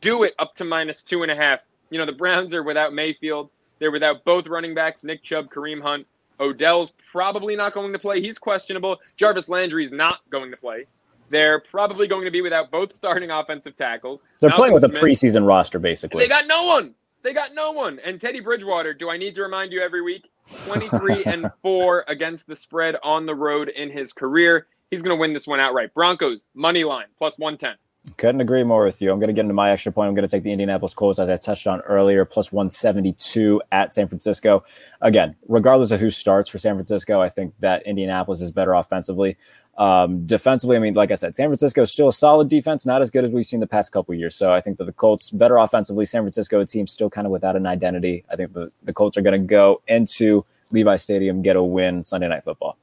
do 0.00 0.22
it 0.22 0.34
up 0.38 0.54
to 0.54 0.64
minus 0.64 1.02
two 1.02 1.22
and 1.22 1.32
a 1.32 1.36
half. 1.36 1.60
You 1.90 1.98
know, 1.98 2.06
the 2.06 2.12
Browns 2.12 2.54
are 2.54 2.62
without 2.62 2.92
Mayfield. 2.92 3.50
They're 3.78 3.90
without 3.90 4.24
both 4.24 4.46
running 4.46 4.74
backs, 4.74 5.04
Nick 5.04 5.22
Chubb, 5.22 5.50
Kareem 5.50 5.80
Hunt. 5.80 6.06
Odell's 6.40 6.92
probably 7.10 7.56
not 7.56 7.74
going 7.74 7.92
to 7.92 7.98
play. 7.98 8.20
He's 8.20 8.38
questionable. 8.38 8.98
Jarvis 9.16 9.48
Landry's 9.48 9.90
not 9.90 10.20
going 10.30 10.50
to 10.50 10.56
play. 10.56 10.86
They're 11.30 11.60
probably 11.60 12.06
going 12.06 12.24
to 12.24 12.30
be 12.30 12.40
without 12.40 12.70
both 12.70 12.94
starting 12.94 13.30
offensive 13.30 13.76
tackles. 13.76 14.22
They're 14.40 14.50
Malcolm 14.50 14.62
playing 14.62 14.74
with 14.74 14.84
Smith. 14.84 15.02
a 15.02 15.04
preseason 15.04 15.46
roster, 15.46 15.78
basically. 15.78 16.22
They 16.22 16.28
got 16.28 16.46
no 16.46 16.64
one. 16.64 16.94
They 17.22 17.34
got 17.34 17.50
no 17.54 17.72
one. 17.72 17.98
And 18.04 18.20
Teddy 18.20 18.40
Bridgewater, 18.40 18.94
do 18.94 19.10
I 19.10 19.16
need 19.16 19.34
to 19.34 19.42
remind 19.42 19.72
you 19.72 19.80
every 19.80 20.00
week? 20.00 20.30
23 20.66 21.24
and 21.24 21.50
4 21.62 22.04
against 22.08 22.46
the 22.46 22.56
spread 22.56 22.96
on 23.02 23.26
the 23.26 23.34
road 23.34 23.68
in 23.68 23.90
his 23.90 24.12
career. 24.12 24.66
He's 24.90 25.02
going 25.02 25.16
to 25.16 25.20
win 25.20 25.32
this 25.32 25.46
one 25.46 25.60
outright. 25.60 25.92
Broncos, 25.94 26.44
money 26.54 26.84
line, 26.84 27.06
plus 27.18 27.38
110. 27.38 27.76
Couldn't 28.16 28.40
agree 28.40 28.64
more 28.64 28.84
with 28.84 29.02
you. 29.02 29.12
I'm 29.12 29.18
going 29.18 29.28
to 29.28 29.34
get 29.34 29.42
into 29.42 29.54
my 29.54 29.70
extra 29.70 29.92
point. 29.92 30.08
I'm 30.08 30.14
going 30.14 30.26
to 30.26 30.34
take 30.34 30.42
the 30.42 30.52
Indianapolis 30.52 30.94
Colts, 30.94 31.18
as 31.18 31.28
I 31.28 31.36
touched 31.36 31.66
on 31.66 31.80
earlier, 31.82 32.24
plus 32.24 32.50
172 32.50 33.60
at 33.70 33.92
San 33.92 34.08
Francisco. 34.08 34.64
Again, 35.00 35.36
regardless 35.46 35.90
of 35.90 36.00
who 36.00 36.10
starts 36.10 36.48
for 36.48 36.58
San 36.58 36.74
Francisco, 36.74 37.20
I 37.20 37.28
think 37.28 37.54
that 37.60 37.86
Indianapolis 37.86 38.40
is 38.40 38.50
better 38.50 38.72
offensively. 38.72 39.36
Um, 39.76 40.26
defensively, 40.26 40.76
I 40.76 40.80
mean, 40.80 40.94
like 40.94 41.12
I 41.12 41.14
said, 41.14 41.36
San 41.36 41.48
Francisco 41.48 41.82
is 41.82 41.92
still 41.92 42.08
a 42.08 42.12
solid 42.12 42.48
defense, 42.48 42.84
not 42.84 43.00
as 43.00 43.10
good 43.10 43.24
as 43.24 43.30
we've 43.30 43.46
seen 43.46 43.60
the 43.60 43.66
past 43.66 43.92
couple 43.92 44.14
years. 44.14 44.34
So 44.34 44.52
I 44.52 44.60
think 44.60 44.78
that 44.78 44.84
the 44.84 44.92
Colts 44.92 45.30
better 45.30 45.56
offensively. 45.56 46.04
San 46.04 46.22
Francisco, 46.22 46.60
it 46.60 46.68
seems 46.70 46.90
still 46.90 47.10
kind 47.10 47.26
of 47.26 47.30
without 47.30 47.56
an 47.56 47.66
identity. 47.66 48.24
I 48.30 48.36
think 48.36 48.54
the, 48.54 48.72
the 48.82 48.92
Colts 48.92 49.16
are 49.16 49.22
going 49.22 49.40
to 49.40 49.46
go 49.46 49.82
into 49.86 50.44
Levi 50.72 50.96
Stadium, 50.96 51.42
get 51.42 51.56
a 51.56 51.62
win 51.62 52.02
Sunday 52.02 52.28
Night 52.28 52.42
Football. 52.42 52.76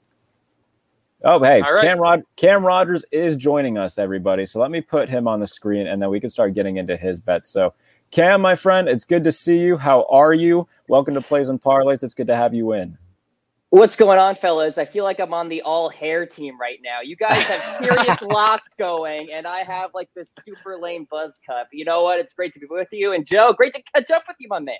Oh, 1.27 1.43
hey, 1.43 1.59
right. 1.59 1.81
Cam, 1.81 1.97
Rod- 1.97 2.23
Cam 2.35 2.63
Rogers 2.63 3.03
is 3.11 3.35
joining 3.35 3.79
us, 3.79 3.97
everybody. 3.97 4.45
So 4.45 4.59
let 4.59 4.69
me 4.69 4.79
put 4.79 5.09
him 5.09 5.27
on 5.27 5.39
the 5.39 5.47
screen 5.47 5.87
and 5.87 5.99
then 5.99 6.11
we 6.11 6.19
can 6.19 6.29
start 6.29 6.53
getting 6.53 6.77
into 6.77 6.95
his 6.95 7.19
bets. 7.19 7.49
So, 7.49 7.73
Cam, 8.11 8.41
my 8.41 8.53
friend, 8.53 8.87
it's 8.87 9.05
good 9.05 9.23
to 9.23 9.31
see 9.31 9.57
you. 9.57 9.77
How 9.77 10.05
are 10.11 10.35
you? 10.35 10.67
Welcome 10.87 11.15
to 11.15 11.21
Plays 11.21 11.49
and 11.49 11.59
Parlays. 11.59 12.03
It's 12.03 12.13
good 12.13 12.27
to 12.27 12.35
have 12.35 12.53
you 12.53 12.73
in. 12.73 12.99
What's 13.71 13.95
going 13.95 14.19
on, 14.19 14.35
fellas? 14.35 14.77
I 14.77 14.85
feel 14.85 15.03
like 15.03 15.19
I'm 15.19 15.33
on 15.33 15.49
the 15.49 15.63
all 15.63 15.89
hair 15.89 16.27
team 16.27 16.61
right 16.61 16.77
now. 16.83 17.01
You 17.01 17.15
guys 17.15 17.39
have 17.39 17.83
serious 17.83 18.21
locks 18.21 18.67
going, 18.77 19.31
and 19.33 19.47
I 19.47 19.63
have 19.63 19.89
like 19.95 20.09
this 20.15 20.31
super 20.41 20.77
lame 20.77 21.07
buzz 21.09 21.39
cut. 21.43 21.67
But 21.71 21.73
you 21.73 21.85
know 21.85 22.03
what? 22.03 22.19
It's 22.19 22.33
great 22.33 22.53
to 22.53 22.59
be 22.59 22.67
with 22.69 22.89
you. 22.91 23.13
And 23.13 23.25
Joe, 23.25 23.51
great 23.51 23.73
to 23.73 23.81
catch 23.93 24.11
up 24.11 24.25
with 24.27 24.37
you, 24.39 24.47
my 24.47 24.59
man. 24.59 24.75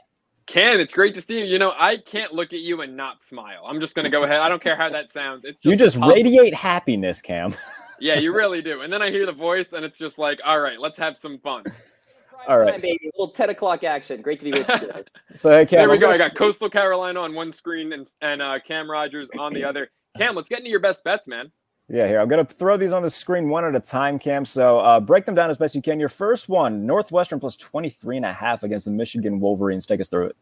Cam, 0.47 0.79
it's 0.79 0.93
great 0.93 1.15
to 1.15 1.21
see 1.21 1.39
you. 1.39 1.45
You 1.45 1.60
know, 1.60 1.73
I 1.77 1.97
can't 1.97 2.34
look 2.34 2.53
at 2.53 2.60
you 2.60 2.81
and 2.81 2.95
not 2.95 3.23
smile. 3.23 3.63
I'm 3.65 3.79
just 3.79 3.95
going 3.95 4.03
to 4.03 4.12
go 4.12 4.23
ahead. 4.23 4.41
I 4.41 4.49
don't 4.49 4.62
care 4.62 4.75
how 4.75 4.89
that 4.89 5.10
sounds. 5.10 5.43
It's 5.43 5.60
just 5.60 5.65
you 5.65 5.75
just 5.75 5.97
radiate 5.97 6.53
happiness, 6.53 7.21
Cam. 7.21 7.55
yeah, 7.99 8.15
you 8.15 8.34
really 8.34 8.62
do. 8.62 8.81
And 8.81 8.93
then 8.93 9.01
I 9.01 9.10
hear 9.10 9.25
the 9.25 9.31
voice, 9.31 9.73
and 9.73 9.84
it's 9.84 9.97
just 9.97 10.19
like, 10.19 10.39
all 10.45 10.60
right, 10.60 10.79
let's 10.79 10.97
have 10.97 11.17
some 11.17 11.39
fun. 11.39 11.63
All 12.47 12.60
right, 12.60 12.79
baby. 12.79 12.99
A 13.05 13.19
little 13.19 13.34
10 13.34 13.49
o'clock 13.49 13.84
action. 13.84 14.21
Great 14.21 14.39
to 14.41 14.45
be 14.45 14.51
with 14.51 14.69
you. 14.69 15.03
so, 15.36 15.49
hey, 15.49 15.65
Cam, 15.65 15.79
there 15.79 15.89
we 15.89 15.97
go. 15.97 16.12
I 16.12 16.17
got 16.17 16.36
Coastal 16.36 16.69
Carolina 16.69 17.21
on 17.21 17.34
one 17.34 17.51
screen 17.51 17.93
and 17.93 18.05
and 18.21 18.41
uh, 18.41 18.60
Cam 18.60 18.89
Rogers 18.89 19.29
on 19.38 19.53
the 19.53 19.63
other. 19.63 19.89
Cam, 20.17 20.36
let's 20.36 20.49
get 20.49 20.60
into 20.60 20.69
your 20.69 20.79
best 20.79 21.03
bets, 21.03 21.27
man. 21.27 21.51
Yeah, 21.88 22.08
here. 22.08 22.19
I'm 22.19 22.28
going 22.28 22.43
to 22.43 22.52
throw 22.52 22.78
these 22.78 22.91
on 22.91 23.04
the 23.04 23.10
screen 23.10 23.50
one 23.50 23.63
at 23.63 23.76
a 23.76 23.80
time, 23.80 24.17
Cam. 24.17 24.43
So 24.43 24.80
uh, 24.80 25.00
break 25.00 25.26
them 25.26 25.36
down 25.36 25.52
as 25.52 25.58
best 25.58 25.76
you 25.76 25.84
can. 25.84 26.00
Your 26.00 26.10
first 26.10 26.50
one, 26.50 26.86
Northwestern 26.86 27.39
plus 27.39 27.56
23 27.58 28.17
and 28.17 28.26
a 28.26 28.34
half 28.34 28.63
against 28.63 28.86
the 28.86 28.91
Michigan 28.91 29.39
Wolverines. 29.39 29.86
Take 29.86 30.02
us 30.02 30.10
through 30.10 30.28
it. 30.28 30.36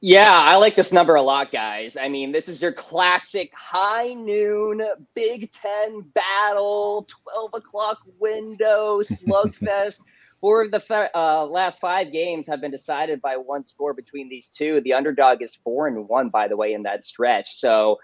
Yeah, 0.00 0.28
I 0.28 0.56
like 0.56 0.76
this 0.76 0.92
number 0.92 1.14
a 1.14 1.22
lot, 1.22 1.50
guys. 1.50 1.96
I 1.96 2.08
mean, 2.08 2.30
this 2.30 2.48
is 2.48 2.60
your 2.60 2.72
classic 2.72 3.54
high 3.54 4.12
noon 4.12 4.82
Big 5.14 5.50
Ten 5.52 6.00
battle, 6.12 7.06
12 7.32 7.54
o'clock 7.54 8.00
window 8.18 9.00
slugfest. 9.02 10.00
Four 10.44 10.60
of 10.60 10.70
the 10.72 11.10
uh, 11.14 11.46
last 11.46 11.80
five 11.80 12.12
games 12.12 12.46
have 12.48 12.60
been 12.60 12.70
decided 12.70 13.22
by 13.22 13.34
one 13.38 13.64
score 13.64 13.94
between 13.94 14.28
these 14.28 14.48
two. 14.50 14.82
The 14.82 14.92
underdog 14.92 15.40
is 15.40 15.54
four 15.54 15.86
and 15.86 16.06
one, 16.06 16.28
by 16.28 16.48
the 16.48 16.56
way, 16.58 16.74
in 16.74 16.82
that 16.82 17.02
stretch. 17.02 17.54
So 17.54 17.98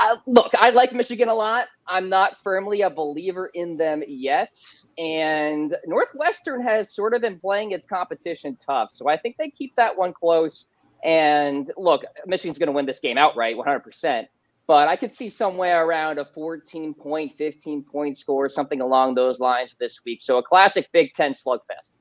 uh, 0.00 0.16
look, 0.26 0.52
I 0.58 0.70
like 0.70 0.94
Michigan 0.94 1.28
a 1.28 1.34
lot. 1.34 1.66
I'm 1.86 2.08
not 2.08 2.38
firmly 2.42 2.80
a 2.80 2.88
believer 2.88 3.50
in 3.52 3.76
them 3.76 4.02
yet. 4.08 4.58
And 4.96 5.76
Northwestern 5.84 6.62
has 6.62 6.94
sort 6.94 7.12
of 7.12 7.20
been 7.20 7.38
playing 7.38 7.72
its 7.72 7.84
competition 7.84 8.56
tough. 8.56 8.90
So 8.90 9.10
I 9.10 9.18
think 9.18 9.36
they 9.36 9.50
keep 9.50 9.76
that 9.76 9.98
one 9.98 10.14
close. 10.14 10.70
And 11.04 11.70
look, 11.76 12.04
Michigan's 12.24 12.56
going 12.56 12.68
to 12.68 12.72
win 12.72 12.86
this 12.86 13.00
game 13.00 13.18
outright, 13.18 13.54
100%. 13.54 14.28
But 14.66 14.88
I 14.88 14.96
could 14.96 15.12
see 15.12 15.28
somewhere 15.28 15.86
around 15.86 16.18
a 16.18 16.24
14 16.24 16.94
point, 16.94 17.34
15 17.38 17.84
point 17.84 18.18
score, 18.18 18.48
something 18.48 18.80
along 18.80 19.14
those 19.14 19.38
lines 19.38 19.76
this 19.78 20.00
week. 20.04 20.20
So 20.20 20.38
a 20.38 20.42
classic 20.42 20.88
Big 20.92 21.12
Ten 21.14 21.32
slugfest. 21.32 21.92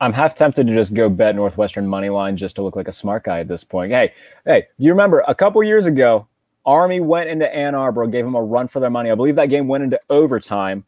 I'm 0.00 0.14
half 0.14 0.34
tempted 0.34 0.66
to 0.66 0.74
just 0.74 0.94
go 0.94 1.10
bet 1.10 1.36
Northwestern 1.36 1.86
money 1.86 2.08
line 2.08 2.36
just 2.36 2.56
to 2.56 2.62
look 2.62 2.74
like 2.74 2.88
a 2.88 2.92
smart 2.92 3.24
guy 3.24 3.40
at 3.40 3.48
this 3.48 3.64
point. 3.64 3.92
Hey, 3.92 4.14
hey, 4.46 4.66
do 4.78 4.86
you 4.86 4.92
remember 4.92 5.22
a 5.28 5.34
couple 5.34 5.62
years 5.62 5.84
ago, 5.84 6.26
Army 6.64 7.00
went 7.00 7.28
into 7.28 7.52
Ann 7.54 7.74
Arbor, 7.74 8.06
gave 8.06 8.24
them 8.24 8.34
a 8.34 8.42
run 8.42 8.66
for 8.66 8.80
their 8.80 8.90
money. 8.90 9.10
I 9.10 9.14
believe 9.14 9.36
that 9.36 9.46
game 9.46 9.68
went 9.68 9.84
into 9.84 10.00
overtime. 10.08 10.84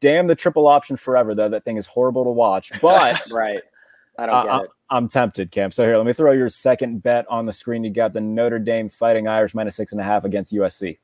Damn 0.00 0.26
the 0.26 0.34
triple 0.34 0.66
option 0.66 0.96
forever, 0.96 1.34
though. 1.34 1.48
That 1.48 1.64
thing 1.64 1.76
is 1.76 1.86
horrible 1.86 2.24
to 2.24 2.30
watch. 2.30 2.72
But 2.80 3.30
right, 3.30 3.62
I 4.18 4.26
don't 4.26 4.34
uh, 4.34 4.44
get 4.44 4.64
it. 4.64 4.70
I'm 4.90 5.08
tempted, 5.08 5.50
Cam. 5.50 5.70
So 5.70 5.84
here, 5.84 5.96
let 5.96 6.06
me 6.06 6.12
throw 6.12 6.32
your 6.32 6.48
second 6.48 7.02
bet 7.02 7.26
on 7.28 7.46
the 7.46 7.52
screen. 7.52 7.84
You 7.84 7.90
got 7.90 8.12
the 8.12 8.20
Notre 8.20 8.58
Dame 8.58 8.88
Fighting 8.88 9.26
Irish 9.26 9.54
minus 9.54 9.76
six 9.76 9.92
and 9.92 10.00
a 10.00 10.04
half 10.04 10.24
against 10.24 10.52
USC. 10.52 10.98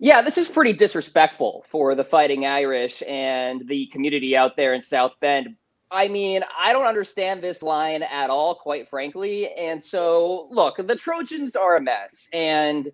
Yeah, 0.00 0.20
this 0.22 0.36
is 0.36 0.48
pretty 0.48 0.72
disrespectful 0.72 1.64
for 1.70 1.94
the 1.94 2.04
Fighting 2.04 2.46
Irish 2.46 3.02
and 3.06 3.66
the 3.68 3.86
community 3.86 4.36
out 4.36 4.56
there 4.56 4.74
in 4.74 4.82
South 4.82 5.12
Bend. 5.20 5.56
I 5.90 6.08
mean, 6.08 6.42
I 6.58 6.72
don't 6.72 6.86
understand 6.86 7.42
this 7.42 7.62
line 7.62 8.02
at 8.02 8.28
all, 8.28 8.56
quite 8.56 8.88
frankly. 8.88 9.50
And 9.54 9.82
so, 9.82 10.48
look, 10.50 10.76
the 10.84 10.96
Trojans 10.96 11.54
are 11.54 11.76
a 11.76 11.80
mess. 11.80 12.28
And 12.32 12.90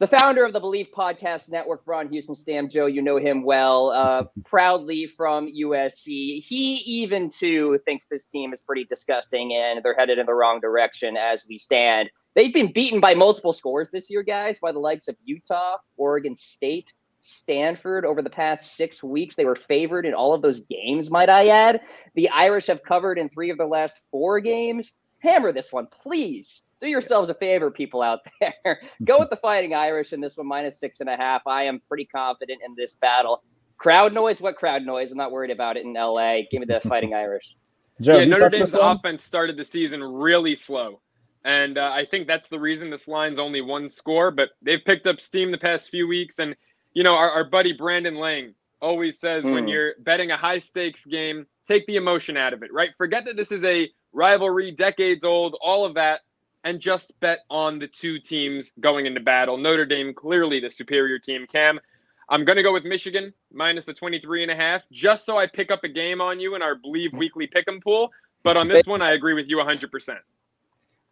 the 0.00 0.06
founder 0.06 0.44
of 0.44 0.52
the 0.52 0.60
Believe 0.60 0.88
Podcast 0.96 1.50
Network, 1.50 1.82
Ron 1.84 2.08
Houston 2.08 2.36
Stam, 2.36 2.68
Joe, 2.68 2.86
you 2.86 3.02
know 3.02 3.16
him 3.16 3.42
well, 3.42 3.90
uh, 3.90 4.24
proudly 4.44 5.06
from 5.06 5.48
USC. 5.48 6.40
He 6.40 6.76
even 6.86 7.28
too 7.28 7.80
thinks 7.84 8.06
this 8.06 8.26
team 8.26 8.52
is 8.52 8.62
pretty 8.62 8.84
disgusting 8.84 9.54
and 9.54 9.82
they're 9.82 9.96
headed 9.96 10.18
in 10.18 10.26
the 10.26 10.34
wrong 10.34 10.60
direction 10.60 11.16
as 11.16 11.44
we 11.48 11.58
stand. 11.58 12.10
They've 12.36 12.54
been 12.54 12.72
beaten 12.72 13.00
by 13.00 13.14
multiple 13.14 13.52
scores 13.52 13.90
this 13.90 14.08
year, 14.08 14.22
guys, 14.22 14.60
by 14.60 14.70
the 14.70 14.78
likes 14.78 15.08
of 15.08 15.16
Utah, 15.24 15.78
Oregon 15.96 16.36
State, 16.36 16.92
Stanford 17.18 18.04
over 18.04 18.22
the 18.22 18.30
past 18.30 18.76
six 18.76 19.02
weeks. 19.02 19.34
They 19.34 19.44
were 19.44 19.56
favored 19.56 20.06
in 20.06 20.14
all 20.14 20.32
of 20.32 20.42
those 20.42 20.60
games, 20.60 21.10
might 21.10 21.28
I 21.28 21.48
add. 21.48 21.80
The 22.14 22.28
Irish 22.28 22.68
have 22.68 22.84
covered 22.84 23.18
in 23.18 23.28
three 23.28 23.50
of 23.50 23.58
their 23.58 23.66
last 23.66 24.00
four 24.12 24.38
games. 24.38 24.92
Hammer 25.18 25.50
this 25.50 25.72
one, 25.72 25.88
please. 25.90 26.62
Do 26.80 26.88
yourselves 26.88 27.28
a 27.28 27.34
favor, 27.34 27.70
people 27.70 28.02
out 28.02 28.20
there. 28.40 28.80
Go 29.04 29.18
with 29.18 29.30
the 29.30 29.36
Fighting 29.36 29.74
Irish 29.74 30.12
in 30.12 30.20
this 30.20 30.36
one, 30.36 30.46
minus 30.46 30.78
six 30.78 31.00
and 31.00 31.08
a 31.08 31.16
half. 31.16 31.42
I 31.46 31.64
am 31.64 31.80
pretty 31.88 32.04
confident 32.04 32.60
in 32.64 32.74
this 32.76 32.94
battle. 32.94 33.42
Crowd 33.76 34.12
noise, 34.12 34.40
what 34.40 34.56
crowd 34.56 34.82
noise? 34.82 35.12
I'm 35.12 35.18
not 35.18 35.30
worried 35.30 35.50
about 35.50 35.76
it 35.76 35.84
in 35.84 35.92
LA. 35.94 36.38
Give 36.50 36.60
me 36.60 36.66
the 36.66 36.80
Fighting 36.80 37.14
Irish. 37.14 37.56
Joe, 38.00 38.18
yeah, 38.18 38.26
Notre 38.26 38.48
Dame's 38.48 38.74
offense 38.74 39.24
started 39.24 39.56
the 39.56 39.64
season 39.64 40.02
really 40.02 40.54
slow. 40.54 41.00
And 41.44 41.78
uh, 41.78 41.90
I 41.94 42.04
think 42.04 42.26
that's 42.26 42.48
the 42.48 42.58
reason 42.58 42.90
this 42.90 43.08
line's 43.08 43.38
only 43.38 43.60
one 43.60 43.88
score, 43.88 44.30
but 44.30 44.50
they've 44.62 44.84
picked 44.84 45.06
up 45.06 45.20
steam 45.20 45.50
the 45.50 45.58
past 45.58 45.90
few 45.90 46.06
weeks. 46.06 46.38
And, 46.38 46.54
you 46.92 47.02
know, 47.02 47.14
our, 47.14 47.30
our 47.30 47.44
buddy 47.44 47.72
Brandon 47.72 48.16
Lang 48.16 48.54
always 48.80 49.18
says 49.18 49.44
mm. 49.44 49.54
when 49.54 49.64
hmm. 49.64 49.70
you're 49.70 49.92
betting 50.00 50.30
a 50.30 50.36
high 50.36 50.58
stakes 50.58 51.04
game, 51.06 51.46
take 51.66 51.86
the 51.86 51.96
emotion 51.96 52.36
out 52.36 52.52
of 52.52 52.62
it, 52.62 52.72
right? 52.72 52.90
Forget 52.96 53.24
that 53.24 53.36
this 53.36 53.52
is 53.52 53.64
a 53.64 53.88
rivalry, 54.12 54.70
decades 54.70 55.24
old, 55.24 55.56
all 55.60 55.84
of 55.84 55.94
that, 55.94 56.20
and 56.64 56.80
just 56.80 57.18
bet 57.20 57.40
on 57.50 57.78
the 57.78 57.86
two 57.86 58.18
teams 58.18 58.72
going 58.80 59.06
into 59.06 59.20
battle. 59.20 59.56
Notre 59.56 59.86
Dame, 59.86 60.12
clearly 60.12 60.60
the 60.60 60.70
superior 60.70 61.18
team. 61.18 61.46
Cam, 61.46 61.80
I'm 62.28 62.44
going 62.44 62.56
to 62.56 62.62
go 62.62 62.72
with 62.72 62.84
Michigan 62.84 63.32
minus 63.52 63.84
the 63.84 63.94
23 63.94 64.42
and 64.42 64.52
a 64.52 64.56
half, 64.56 64.82
just 64.92 65.24
so 65.24 65.38
I 65.38 65.46
pick 65.46 65.70
up 65.70 65.84
a 65.84 65.88
game 65.88 66.20
on 66.20 66.40
you 66.40 66.54
in 66.54 66.62
our 66.62 66.74
Believe 66.74 67.12
Weekly 67.14 67.46
Pick'em 67.46 67.82
pool. 67.82 68.10
But 68.42 68.56
on 68.56 68.68
this 68.68 68.86
one, 68.86 69.02
I 69.02 69.12
agree 69.12 69.34
with 69.34 69.46
you 69.48 69.56
100%. 69.56 70.18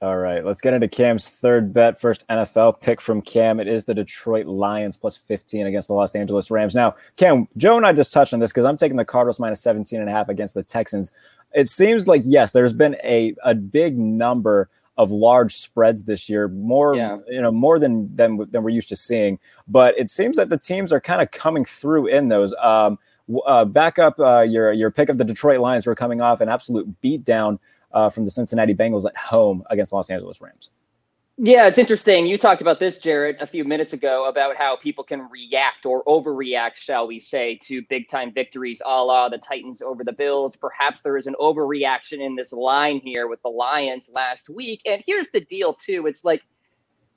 All 0.03 0.19
right, 0.19 0.45
let's 0.45 0.61
get 0.61 0.75
into 0.75 0.89
Cam's 0.89 1.31
third 1.31 1.73
bet. 1.73 1.99
First 1.99 2.23
NFL 2.29 2.81
pick 2.81 3.01
from 3.01 3.23
Cam. 3.23 3.59
It 3.59 3.67
is 3.67 3.85
the 3.85 3.95
Detroit 3.95 4.45
Lions 4.45 4.99
plus 4.99 5.17
15 5.17 5.67
against 5.67 5.89
the 5.89 5.95
Los 5.95 6.15
Angeles 6.15 6.51
Rams. 6.51 6.75
Now, 6.75 6.97
Cam, 7.17 7.49
Joe 7.57 7.79
and 7.79 7.87
I 7.87 7.95
just 7.95 8.13
touched 8.13 8.35
on 8.35 8.41
this 8.41 8.53
because 8.53 8.67
I'm 8.67 8.77
taking 8.77 8.99
the 8.99 9.07
Cardinals 9.07 9.41
minus 9.41 9.63
17 9.63 9.99
and 9.99 10.11
a 10.11 10.13
half 10.13 10.29
against 10.29 10.55
the 10.55 10.63
Texans. 10.63 11.13
It 11.55 11.71
seems 11.71 12.07
like, 12.07 12.21
yes, 12.27 12.53
there's 12.53 12.75
been 12.75 12.97
a, 13.03 13.35
a 13.43 13.55
big 13.55 13.97
number 13.97 14.69
of 14.97 15.11
large 15.11 15.55
spreads 15.55 16.05
this 16.05 16.29
year, 16.29 16.49
more 16.49 16.95
yeah. 16.95 17.19
you 17.29 17.41
know, 17.41 17.53
more 17.53 17.79
than, 17.79 18.15
than 18.17 18.39
than 18.51 18.63
we're 18.63 18.71
used 18.71 18.89
to 18.89 18.97
seeing. 18.97 19.39
But 19.69 19.99
it 19.99 20.11
seems 20.11 20.37
that 20.37 20.49
the 20.49 20.59
teams 20.59 20.93
are 20.93 21.01
kind 21.01 21.21
of 21.21 21.31
coming 21.31 21.65
through 21.65 22.07
in 22.07 22.29
those. 22.29 22.55
Um, 22.61 22.99
uh, 23.45 23.65
back 23.65 23.99
up 23.99 24.19
uh, 24.21 24.41
your 24.41 24.73
your 24.73 24.91
pick 24.91 25.09
of 25.09 25.19
the 25.19 25.25
Detroit 25.25 25.61
Lions 25.61 25.87
were 25.87 25.95
coming 25.95 26.21
off 26.21 26.41
an 26.41 26.49
absolute 26.49 27.01
beatdown 27.03 27.59
uh, 27.93 28.09
from 28.09 28.25
the 28.25 28.31
Cincinnati 28.31 28.75
Bengals 28.75 29.05
at 29.05 29.17
home 29.17 29.65
against 29.71 29.93
Los 29.93 30.11
Angeles 30.11 30.41
Rams. 30.41 30.71
Yeah, 31.39 31.67
it's 31.67 31.77
interesting. 31.77 32.27
You 32.27 32.39
talked 32.39 32.63
about 32.63 32.81
this, 32.81 32.97
Jarrett, 32.97 33.37
a 33.43 33.47
few 33.47 33.63
minutes 33.65 33.93
ago 33.93 34.27
about 34.27 34.57
how 34.57 34.77
people 34.77 35.05
can 35.05 35.29
react 35.31 35.85
or 35.85 36.03
overreact, 36.05 36.77
shall 36.77 37.07
we 37.07 37.21
say, 37.21 37.59
to 37.65 37.83
big 37.91 38.09
time 38.09 38.33
victories 38.33 38.81
a 38.87 39.05
la 39.05 39.29
the 39.29 39.37
Titans 39.37 39.83
over 39.83 40.03
the 40.03 40.15
Bills. 40.15 40.57
Perhaps 40.57 41.03
there 41.03 41.19
is 41.19 41.27
an 41.27 41.35
overreaction 41.39 42.25
in 42.25 42.37
this 42.37 42.53
line 42.53 43.01
here 43.01 43.29
with 43.29 43.43
the 43.43 43.51
Lions 43.51 44.09
last 44.15 44.49
week. 44.49 44.81
And 44.87 45.03
here's 45.07 45.29
the 45.29 45.43
deal, 45.43 45.75
too. 45.75 46.07
It's 46.07 46.25
like 46.25 46.41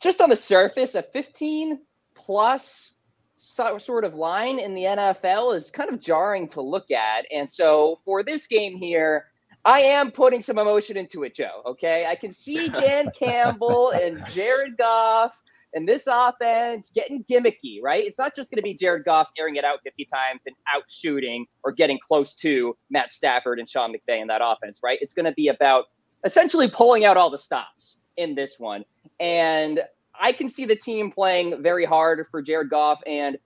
just 0.02 0.20
on 0.20 0.30
the 0.30 0.36
surface, 0.36 0.96
a 0.96 1.02
15 1.02 1.80
plus 2.14 2.96
sort 3.38 4.04
of 4.04 4.16
line 4.16 4.60
in 4.60 4.76
the 4.76 4.84
NFL 4.84 5.56
is 5.56 5.72
kind 5.72 5.90
of 5.90 6.02
jarring 6.02 6.46
to 6.50 6.62
look 6.62 6.92
at. 6.92 7.26
And 7.32 7.50
so 7.50 8.00
for 8.04 8.22
this 8.22 8.48
game 8.48 8.76
here, 8.76 9.28
I 9.66 9.82
am 9.82 10.12
putting 10.12 10.42
some 10.42 10.58
emotion 10.58 10.98
into 10.98 11.24
it, 11.24 11.36
Joe. 11.36 11.62
Okay. 11.66 12.06
I 12.08 12.16
can 12.16 12.32
see 12.32 12.70
Dan 12.70 13.12
Campbell 13.18 13.92
and 13.92 14.26
Jared 14.28 14.78
Goff 14.78 15.42
and 15.74 15.88
this 15.88 16.08
offense 16.08 16.92
getting 16.94 17.24
gimmicky, 17.26 17.80
right? 17.84 18.04
It's 18.04 18.18
not 18.18 18.36
just 18.36 18.50
going 18.50 18.58
to 18.58 18.64
be 18.64 18.74
Jared 18.74 19.06
Goff 19.06 19.30
airing 19.38 19.56
it 19.56 19.64
out 19.64 19.80
50 19.84 20.06
times 20.06 20.44
and 20.46 20.56
out 20.74 20.84
shooting 20.90 21.46
or 21.64 21.72
getting 21.72 22.00
close 22.06 22.34
to 22.36 22.76
Matt 22.90 23.14
Stafford 23.14 23.60
and 23.60 23.70
Sean 23.70 23.94
McVay 23.94 24.22
in 24.22 24.28
that 24.28 24.42
offense, 24.44 24.80
right? 24.84 24.98
It's 25.02 25.14
going 25.14 25.26
to 25.26 25.34
be 25.34 25.50
about 25.50 25.86
essentially 26.26 26.70
pulling 26.70 27.06
out 27.06 27.18
all 27.18 27.30
the 27.30 27.38
stops 27.38 27.98
in 28.18 28.36
this 28.36 28.56
one. 28.58 28.84
And 29.20 29.80
I 30.20 30.34
can 30.34 30.50
see 30.50 30.66
the 30.66 30.76
team 30.76 31.12
playing 31.12 31.62
very 31.62 31.86
hard 31.86 32.26
for 32.32 32.42
Jared 32.42 32.70
Goff 32.70 33.00
and 33.06 33.38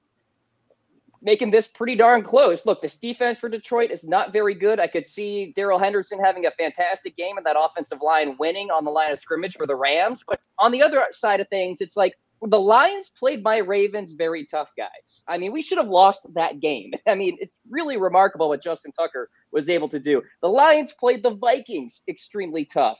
making 1.24 1.52
this 1.52 1.68
pretty 1.68 1.96
darn 1.96 2.22
close. 2.22 2.66
Look, 2.66 2.82
this 2.82 2.98
defense 2.98 3.40
for 3.40 3.50
Detroit 3.50 3.92
is 3.92 4.04
not 4.04 4.34
very 4.34 4.54
good. 4.54 4.80
I 4.80 4.88
could 4.88 5.08
see 5.08 5.54
Darrell 5.56 5.80
Henderson 5.80 6.20
having 6.20 6.46
a 6.46 6.52
fantastic 6.52 7.16
game 7.16 7.38
and 7.38 7.46
that 7.46 7.56
offensive 7.58 8.02
line 8.02 8.36
winning 8.38 8.70
on 8.70 8.84
the 8.84 8.92
line 8.92 9.12
of 9.12 9.20
scrimmage 9.20 9.56
for 9.56 9.66
the 9.66 9.76
Rams. 9.76 10.24
But 10.28 10.42
on 10.60 10.72
the 10.72 10.84
other 10.84 11.04
side 11.12 11.40
of 11.40 11.48
things, 11.48 11.80
it's 11.80 11.96
like 11.96 12.16
the 12.42 12.60
Lions 12.60 13.10
played 13.18 13.42
my 13.42 13.58
Ravens 13.58 14.12
very 14.12 14.46
tough, 14.46 14.70
guys. 14.78 15.24
I 15.28 15.38
mean, 15.38 15.54
we 15.54 15.62
should 15.62 15.78
have 15.78 15.88
lost 15.88 16.28
that 16.34 16.60
game. 16.60 16.92
I 17.08 17.16
mean, 17.16 17.38
it's 17.40 17.60
really 17.70 17.98
remarkable 17.98 18.50
what 18.50 18.62
Justin 18.62 18.92
Tucker 18.92 19.30
was 19.52 19.70
able 19.70 19.88
to 19.90 20.00
do. 20.00 20.22
The 20.42 20.50
Lions 20.50 20.92
played 20.92 21.24
the 21.24 21.36
Vikings 21.36 22.02
extremely 22.10 22.66
tough. 22.66 23.00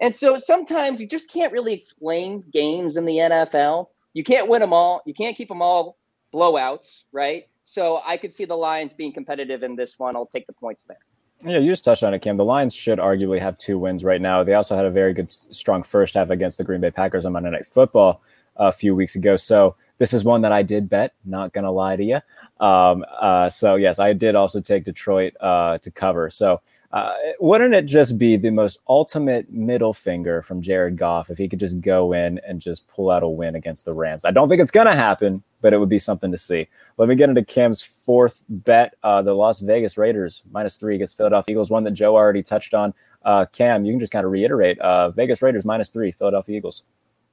And 0.00 0.14
so 0.14 0.38
sometimes 0.38 1.00
you 1.00 1.08
just 1.08 1.32
can't 1.32 1.52
really 1.52 1.72
explain 1.72 2.44
games 2.52 2.96
in 2.96 3.06
the 3.06 3.16
NFL. 3.16 3.86
You 4.12 4.22
can't 4.22 4.48
win 4.48 4.60
them 4.60 4.72
all. 4.72 5.02
You 5.06 5.14
can't 5.14 5.36
keep 5.36 5.48
them 5.48 5.62
all 5.62 5.96
blowouts, 6.32 7.04
right? 7.12 7.44
So 7.66 8.00
I 8.06 8.16
could 8.16 8.32
see 8.32 8.44
the 8.44 8.56
Lions 8.56 8.92
being 8.92 9.12
competitive 9.12 9.62
in 9.62 9.76
this 9.76 9.98
one. 9.98 10.16
I'll 10.16 10.24
take 10.24 10.46
the 10.46 10.52
points 10.52 10.84
there. 10.84 10.98
Yeah, 11.44 11.58
you 11.58 11.70
just 11.70 11.84
touched 11.84 12.02
on 12.02 12.14
it, 12.14 12.20
Cam. 12.20 12.38
The 12.38 12.44
Lions 12.44 12.74
should 12.74 12.98
arguably 12.98 13.40
have 13.40 13.58
two 13.58 13.78
wins 13.78 14.02
right 14.04 14.20
now. 14.20 14.42
They 14.42 14.54
also 14.54 14.74
had 14.74 14.86
a 14.86 14.90
very 14.90 15.12
good, 15.12 15.30
strong 15.30 15.82
first 15.82 16.14
half 16.14 16.30
against 16.30 16.56
the 16.56 16.64
Green 16.64 16.80
Bay 16.80 16.90
Packers 16.90 17.26
on 17.26 17.32
Monday 17.32 17.50
Night 17.50 17.66
Football 17.66 18.22
a 18.54 18.72
few 18.72 18.94
weeks 18.94 19.16
ago. 19.16 19.36
So 19.36 19.76
this 19.98 20.14
is 20.14 20.24
one 20.24 20.42
that 20.42 20.52
I 20.52 20.62
did 20.62 20.88
bet. 20.88 21.12
Not 21.24 21.52
gonna 21.52 21.72
lie 21.72 21.96
to 21.96 22.04
you. 22.04 22.20
Um, 22.64 23.04
uh, 23.20 23.50
so 23.50 23.74
yes, 23.74 23.98
I 23.98 24.12
did 24.12 24.34
also 24.34 24.60
take 24.60 24.84
Detroit 24.84 25.34
uh, 25.40 25.76
to 25.78 25.90
cover. 25.90 26.30
So 26.30 26.62
uh, 26.92 27.14
wouldn't 27.40 27.74
it 27.74 27.84
just 27.84 28.16
be 28.16 28.36
the 28.36 28.50
most 28.50 28.78
ultimate 28.88 29.50
middle 29.50 29.92
finger 29.92 30.40
from 30.40 30.62
Jared 30.62 30.96
Goff 30.96 31.28
if 31.28 31.36
he 31.36 31.48
could 31.48 31.60
just 31.60 31.80
go 31.80 32.12
in 32.12 32.40
and 32.46 32.60
just 32.60 32.86
pull 32.88 33.10
out 33.10 33.22
a 33.22 33.28
win 33.28 33.56
against 33.56 33.84
the 33.84 33.92
Rams? 33.92 34.24
I 34.24 34.30
don't 34.30 34.48
think 34.48 34.62
it's 34.62 34.70
to 34.70 34.92
happen, 34.92 35.42
but 35.66 35.72
it 35.72 35.78
would 35.78 35.88
be 35.88 35.98
something 35.98 36.30
to 36.30 36.38
see. 36.38 36.68
Let 36.96 37.08
me 37.08 37.16
get 37.16 37.28
into 37.28 37.44
Cam's 37.44 37.82
fourth 37.82 38.44
bet 38.48 38.94
uh, 39.02 39.20
the 39.22 39.34
Las 39.34 39.58
Vegas 39.58 39.98
Raiders 39.98 40.44
minus 40.52 40.76
three 40.76 40.94
against 40.94 41.16
Philadelphia 41.16 41.54
Eagles, 41.54 41.70
one 41.70 41.82
that 41.82 41.90
Joe 41.90 42.14
already 42.14 42.44
touched 42.44 42.72
on. 42.72 42.94
Uh, 43.24 43.46
Cam, 43.46 43.84
you 43.84 43.92
can 43.92 43.98
just 43.98 44.12
kind 44.12 44.24
of 44.24 44.30
reiterate 44.30 44.78
uh, 44.78 45.10
Vegas 45.10 45.42
Raiders 45.42 45.64
minus 45.64 45.90
three, 45.90 46.12
Philadelphia 46.12 46.56
Eagles. 46.56 46.84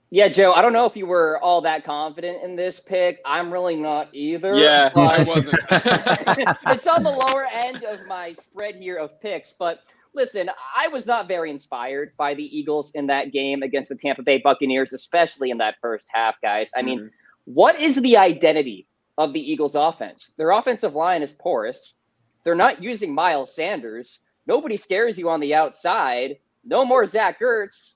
Yeah, 0.09 0.29
Joe, 0.29 0.51
I 0.53 0.63
don't 0.63 0.73
know 0.73 0.87
if 0.87 0.97
you 0.97 1.05
were 1.05 1.37
all 1.43 1.61
that 1.61 1.85
confident 1.85 2.43
in 2.43 2.55
this 2.55 2.79
pick. 2.79 3.19
I'm 3.23 3.53
really 3.53 3.75
not 3.75 4.09
either. 4.13 4.55
Yeah, 4.55 4.89
I 4.95 5.21
wasn't. 5.21 5.59
it's 5.69 6.87
on 6.87 7.03
the 7.03 7.11
lower 7.11 7.45
end 7.45 7.83
of 7.83 7.99
my 8.07 8.33
spread 8.33 8.77
here 8.77 8.97
of 8.97 9.21
picks, 9.21 9.53
but 9.53 9.81
listen, 10.15 10.49
I 10.75 10.87
was 10.87 11.05
not 11.05 11.27
very 11.27 11.51
inspired 11.51 12.13
by 12.17 12.33
the 12.33 12.45
Eagles 12.45 12.89
in 12.95 13.05
that 13.07 13.31
game 13.31 13.61
against 13.61 13.89
the 13.89 13.95
Tampa 13.95 14.23
Bay 14.23 14.41
Buccaneers, 14.43 14.91
especially 14.91 15.51
in 15.51 15.59
that 15.59 15.75
first 15.79 16.07
half, 16.11 16.33
guys. 16.41 16.71
I 16.75 16.81
mean, 16.81 16.97
mm-hmm. 16.97 17.07
What 17.45 17.79
is 17.79 17.95
the 18.01 18.17
identity 18.17 18.87
of 19.17 19.33
the 19.33 19.39
Eagles 19.51 19.75
offense? 19.75 20.33
Their 20.37 20.51
offensive 20.51 20.95
line 20.95 21.21
is 21.21 21.33
porous. 21.33 21.95
They're 22.43 22.55
not 22.55 22.81
using 22.81 23.13
Miles 23.13 23.55
Sanders. 23.55 24.19
Nobody 24.47 24.77
scares 24.77 25.17
you 25.17 25.29
on 25.29 25.39
the 25.39 25.55
outside. 25.55 26.37
No 26.63 26.85
more 26.85 27.07
Zach 27.07 27.39
Ertz 27.39 27.95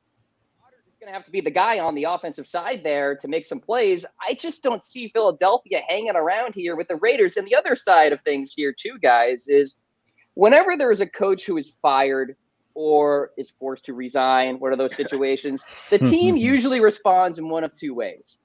going 1.07 1.13
to 1.13 1.17
have 1.17 1.25
to 1.25 1.31
be 1.31 1.41
the 1.41 1.51
guy 1.51 1.79
on 1.79 1.95
the 1.95 2.03
offensive 2.03 2.47
side 2.47 2.81
there 2.83 3.15
to 3.15 3.27
make 3.27 3.45
some 3.45 3.59
plays. 3.59 4.05
I 4.27 4.33
just 4.33 4.63
don't 4.63 4.83
see 4.83 5.09
Philadelphia 5.09 5.81
hanging 5.87 6.15
around 6.15 6.53
here 6.53 6.75
with 6.75 6.87
the 6.87 6.95
Raiders. 6.97 7.37
And 7.37 7.47
the 7.47 7.55
other 7.55 7.75
side 7.75 8.11
of 8.11 8.19
things 8.21 8.53
here, 8.53 8.73
too, 8.77 8.97
guys, 9.01 9.47
is 9.47 9.75
whenever 10.33 10.75
there 10.75 10.91
is 10.91 11.01
a 11.01 11.07
coach 11.07 11.45
who 11.45 11.57
is 11.57 11.75
fired 11.81 12.35
or 12.73 13.31
is 13.37 13.49
forced 13.49 13.85
to 13.85 13.93
resign, 13.93 14.59
one 14.59 14.71
of 14.71 14.77
those 14.77 14.95
situations, 15.03 15.63
the 15.89 15.99
team 15.99 16.35
usually 16.37 16.79
responds 16.79 17.39
in 17.39 17.47
one 17.47 17.63
of 17.63 17.73
two 17.73 17.93
ways. 17.93 18.37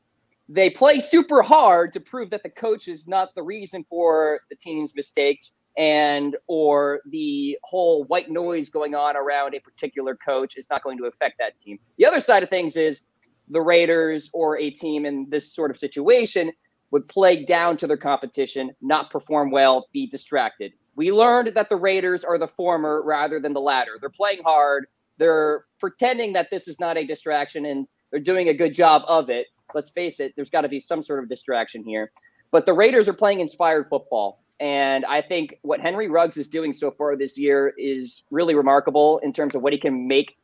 They 0.49 0.71
play 0.71 1.01
super 1.01 1.43
hard 1.43 1.93
to 1.95 2.01
prove 2.01 2.31
that 2.31 2.43
the 2.43 2.51
coach 2.51 2.89
is 2.89 3.07
not 3.07 3.35
the 3.35 3.43
reason 3.43 3.85
for 3.85 4.41
the 4.51 4.57
team's 4.57 4.95
mistakes 4.95 5.59
and 5.79 6.37
or 6.49 7.01
the 7.11 7.57
whole 7.63 8.05
white 8.05 8.31
noise 8.31 8.69
going 8.69 8.95
on 8.95 9.17
around 9.17 9.55
a 9.55 9.61
particular 9.61 10.17
coach 10.17 10.57
is 10.57 10.67
not 10.69 10.83
going 10.83 10.99
to 10.99 11.05
affect 11.05 11.39
that 11.39 11.59
team. 11.59 11.79
The 11.97 12.07
other 12.07 12.21
side 12.21 12.43
of 12.43 12.51
things 12.51 12.77
is 12.77 13.01
the 13.49 13.61
Raiders 13.61 14.31
or 14.33 14.59
a 14.59 14.71
team 14.71 15.07
in 15.07 15.27
this 15.31 15.55
sort 15.55 15.71
of 15.71 15.79
situation 15.79 16.53
would 16.91 17.09
play 17.09 17.45
down 17.45 17.77
to 17.79 17.87
their 17.87 17.97
competition, 17.97 18.71
not 18.83 19.11
perform 19.11 19.51
well, 19.51 19.89
be 19.93 20.07
distracted. 20.07 20.73
We 20.95 21.11
learned 21.11 21.53
that 21.55 21.71
the 21.71 21.77
Raiders 21.77 22.23
are 22.23 22.39
the 22.39 22.49
former 22.49 23.03
rather 23.03 23.41
than 23.41 23.55
the 23.55 23.61
latter. 23.61 23.93
They're 23.99 24.11
playing 24.11 24.43
hard. 24.45 24.87
They're 25.17 25.65
pretending 25.81 26.35
that 26.35 26.49
this 26.51 26.69
is 26.69 26.79
not 26.79 26.99
a 26.99 27.07
distraction 27.07 27.65
and 27.65 27.87
they're 28.11 28.21
doing 28.21 28.49
a 28.49 28.55
good 28.55 28.75
job 28.75 29.03
of 29.07 29.31
it. 29.31 29.47
Let's 29.75 29.91
face 29.91 30.21
it, 30.21 30.35
there's 30.37 30.51
got 30.51 30.63
to 30.63 30.69
be 30.69 30.81
some 30.81 31.03
sort 31.03 31.23
of 31.23 31.29
distraction 31.29 31.85
here. 31.85 32.13
But 32.51 32.67
the 32.67 32.75
Raiders 32.75 33.09
are 33.09 33.15
playing 33.15 33.41
inspired 33.41 33.89
football. 33.89 34.43
And 34.61 35.05
I 35.07 35.23
think 35.23 35.59
what 35.63 35.81
Henry 35.81 36.09
Ruggs 36.09 36.37
is 36.37 36.49
doing 36.49 36.73
so 36.73 36.91
far 36.91 37.17
this 37.17 37.37
year 37.37 37.75
is 37.77 38.23
really 38.31 38.55
remarkable 38.55 39.19
in 39.19 39.33
terms 39.33 39.55
of 39.55 39.63
what 39.63 39.73
he 39.73 39.79
can 39.79 40.07
make 40.07 40.37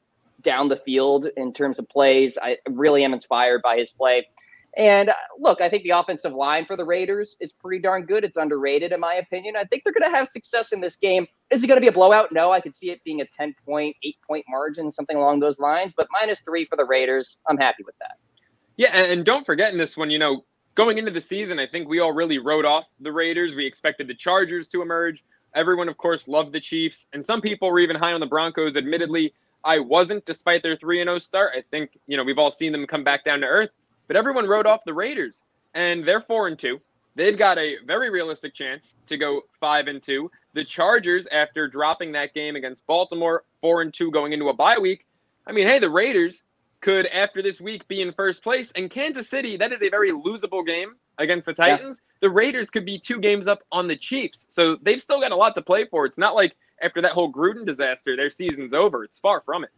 down 0.43 0.69
the 0.69 0.77
field 0.77 1.29
in 1.37 1.53
terms 1.53 1.79
of 1.79 1.89
plays. 1.89 2.39
I 2.41 2.57
really 2.69 3.05
am 3.05 3.13
inspired 3.13 3.63
by 3.63 3.77
his 3.77 3.91
play. 3.91 4.27
And 4.77 5.09
uh, 5.09 5.15
look, 5.39 5.61
I 5.61 5.69
think 5.69 5.83
the 5.83 5.91
offensive 5.91 6.33
line 6.33 6.67
for 6.67 6.77
the 6.77 6.85
Raiders 6.85 7.37
is 7.41 7.53
pretty 7.53 7.81
darn 7.81 8.07
good. 8.07 8.23
It's 8.23 8.37
underrated, 8.37 8.93
in 8.93 9.01
my 9.01 9.15
opinion. 9.15 9.57
I 9.57 9.65
think 9.65 9.83
they're 9.83 9.93
going 9.93 10.11
to 10.11 10.17
have 10.17 10.29
success 10.29 10.73
in 10.73 10.81
this 10.81 10.97
game. 10.97 11.27
Is 11.51 11.63
it 11.63 11.67
going 11.67 11.79
to 11.79 11.81
be 11.81 11.89
a 11.89 11.93
blowout? 11.93 12.33
No, 12.33 12.53
I 12.53 12.61
could 12.61 12.77
see 12.77 12.91
it 12.91 13.03
being 13.05 13.21
a 13.21 13.27
10 13.27 13.55
point, 13.65 13.97
eight 14.03 14.19
point 14.27 14.45
margin, 14.49 14.91
something 14.93 15.17
along 15.17 15.41
those 15.41 15.59
lines. 15.59 15.95
But 15.97 16.07
minus 16.13 16.41
three 16.41 16.65
for 16.67 16.77
the 16.77 16.85
Raiders, 16.85 17.39
I'm 17.49 17.57
happy 17.57 17.83
with 17.85 17.97
that. 17.99 18.19
Yeah, 18.79 18.97
and 18.97 19.25
don't 19.25 19.45
forget 19.45 19.73
in 19.73 19.79
this 19.79 19.97
one, 19.97 20.09
you 20.09 20.21
know, 20.21 20.45
going 20.77 20.99
into 20.99 21.11
the 21.11 21.21
season, 21.21 21.59
I 21.59 21.67
think 21.67 21.89
we 21.89 21.99
all 21.99 22.13
really 22.13 22.39
wrote 22.39 22.65
off 22.65 22.85
the 23.01 23.13
Raiders. 23.13 23.57
We 23.57 23.67
expected 23.67 24.07
the 24.07 24.15
Chargers 24.15 24.69
to 24.69 24.83
emerge. 24.83 25.25
Everyone, 25.53 25.89
of 25.89 25.99
course, 25.99 26.29
loved 26.29 26.53
the 26.53 26.61
Chiefs, 26.61 27.09
and 27.13 27.27
some 27.27 27.41
people 27.41 27.73
were 27.73 27.81
even 27.81 27.97
high 27.97 28.13
on 28.13 28.21
the 28.21 28.27
Broncos. 28.27 28.77
Admittedly, 28.77 29.35
I 29.65 29.81
wasn't, 29.81 30.25
despite 30.27 30.63
their 30.63 30.77
3 30.77 31.01
and 31.01 31.09
0 31.09 31.19
start. 31.19 31.55
I 31.57 31.65
think, 31.73 31.99
you 32.07 32.17
know, 32.17 32.23
we've 32.23 32.39
all 32.39 32.53
seen 32.53 32.71
them 32.71 32.87
come 32.87 33.03
back 33.03 33.25
down 33.25 33.41
to 33.41 33.47
earth, 33.49 33.71
but 34.07 34.17
everyone 34.17 34.47
wrote 34.47 34.67
off 34.67 34.85
the 34.87 34.95
Raiders, 34.95 35.43
and 35.75 36.07
they're 36.07 36.21
4 36.21 36.47
and 36.47 36.59
2. 36.59 36.81
They've 37.17 37.37
got 37.37 37.59
a 37.59 37.79
very 37.85 38.11
realistic 38.11 38.55
chance 38.55 38.95
to 39.07 39.17
go 39.17 39.43
5 39.59 39.89
and 39.89 40.01
2. 40.01 40.31
The 40.55 40.65
Chargers, 40.65 41.27
after 41.33 41.67
dropping 41.67 42.13
that 42.13 42.33
game 42.33 42.55
against 42.55 42.87
Baltimore, 42.87 43.43
4 43.61 43.83
and 43.83 43.93
2 43.93 44.13
going 44.13 44.33
into 44.33 44.51
a 44.51 44.55
bye 44.55 44.79
week, 44.79 45.05
I 45.45 45.51
mean, 45.51 45.67
hey, 45.67 45.81
the 45.81 45.91
Raiders 45.91 46.45
could, 46.81 47.07
after 47.07 47.43
this 47.43 47.61
week, 47.61 47.87
be 47.89 48.01
in 48.01 48.13
first 48.13 48.43
place. 48.43 48.71
And 48.73 48.91
Kansas 48.91 49.29
City, 49.29 49.57
that 49.57 49.73
is 49.73 49.83
a 49.83 49.89
very 49.89 50.13
losable 50.13 50.67
game 50.67 50.95
against 51.19 51.47
the 51.47 51.55
Titans. 51.55 52.01
Yeah. 52.03 52.29
The 52.29 52.31
Raiders 52.31 52.71
could 52.71 52.85
be 52.85 52.99
two 52.99 53.19
games 53.19 53.49
up 53.49 53.63
on 53.73 53.89
the 53.89 53.97
Chiefs. 53.97 54.47
So 54.51 54.77
they've 54.77 55.03
still 55.03 55.21
got 55.21 55.33
a 55.33 55.37
lot 55.37 55.55
to 55.57 55.63
play 55.63 55.85
for. 55.87 56.07
It's 56.07 56.19
not 56.19 56.35
like 56.35 56.57
after 56.83 57.03
that 57.03 57.13
whole 57.13 57.33
Gruden 57.33 57.67
disaster, 57.67 58.17
their 58.17 58.31
season's 58.31 58.75
over. 58.75 59.05
It's 59.05 59.19
far 59.19 59.41
from 59.41 59.65
it. 59.65 59.71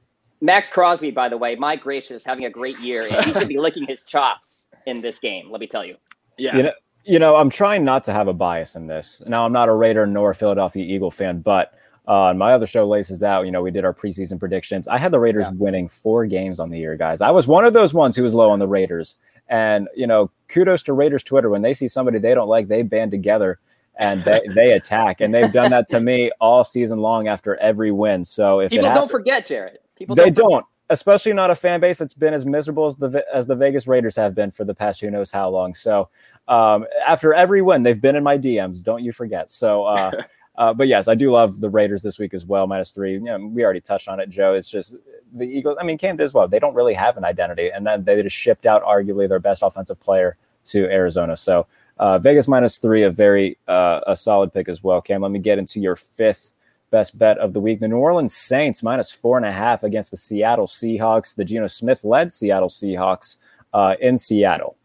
Maxx 0.43 0.69
Crosby, 0.69 1.11
by 1.11 1.29
the 1.29 1.37
way, 1.37 1.55
my 1.55 1.77
gracious, 1.77 2.25
having 2.25 2.47
a 2.47 2.51
great 2.51 2.79
year. 2.81 3.07
And 3.07 3.25
he 3.25 3.33
should 3.33 3.49
be 3.49 3.59
licking 3.61 3.87
his 3.87 4.05
chops 4.05 4.67
in 4.87 5.01
this 5.01 5.19
game, 5.19 5.51
let 5.51 5.61
me 5.61 5.67
tell 5.67 5.85
you. 5.85 5.97
Yeah. 6.39 6.57
You 6.57 6.63
know, 6.65 6.73
you 7.05 7.19
know, 7.19 7.37
I'm 7.37 7.51
trying 7.51 7.85
not 7.85 8.05
to 8.05 8.13
have 8.13 8.29
a 8.29 8.33
bias 8.33 8.77
in 8.77 8.87
this. 8.87 9.23
Now, 9.27 9.45
I'm 9.45 9.53
not 9.53 9.69
a 9.69 9.75
Raider 9.75 10.07
nor 10.07 10.31
a 10.31 10.35
Philadelphia 10.35 10.85
Eagle 10.85 11.11
fan, 11.11 11.41
but 11.41 11.75
uh, 12.11 12.35
my 12.35 12.53
other 12.53 12.67
show 12.67 12.89
laces 12.89 13.23
out. 13.23 13.47
You 13.47 13.53
know, 13.53 13.63
we 13.63 13.71
did 13.71 13.85
our 13.85 13.95
preseason 13.95 14.41
predictions. 14.41 14.89
I 14.89 14.99
had 14.99 15.13
the 15.13 15.21
Raiders 15.21 15.47
yeah. 15.47 15.53
winning 15.55 15.87
four 15.87 16.27
games 16.27 16.59
on 16.59 16.69
the 16.69 16.77
year, 16.77 16.97
guys. 16.97 17.21
I 17.21 17.31
was 17.31 17.47
one 17.47 17.65
of 17.65 17.73
those 17.73 17.95
ones 17.95 18.17
who 18.17 18.25
was 18.25 18.35
low 18.35 18.51
on 18.51 18.59
the 18.59 18.67
Raiders. 18.67 19.17
And 19.49 19.89
you 19.95 20.09
know, 20.09 20.29
kudos 20.49 20.83
to 20.85 20.93
Raiders 20.93 21.23
Twitter 21.23 21.49
when 21.49 21.63
they 21.63 21.73
see 21.73 21.87
somebody 21.87 22.19
they 22.19 22.35
don't 22.35 22.49
like, 22.49 22.67
they 22.67 22.83
band 22.83 23.13
together 23.13 23.61
and 23.97 24.25
they, 24.25 24.41
they 24.57 24.73
attack. 24.73 25.21
And 25.21 25.33
they've 25.33 25.53
done 25.53 25.71
that 25.71 25.87
to 25.91 26.01
me 26.01 26.33
all 26.41 26.65
season 26.65 26.99
long 26.99 27.29
after 27.29 27.55
every 27.59 27.93
win. 27.93 28.25
So 28.25 28.59
if 28.59 28.71
people 28.73 28.93
don't 28.93 29.11
forget, 29.11 29.47
Jared, 29.47 29.79
people 29.95 30.17
they 30.17 30.31
don't, 30.31 30.51
don't, 30.51 30.67
especially 30.89 31.33
not 31.33 31.53
a 31.53 31.55
fan 31.55 31.79
base 31.79 31.99
that's 31.99 32.15
been 32.15 32.35
as 32.35 32.45
miserable 32.45 32.87
as 32.87 32.97
the 32.97 33.25
as 33.33 33.47
the 33.47 33.55
Vegas 33.55 33.87
Raiders 33.87 34.17
have 34.17 34.35
been 34.35 34.51
for 34.51 34.65
the 34.65 34.75
past 34.75 35.01
who 35.01 35.13
knows 35.13 35.31
how 35.31 35.49
long. 35.49 35.75
So 35.75 36.09
um, 36.49 36.87
after 37.07 37.33
every 37.33 37.63
win, 37.63 37.85
they've 37.85 38.01
been 38.01 38.17
in 38.17 38.25
my 38.25 38.37
DMs. 38.37 38.83
Don't 38.83 39.05
you 39.05 39.13
forget. 39.13 39.49
So. 39.49 39.85
Uh, 39.85 40.11
Uh, 40.61 40.75
but 40.75 40.89
yes, 40.89 41.09
I 41.09 41.15
do 41.15 41.31
love 41.31 41.59
the 41.59 41.71
Raiders 41.71 42.03
this 42.03 42.19
week 42.19 42.35
as 42.35 42.45
well, 42.45 42.67
minus 42.67 42.91
three. 42.91 43.15
You 43.15 43.21
know, 43.21 43.39
we 43.39 43.65
already 43.65 43.81
touched 43.81 44.09
on 44.09 44.21
it, 44.21 44.29
Joe. 44.29 44.53
It's 44.53 44.69
just 44.69 44.95
the 45.33 45.47
Eagles. 45.47 45.79
I 45.81 45.85
mean, 45.85 45.97
Cam 45.97 46.19
did 46.19 46.25
as 46.25 46.35
well. 46.35 46.47
They 46.47 46.59
don't 46.59 46.75
really 46.75 46.93
have 46.93 47.17
an 47.17 47.25
identity, 47.25 47.71
and 47.71 47.87
then 47.87 48.05
they 48.05 48.23
just 48.23 48.37
shipped 48.37 48.67
out 48.67 48.85
arguably 48.85 49.27
their 49.27 49.41
best 49.41 49.63
offensive 49.63 49.99
player 50.01 50.37
to 50.67 50.85
Arizona. 50.91 51.35
So 51.35 51.67
uh, 51.99 52.19
Vegas 52.19 52.47
minus 52.47 52.77
three, 52.77 53.05
a 53.05 53.11
very 53.11 53.57
uh, 53.69 54.01
a 54.07 54.15
solid 54.15 54.53
pick 54.53 54.69
as 54.69 54.85
well. 54.85 55.01
Cam, 55.01 55.23
let 55.23 55.31
me 55.31 55.39
get 55.39 55.59
into 55.59 55.81
your 55.81 55.97
fifth 55.97 56.51
best 56.91 57.19
bet 57.19 57.39
of 57.39 57.55
the 57.55 57.61
week. 57.61 57.81
The 57.81 57.89
New 57.89 57.97
Orleans 57.97 58.37
Saints 58.37 58.83
minus 58.83 59.11
four 59.11 59.39
and 59.39 59.47
a 59.47 59.53
half 59.53 59.83
against 59.83 60.11
the 60.11 60.19
Seattle 60.19 60.67
Seahawks. 60.67 61.35
The 61.35 61.45
Geno 61.47 61.69
Smith 61.69 62.05
led 62.05 62.33
Seattle 62.33 62.69
Seahawks 62.69 63.39
uh, 63.73 63.97
in 63.99 64.19
Seattle. 64.19 64.77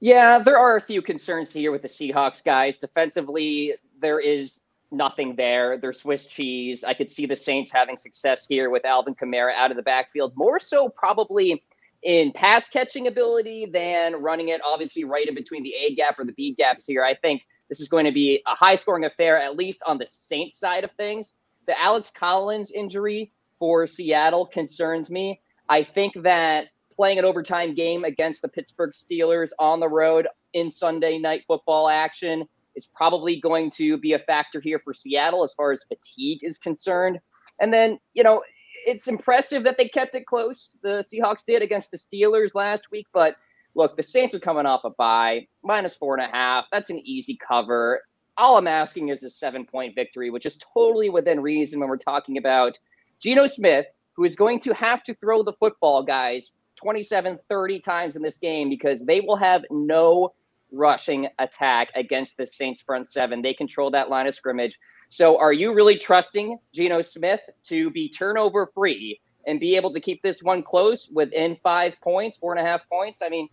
Yeah, 0.00 0.38
there 0.38 0.58
are 0.58 0.76
a 0.76 0.80
few 0.82 1.00
concerns 1.00 1.54
here 1.54 1.72
with 1.72 1.80
the 1.80 1.88
Seahawks 1.88 2.44
guys. 2.44 2.76
Defensively, 2.76 3.76
there 4.00 4.20
is 4.20 4.60
nothing 4.90 5.36
there. 5.36 5.78
They're 5.78 5.92
Swiss 5.92 6.26
cheese. 6.26 6.84
I 6.84 6.94
could 6.94 7.10
see 7.10 7.26
the 7.26 7.36
Saints 7.36 7.70
having 7.70 7.96
success 7.96 8.46
here 8.46 8.70
with 8.70 8.84
Alvin 8.84 9.14
Kamara 9.14 9.54
out 9.54 9.70
of 9.70 9.76
the 9.76 9.82
backfield, 9.82 10.32
more 10.36 10.58
so 10.58 10.88
probably 10.88 11.62
in 12.02 12.32
pass 12.32 12.68
catching 12.68 13.06
ability 13.06 13.66
than 13.66 14.14
running 14.16 14.50
it 14.50 14.60
obviously 14.64 15.04
right 15.04 15.26
in 15.26 15.34
between 15.34 15.62
the 15.62 15.74
A 15.74 15.94
gap 15.94 16.18
or 16.18 16.24
the 16.24 16.32
B 16.32 16.54
gaps 16.54 16.86
here. 16.86 17.04
I 17.04 17.14
think 17.14 17.42
this 17.68 17.80
is 17.80 17.88
going 17.88 18.04
to 18.04 18.12
be 18.12 18.42
a 18.46 18.54
high 18.54 18.76
scoring 18.76 19.04
affair, 19.04 19.38
at 19.38 19.56
least 19.56 19.82
on 19.86 19.98
the 19.98 20.06
Saints 20.06 20.58
side 20.58 20.84
of 20.84 20.90
things. 20.92 21.34
The 21.66 21.80
Alex 21.80 22.12
Collins 22.14 22.70
injury 22.70 23.32
for 23.58 23.86
Seattle 23.86 24.46
concerns 24.46 25.10
me. 25.10 25.40
I 25.68 25.82
think 25.82 26.22
that 26.22 26.66
playing 26.94 27.18
an 27.18 27.24
overtime 27.24 27.74
game 27.74 28.04
against 28.04 28.40
the 28.40 28.48
Pittsburgh 28.48 28.92
Steelers 28.92 29.50
on 29.58 29.80
the 29.80 29.88
road 29.88 30.28
in 30.52 30.70
Sunday 30.70 31.18
night 31.18 31.42
football 31.46 31.88
action 31.88 32.46
is 32.76 32.86
probably 32.86 33.40
going 33.40 33.70
to 33.70 33.96
be 33.96 34.12
a 34.12 34.18
factor 34.18 34.60
here 34.60 34.78
for 34.78 34.94
Seattle 34.94 35.42
as 35.42 35.52
far 35.54 35.72
as 35.72 35.84
fatigue 35.84 36.40
is 36.42 36.58
concerned. 36.58 37.18
And 37.60 37.72
then, 37.72 37.98
you 38.12 38.22
know, 38.22 38.42
it's 38.86 39.08
impressive 39.08 39.64
that 39.64 39.78
they 39.78 39.88
kept 39.88 40.14
it 40.14 40.26
close. 40.26 40.76
The 40.82 41.02
Seahawks 41.02 41.44
did 41.44 41.62
against 41.62 41.90
the 41.90 41.96
Steelers 41.96 42.54
last 42.54 42.90
week, 42.90 43.06
but 43.12 43.36
look, 43.74 43.96
the 43.96 44.02
Saints 44.02 44.34
are 44.34 44.40
coming 44.40 44.66
off 44.66 44.84
a 44.84 44.90
bye, 44.90 45.46
minus 45.64 45.94
four 45.94 46.18
and 46.18 46.24
a 46.24 46.34
half. 46.34 46.66
That's 46.70 46.90
an 46.90 46.98
easy 46.98 47.36
cover. 47.36 48.02
All 48.36 48.58
I'm 48.58 48.68
asking 48.68 49.08
is 49.08 49.22
a 49.22 49.30
seven 49.30 49.64
point 49.64 49.94
victory, 49.94 50.30
which 50.30 50.46
is 50.46 50.58
totally 50.74 51.08
within 51.08 51.40
reason 51.40 51.80
when 51.80 51.88
we're 51.88 51.96
talking 51.96 52.36
about 52.36 52.78
Geno 53.18 53.46
Smith, 53.46 53.86
who 54.12 54.24
is 54.24 54.36
going 54.36 54.60
to 54.60 54.74
have 54.74 55.02
to 55.04 55.14
throw 55.14 55.42
the 55.42 55.54
football, 55.54 56.02
guys, 56.02 56.52
27, 56.76 57.38
30 57.48 57.80
times 57.80 58.16
in 58.16 58.22
this 58.22 58.38
game 58.38 58.68
because 58.68 59.04
they 59.04 59.20
will 59.20 59.36
have 59.36 59.64
no 59.70 60.34
rushing 60.72 61.28
attack 61.38 61.90
against 61.94 62.36
the 62.36 62.46
Saints 62.46 62.80
front 62.80 63.08
seven. 63.08 63.42
They 63.42 63.54
control 63.54 63.90
that 63.92 64.10
line 64.10 64.26
of 64.26 64.34
scrimmage. 64.34 64.78
So 65.10 65.38
are 65.38 65.52
you 65.52 65.72
really 65.72 65.98
trusting 65.98 66.58
Geno 66.74 67.02
Smith 67.02 67.40
to 67.64 67.90
be 67.90 68.08
turnover 68.08 68.70
free 68.74 69.20
and 69.46 69.60
be 69.60 69.76
able 69.76 69.92
to 69.92 70.00
keep 70.00 70.22
this 70.22 70.42
one 70.42 70.62
close 70.62 71.08
within 71.08 71.56
five 71.62 71.94
points, 72.02 72.36
four 72.36 72.54
and 72.54 72.60
a 72.60 72.68
half 72.68 72.88
points? 72.88 73.22
I 73.22 73.28
mean, 73.28 73.48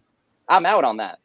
I'm 0.49 0.65
out 0.65 0.83
on 0.83 0.97
that. 0.97 1.19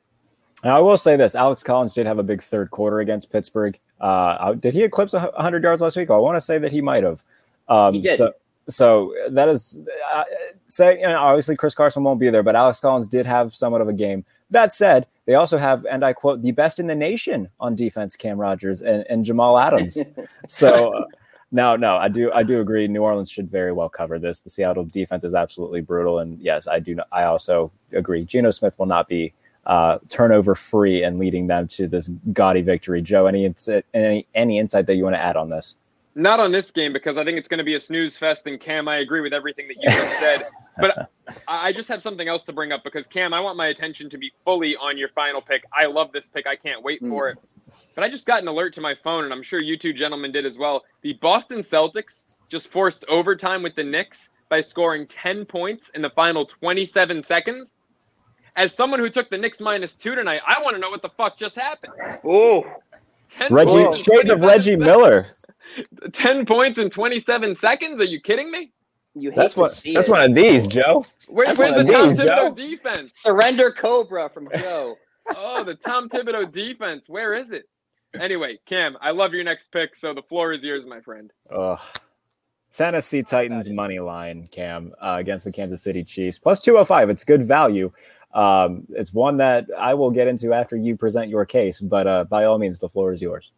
I 0.65 0.81
will 0.81 0.99
say 0.99 1.17
this: 1.17 1.35
Alex 1.35 1.63
Collins 1.63 1.95
did 1.95 2.07
have 2.07 2.19
a 2.19 2.23
big 2.23 2.43
third 2.43 2.71
quarter 2.71 3.01
against 3.01 3.31
Pittsburgh. 3.31 3.79
Uh, 4.01 4.55
did 4.55 4.75
he 4.75 4.83
eclipse 4.83 5.13
100 5.13 5.63
yards 5.63 5.83
last 5.83 5.97
week? 5.97 6.11
I 6.11 6.17
want 6.17 6.37
to 6.37 6.41
say 6.41 6.59
that 6.59 6.73
he 6.73 6.81
might 6.81 7.05
have. 7.05 7.23
Um, 7.69 7.95
he 7.95 8.01
did. 8.01 8.17
So, 8.17 8.33
so 8.69 9.15
that 9.31 9.49
is 9.49 9.79
uh, 10.13 10.25
say 10.67 11.01
you 11.01 11.07
know, 11.07 11.19
obviously 11.19 11.57
Chris 11.57 11.75
Carson 11.75 12.03
won't 12.03 12.21
be 12.21 12.29
there, 12.31 12.43
but 12.43 12.57
Alex 12.57 12.81
Collins 12.81 13.07
did 13.07 13.25
have 13.25 13.55
somewhat 13.55 13.81
of 13.81 13.89
a 13.89 13.93
game. 13.93 14.25
That 14.51 14.73
said, 14.73 15.07
they 15.29 15.35
also 15.35 15.59
have, 15.59 15.85
and 15.85 16.07
I 16.07 16.15
quote, 16.15 16.41
the 16.41 16.53
best 16.53 16.79
in 16.79 16.87
the 16.87 16.95
nation 16.95 17.51
on 17.61 17.75
defense, 17.77 18.17
Cam 18.17 18.39
Rogers 18.39 18.81
and, 18.81 19.05
and 19.11 19.27
Jamal 19.27 19.59
Adams. 19.59 19.99
so 20.49 20.95
uh, 20.95 21.05
no, 21.53 21.77
no, 21.77 21.99
I 21.99 22.09
do, 22.09 22.33
I 22.33 22.43
do 22.43 22.63
agree. 22.63 22.89
New 22.89 23.03
Orleans 23.03 23.31
should 23.31 23.51
very 23.51 23.71
well 23.71 23.91
cover 23.91 24.19
this. 24.19 24.41
The 24.41 24.49
Seattle 24.49 24.87
defense 24.87 25.25
is 25.25 25.35
absolutely 25.35 25.83
brutal, 25.83 26.21
and 26.21 26.41
yes, 26.41 26.67
I 26.67 26.79
do. 26.79 26.97
I 27.13 27.25
also 27.25 27.71
agree. 27.93 28.25
Geno 28.25 28.51
Smith 28.51 28.79
will 28.79 28.87
not 28.87 29.07
be 29.07 29.35
uh, 29.67 29.99
turnover 30.09 30.55
free 30.55 31.03
and 31.03 31.19
leading 31.19 31.47
them 31.47 31.69
to 31.69 31.87
this 31.87 32.09
gaudy 32.33 32.63
victory. 32.63 33.03
Joe, 33.03 33.27
any 33.27 33.55
any 33.93 34.27
any 34.35 34.59
insight 34.59 34.87
that 34.87 34.97
you 34.97 35.05
want 35.05 35.17
to 35.17 35.21
add 35.21 35.37
on 35.37 35.51
this? 35.51 35.75
Not 36.15 36.41
on 36.41 36.53
this 36.53 36.71
game 36.71 36.95
because 36.95 37.19
I 37.19 37.25
think 37.25 37.37
it's 37.37 37.49
going 37.49 37.59
to 37.59 37.65
be 37.65 37.75
a 37.75 37.81
snooze 37.81 38.17
fest. 38.17 38.47
And 38.47 38.59
Cam, 38.59 38.89
I 38.89 39.01
agree 39.01 39.21
with 39.21 39.35
everything 39.35 39.69
that 39.69 39.77
you 39.77 39.91
just 39.91 40.19
said. 40.19 40.47
But 40.79 41.11
I 41.47 41.73
just 41.73 41.89
have 41.89 42.03
something 42.03 42.29
else 42.29 42.43
to 42.45 42.53
bring 42.53 42.73
up 42.73 42.85
because 42.85 43.07
Cam, 43.07 43.35
I 43.35 43.41
want 43.41 43.57
my 43.57 43.69
attention 43.69 44.09
to 44.11 44.19
be 44.19 44.33
fully 44.45 44.77
on 44.77 44.97
your 44.97 45.09
final 45.11 45.41
pick. 45.41 45.65
I 45.73 45.87
love 45.87 46.13
this 46.13 46.29
pick. 46.29 46.47
I 46.47 46.57
can't 46.57 46.83
wait 46.83 47.01
for 47.01 47.29
it. 47.29 47.39
But 47.95 48.05
I 48.05 48.09
just 48.09 48.27
got 48.27 48.43
an 48.43 48.49
alert 48.49 48.73
to 48.75 48.81
my 48.81 48.95
phone, 49.03 49.25
and 49.25 49.33
I'm 49.33 49.43
sure 49.43 49.61
you 49.61 49.77
two 49.77 49.93
gentlemen 49.93 50.33
did 50.33 50.47
as 50.47 50.59
well. 50.59 50.85
The 51.03 51.15
Boston 51.15 51.59
Celtics 51.59 52.37
just 52.49 52.71
forced 52.71 53.05
overtime 53.09 53.63
with 53.63 53.75
the 53.75 53.85
Knicks 53.85 54.31
by 54.49 54.61
scoring 54.61 55.07
10 55.07 55.45
points 55.45 55.91
in 55.91 56.03
the 56.03 56.11
final 56.11 56.47
27 56.47 57.23
seconds. 57.23 57.75
As 58.57 58.75
someone 58.75 59.01
who 59.01 59.11
took 59.11 59.29
the 59.31 59.39
Knicks 59.39 59.61
minus 59.61 59.95
two 59.95 60.15
tonight, 60.15 60.41
I 60.47 60.61
want 60.63 60.75
to 60.77 60.81
know 60.81 60.91
what 60.91 61.03
the 61.03 61.11
fuck 61.11 61.37
just 61.37 61.57
happened. 61.57 61.93
Oh, 62.25 62.65
Reggie, 63.51 63.93
shades 63.93 64.31
of 64.31 64.41
Reggie 64.41 64.73
seconds. 64.73 64.85
Miller. 64.85 65.27
10 66.13 66.47
points 66.47 66.79
in 66.79 66.91
27 66.91 67.55
seconds? 67.55 68.01
Are 68.01 68.05
you 68.05 68.21
kidding 68.21 68.51
me? 68.51 68.73
You 69.21 69.33
that's 69.33 69.57
what. 69.57 69.73
that's 69.73 69.87
it. 69.87 70.09
one 70.09 70.23
of 70.23 70.35
these, 70.35 70.67
Joe. 70.67 71.05
Where, 71.29 71.55
where's 71.55 71.75
the 71.75 71.85
Tom 71.85 72.09
these, 72.11 72.19
Thibodeau 72.19 72.27
Joe? 72.27 72.55
defense? 72.55 73.13
Surrender 73.17 73.71
Cobra 73.73 74.29
from 74.29 74.49
Joe. 74.57 74.97
oh, 75.37 75.65
the 75.65 75.75
Tom 75.75 76.09
Thibodeau 76.09 76.51
defense. 76.51 77.09
Where 77.09 77.35
is 77.35 77.53
it? 77.53 77.69
Anyway, 78.19 78.59
Cam, 78.67 78.97
I 79.01 79.11
love 79.11 79.35
your 79.35 79.45
next 79.45 79.71
pick, 79.71 79.95
so 79.95 80.15
the 80.15 80.23
floor 80.23 80.53
is 80.53 80.63
yours, 80.65 80.87
my 80.87 81.01
friend. 81.01 81.31
Ugh. 81.55 81.79
Tennessee 82.71 83.23
Titans 83.23 83.69
money 83.69 83.99
line, 83.99 84.47
Cam, 84.51 84.93
uh, 85.01 85.17
against 85.19 85.45
the 85.45 85.53
Kansas 85.53 85.83
City 85.83 86.05
Chiefs, 86.05 86.39
plus 86.39 86.61
205. 86.61 87.11
It's 87.11 87.25
good 87.25 87.47
value. 87.47 87.91
Um, 88.35 88.87
it's 88.91 89.13
one 89.13 89.39
that 89.39 89.67
I 89.77 89.95
will 89.95 90.11
get 90.11 90.29
into 90.29 90.53
after 90.53 90.77
you 90.77 90.97
present 90.97 91.29
your 91.29 91.45
case, 91.47 91.81
but 91.81 92.07
uh, 92.07 92.25
by 92.25 92.45
all 92.45 92.59
means, 92.59 92.79
the 92.79 92.89
floor 92.89 93.13
is 93.13 93.23
yours 93.23 93.53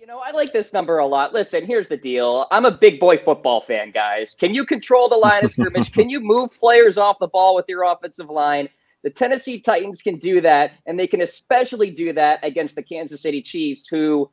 You 0.00 0.06
know, 0.06 0.20
I 0.20 0.30
like 0.30 0.50
this 0.50 0.72
number 0.72 0.96
a 0.96 1.06
lot. 1.06 1.34
Listen, 1.34 1.66
here's 1.66 1.86
the 1.86 1.96
deal. 1.98 2.46
I'm 2.50 2.64
a 2.64 2.70
big 2.70 2.98
boy 2.98 3.18
football 3.18 3.60
fan, 3.60 3.90
guys. 3.90 4.34
Can 4.34 4.54
you 4.54 4.64
control 4.64 5.10
the 5.10 5.16
line 5.16 5.44
of 5.44 5.50
scrimmage? 5.50 5.92
Can 5.92 6.08
you 6.08 6.20
move 6.20 6.58
players 6.58 6.96
off 6.96 7.18
the 7.20 7.26
ball 7.26 7.54
with 7.54 7.66
your 7.68 7.82
offensive 7.82 8.30
line? 8.30 8.70
The 9.02 9.10
Tennessee 9.10 9.60
Titans 9.60 10.00
can 10.00 10.16
do 10.16 10.40
that, 10.40 10.72
and 10.86 10.98
they 10.98 11.06
can 11.06 11.20
especially 11.20 11.90
do 11.90 12.14
that 12.14 12.40
against 12.42 12.76
the 12.76 12.82
Kansas 12.82 13.20
City 13.20 13.42
Chiefs, 13.42 13.88
who 13.88 14.30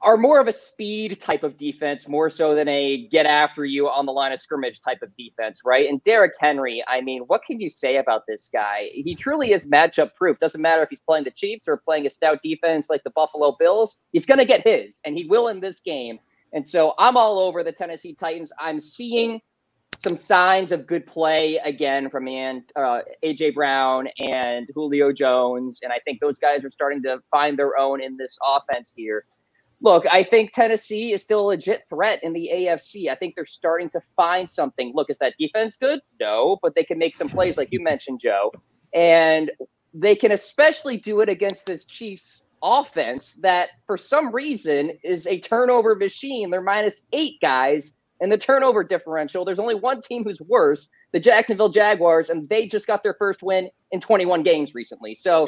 are 0.00 0.16
more 0.16 0.40
of 0.40 0.46
a 0.46 0.52
speed 0.52 1.20
type 1.20 1.42
of 1.42 1.56
defense, 1.56 2.06
more 2.06 2.30
so 2.30 2.54
than 2.54 2.68
a 2.68 3.08
get 3.08 3.26
after 3.26 3.64
you 3.64 3.88
on 3.88 4.06
the 4.06 4.12
line 4.12 4.32
of 4.32 4.38
scrimmage 4.38 4.80
type 4.80 5.02
of 5.02 5.14
defense, 5.16 5.62
right? 5.64 5.88
And 5.88 6.02
Derrick 6.04 6.34
Henry, 6.38 6.84
I 6.86 7.00
mean, 7.00 7.22
what 7.22 7.42
can 7.42 7.60
you 7.60 7.68
say 7.68 7.96
about 7.96 8.22
this 8.28 8.48
guy? 8.52 8.90
He 8.92 9.16
truly 9.16 9.52
is 9.52 9.66
matchup 9.66 10.14
proof. 10.14 10.38
Doesn't 10.38 10.60
matter 10.60 10.82
if 10.82 10.90
he's 10.90 11.00
playing 11.00 11.24
the 11.24 11.32
Chiefs 11.32 11.66
or 11.66 11.78
playing 11.78 12.06
a 12.06 12.10
stout 12.10 12.40
defense 12.42 12.88
like 12.88 13.02
the 13.02 13.10
Buffalo 13.10 13.56
Bills, 13.58 13.96
he's 14.12 14.24
going 14.24 14.38
to 14.38 14.44
get 14.44 14.66
his, 14.66 15.00
and 15.04 15.16
he 15.16 15.24
will 15.24 15.48
in 15.48 15.58
this 15.58 15.80
game. 15.80 16.20
And 16.52 16.66
so 16.66 16.94
I'm 16.98 17.16
all 17.16 17.40
over 17.40 17.64
the 17.64 17.72
Tennessee 17.72 18.14
Titans. 18.14 18.52
I'm 18.60 18.78
seeing 18.78 19.40
some 19.98 20.16
signs 20.16 20.70
of 20.70 20.86
good 20.86 21.06
play 21.06 21.56
again 21.64 22.08
from 22.08 22.28
uh, 22.28 23.00
AJ 23.24 23.54
Brown 23.54 24.08
and 24.20 24.68
Julio 24.72 25.12
Jones, 25.12 25.80
and 25.82 25.92
I 25.92 25.98
think 26.04 26.20
those 26.20 26.38
guys 26.38 26.64
are 26.64 26.70
starting 26.70 27.02
to 27.02 27.20
find 27.32 27.58
their 27.58 27.76
own 27.76 28.00
in 28.00 28.16
this 28.16 28.38
offense 28.46 28.94
here 28.96 29.24
look, 29.80 30.04
I 30.10 30.24
think 30.24 30.52
Tennessee 30.52 31.12
is 31.12 31.22
still 31.22 31.40
a 31.40 31.48
legit 31.48 31.82
threat 31.88 32.20
in 32.22 32.32
the 32.32 32.50
AFC. 32.52 33.08
I 33.10 33.14
think 33.14 33.34
they're 33.34 33.46
starting 33.46 33.90
to 33.90 34.00
find 34.16 34.48
something. 34.48 34.92
Look, 34.94 35.10
is 35.10 35.18
that 35.18 35.34
defense 35.38 35.76
good? 35.76 36.00
No, 36.20 36.58
but 36.62 36.74
they 36.74 36.84
can 36.84 36.98
make 36.98 37.16
some 37.16 37.28
plays, 37.28 37.56
like 37.56 37.68
you 37.70 37.80
mentioned, 37.82 38.20
Joe. 38.20 38.52
And 38.94 39.50
they 39.94 40.16
can 40.16 40.32
especially 40.32 40.96
do 40.96 41.20
it 41.20 41.28
against 41.28 41.66
this 41.66 41.84
Chiefs 41.84 42.44
offense 42.62 43.34
that, 43.40 43.70
for 43.86 43.96
some 43.96 44.34
reason, 44.34 44.92
is 45.04 45.26
a 45.26 45.38
turnover 45.38 45.94
machine. 45.94 46.50
They're 46.50 46.60
minus 46.60 47.06
eight 47.12 47.40
guys 47.40 47.96
in 48.20 48.30
the 48.30 48.38
turnover 48.38 48.82
differential. 48.82 49.44
There's 49.44 49.60
only 49.60 49.76
one 49.76 50.02
team 50.02 50.24
who's 50.24 50.40
worse, 50.40 50.88
the 51.12 51.20
Jacksonville 51.20 51.68
Jaguars, 51.68 52.30
and 52.30 52.48
they 52.48 52.66
just 52.66 52.86
got 52.86 53.02
their 53.02 53.14
first 53.14 53.42
win 53.42 53.70
in 53.92 54.00
21 54.00 54.42
games 54.42 54.74
recently. 54.74 55.14
So 55.14 55.46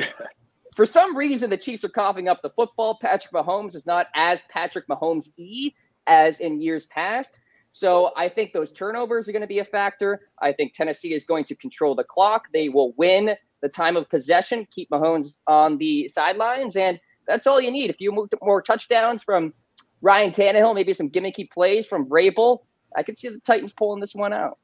for 0.80 0.86
some 0.86 1.14
reason, 1.14 1.50
the 1.50 1.58
Chiefs 1.58 1.84
are 1.84 1.90
coughing 1.90 2.26
up 2.26 2.40
the 2.40 2.48
football. 2.48 2.98
Patrick 3.02 3.34
Mahomes 3.34 3.74
is 3.74 3.84
not 3.84 4.06
as 4.14 4.40
Patrick 4.48 4.88
Mahomes 4.88 5.28
e 5.36 5.74
as 6.06 6.40
in 6.40 6.58
years 6.58 6.86
past. 6.86 7.38
So 7.70 8.12
I 8.16 8.30
think 8.30 8.54
those 8.54 8.72
turnovers 8.72 9.28
are 9.28 9.32
going 9.32 9.42
to 9.42 9.46
be 9.46 9.58
a 9.58 9.64
factor. 9.66 10.22
I 10.40 10.54
think 10.54 10.72
Tennessee 10.72 11.12
is 11.12 11.24
going 11.24 11.44
to 11.44 11.54
control 11.54 11.94
the 11.94 12.04
clock. 12.04 12.46
They 12.54 12.70
will 12.70 12.94
win 12.96 13.36
the 13.60 13.68
time 13.68 13.94
of 13.94 14.08
possession, 14.08 14.66
keep 14.70 14.88
Mahomes 14.88 15.36
on 15.46 15.76
the 15.76 16.08
sidelines, 16.08 16.76
and 16.76 16.98
that's 17.26 17.46
all 17.46 17.60
you 17.60 17.70
need. 17.70 17.90
If 17.90 18.00
you 18.00 18.10
move 18.10 18.30
more 18.40 18.62
touchdowns 18.62 19.22
from 19.22 19.52
Ryan 20.00 20.30
Tannehill, 20.30 20.74
maybe 20.74 20.94
some 20.94 21.10
gimmicky 21.10 21.50
plays 21.50 21.84
from 21.84 22.08
Vrabel, 22.08 22.60
I 22.96 23.02
could 23.02 23.18
see 23.18 23.28
the 23.28 23.40
Titans 23.40 23.74
pulling 23.74 24.00
this 24.00 24.14
one 24.14 24.32
out. 24.32 24.56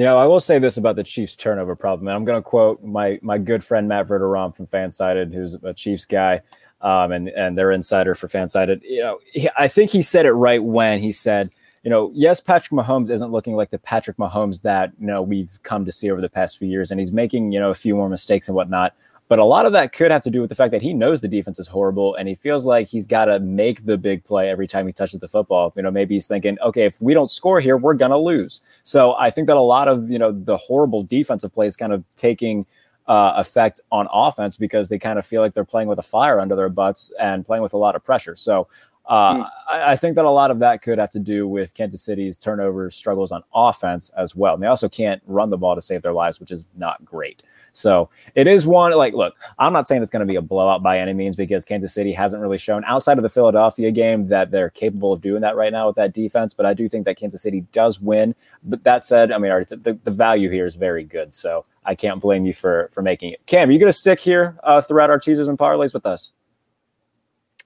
You 0.00 0.06
know, 0.06 0.16
I 0.16 0.24
will 0.24 0.40
say 0.40 0.58
this 0.58 0.78
about 0.78 0.96
the 0.96 1.04
Chiefs 1.04 1.36
turnover 1.36 1.76
problem, 1.76 2.08
and 2.08 2.16
I'm 2.16 2.24
going 2.24 2.38
to 2.38 2.42
quote 2.42 2.82
my 2.82 3.18
my 3.20 3.36
good 3.36 3.62
friend 3.62 3.86
Matt 3.86 4.08
Verderame 4.08 4.56
from 4.56 4.66
Fansided, 4.66 5.34
who's 5.34 5.58
a 5.62 5.74
Chiefs 5.74 6.06
guy, 6.06 6.40
um, 6.80 7.12
and 7.12 7.28
and 7.28 7.58
their 7.58 7.70
insider 7.70 8.14
for 8.14 8.26
Fansided. 8.26 8.80
You 8.82 9.02
know, 9.02 9.18
he, 9.30 9.50
I 9.58 9.68
think 9.68 9.90
he 9.90 10.00
said 10.00 10.24
it 10.24 10.32
right 10.32 10.64
when 10.64 11.00
he 11.00 11.12
said, 11.12 11.50
you 11.84 11.90
know, 11.90 12.10
yes, 12.14 12.40
Patrick 12.40 12.70
Mahomes 12.70 13.10
isn't 13.10 13.30
looking 13.30 13.56
like 13.56 13.68
the 13.68 13.78
Patrick 13.78 14.16
Mahomes 14.16 14.62
that 14.62 14.90
you 14.98 15.06
know 15.06 15.20
we've 15.20 15.58
come 15.64 15.84
to 15.84 15.92
see 15.92 16.10
over 16.10 16.22
the 16.22 16.30
past 16.30 16.56
few 16.56 16.66
years, 16.68 16.90
and 16.90 16.98
he's 16.98 17.12
making 17.12 17.52
you 17.52 17.60
know 17.60 17.68
a 17.68 17.74
few 17.74 17.94
more 17.94 18.08
mistakes 18.08 18.48
and 18.48 18.56
whatnot. 18.56 18.94
But 19.30 19.38
a 19.38 19.44
lot 19.44 19.64
of 19.64 19.70
that 19.74 19.92
could 19.92 20.10
have 20.10 20.22
to 20.22 20.30
do 20.30 20.40
with 20.40 20.48
the 20.48 20.56
fact 20.56 20.72
that 20.72 20.82
he 20.82 20.92
knows 20.92 21.20
the 21.20 21.28
defense 21.28 21.60
is 21.60 21.68
horrible 21.68 22.16
and 22.16 22.26
he 22.26 22.34
feels 22.34 22.64
like 22.66 22.88
he's 22.88 23.06
got 23.06 23.26
to 23.26 23.38
make 23.38 23.86
the 23.86 23.96
big 23.96 24.24
play 24.24 24.50
every 24.50 24.66
time 24.66 24.88
he 24.88 24.92
touches 24.92 25.20
the 25.20 25.28
football. 25.28 25.72
You 25.76 25.84
know, 25.84 25.90
maybe 25.92 26.14
he's 26.14 26.26
thinking, 26.26 26.58
okay, 26.58 26.82
if 26.82 27.00
we 27.00 27.14
don't 27.14 27.30
score 27.30 27.60
here, 27.60 27.76
we're 27.76 27.94
going 27.94 28.10
to 28.10 28.18
lose. 28.18 28.60
So 28.82 29.14
I 29.14 29.30
think 29.30 29.46
that 29.46 29.56
a 29.56 29.60
lot 29.60 29.86
of, 29.86 30.10
you 30.10 30.18
know, 30.18 30.32
the 30.32 30.56
horrible 30.56 31.04
defensive 31.04 31.54
plays 31.54 31.76
kind 31.76 31.92
of 31.92 32.02
taking 32.16 32.66
uh, 33.06 33.34
effect 33.36 33.80
on 33.92 34.08
offense 34.12 34.56
because 34.56 34.88
they 34.88 34.98
kind 34.98 35.16
of 35.16 35.24
feel 35.24 35.42
like 35.42 35.54
they're 35.54 35.64
playing 35.64 35.86
with 35.86 36.00
a 36.00 36.02
fire 36.02 36.40
under 36.40 36.56
their 36.56 36.68
butts 36.68 37.12
and 37.20 37.46
playing 37.46 37.62
with 37.62 37.72
a 37.72 37.78
lot 37.78 37.94
of 37.94 38.02
pressure. 38.02 38.34
So 38.34 38.66
uh, 39.10 39.34
mm. 39.34 39.50
I, 39.68 39.92
I, 39.92 39.96
think 39.96 40.14
that 40.14 40.24
a 40.24 40.30
lot 40.30 40.52
of 40.52 40.60
that 40.60 40.82
could 40.82 40.98
have 40.98 41.10
to 41.10 41.18
do 41.18 41.48
with 41.48 41.74
Kansas 41.74 42.00
City's 42.00 42.38
turnover 42.38 42.92
struggles 42.92 43.32
on 43.32 43.42
offense 43.52 44.08
as 44.10 44.36
well. 44.36 44.54
And 44.54 44.62
they 44.62 44.68
also 44.68 44.88
can't 44.88 45.20
run 45.26 45.50
the 45.50 45.58
ball 45.58 45.74
to 45.74 45.82
save 45.82 46.02
their 46.02 46.12
lives, 46.12 46.38
which 46.38 46.52
is 46.52 46.62
not 46.76 47.04
great. 47.04 47.42
So 47.72 48.08
it 48.36 48.46
is 48.46 48.66
one 48.66 48.92
like, 48.92 49.12
look, 49.12 49.34
I'm 49.58 49.72
not 49.72 49.88
saying 49.88 50.02
it's 50.02 50.12
going 50.12 50.26
to 50.26 50.30
be 50.30 50.36
a 50.36 50.42
blowout 50.42 50.80
by 50.80 51.00
any 51.00 51.12
means 51.12 51.34
because 51.34 51.64
Kansas 51.64 51.92
City 51.92 52.12
hasn't 52.12 52.40
really 52.40 52.56
shown 52.56 52.84
outside 52.84 53.18
of 53.18 53.22
the 53.22 53.28
Philadelphia 53.28 53.90
game 53.90 54.28
that 54.28 54.52
they're 54.52 54.70
capable 54.70 55.12
of 55.12 55.20
doing 55.20 55.40
that 55.40 55.56
right 55.56 55.72
now 55.72 55.88
with 55.88 55.96
that 55.96 56.14
defense. 56.14 56.54
But 56.54 56.66
I 56.66 56.72
do 56.72 56.88
think 56.88 57.04
that 57.06 57.16
Kansas 57.16 57.42
City 57.42 57.62
does 57.72 58.00
win. 58.00 58.36
But 58.62 58.84
that 58.84 59.04
said, 59.04 59.32
I 59.32 59.38
mean, 59.38 59.50
the, 59.68 59.98
the 60.04 60.10
value 60.12 60.50
here 60.50 60.66
is 60.66 60.76
very 60.76 61.02
good. 61.02 61.34
So 61.34 61.64
I 61.84 61.96
can't 61.96 62.20
blame 62.20 62.46
you 62.46 62.54
for 62.54 62.90
for 62.92 63.02
making 63.02 63.32
it. 63.32 63.44
Cam, 63.46 63.68
are 63.68 63.72
you 63.72 63.80
going 63.80 63.92
to 63.92 63.98
stick 63.98 64.20
here 64.20 64.56
uh, 64.62 64.80
throughout 64.80 65.10
our 65.10 65.18
teasers 65.18 65.48
and 65.48 65.58
parlays 65.58 65.94
with 65.94 66.06
us? 66.06 66.32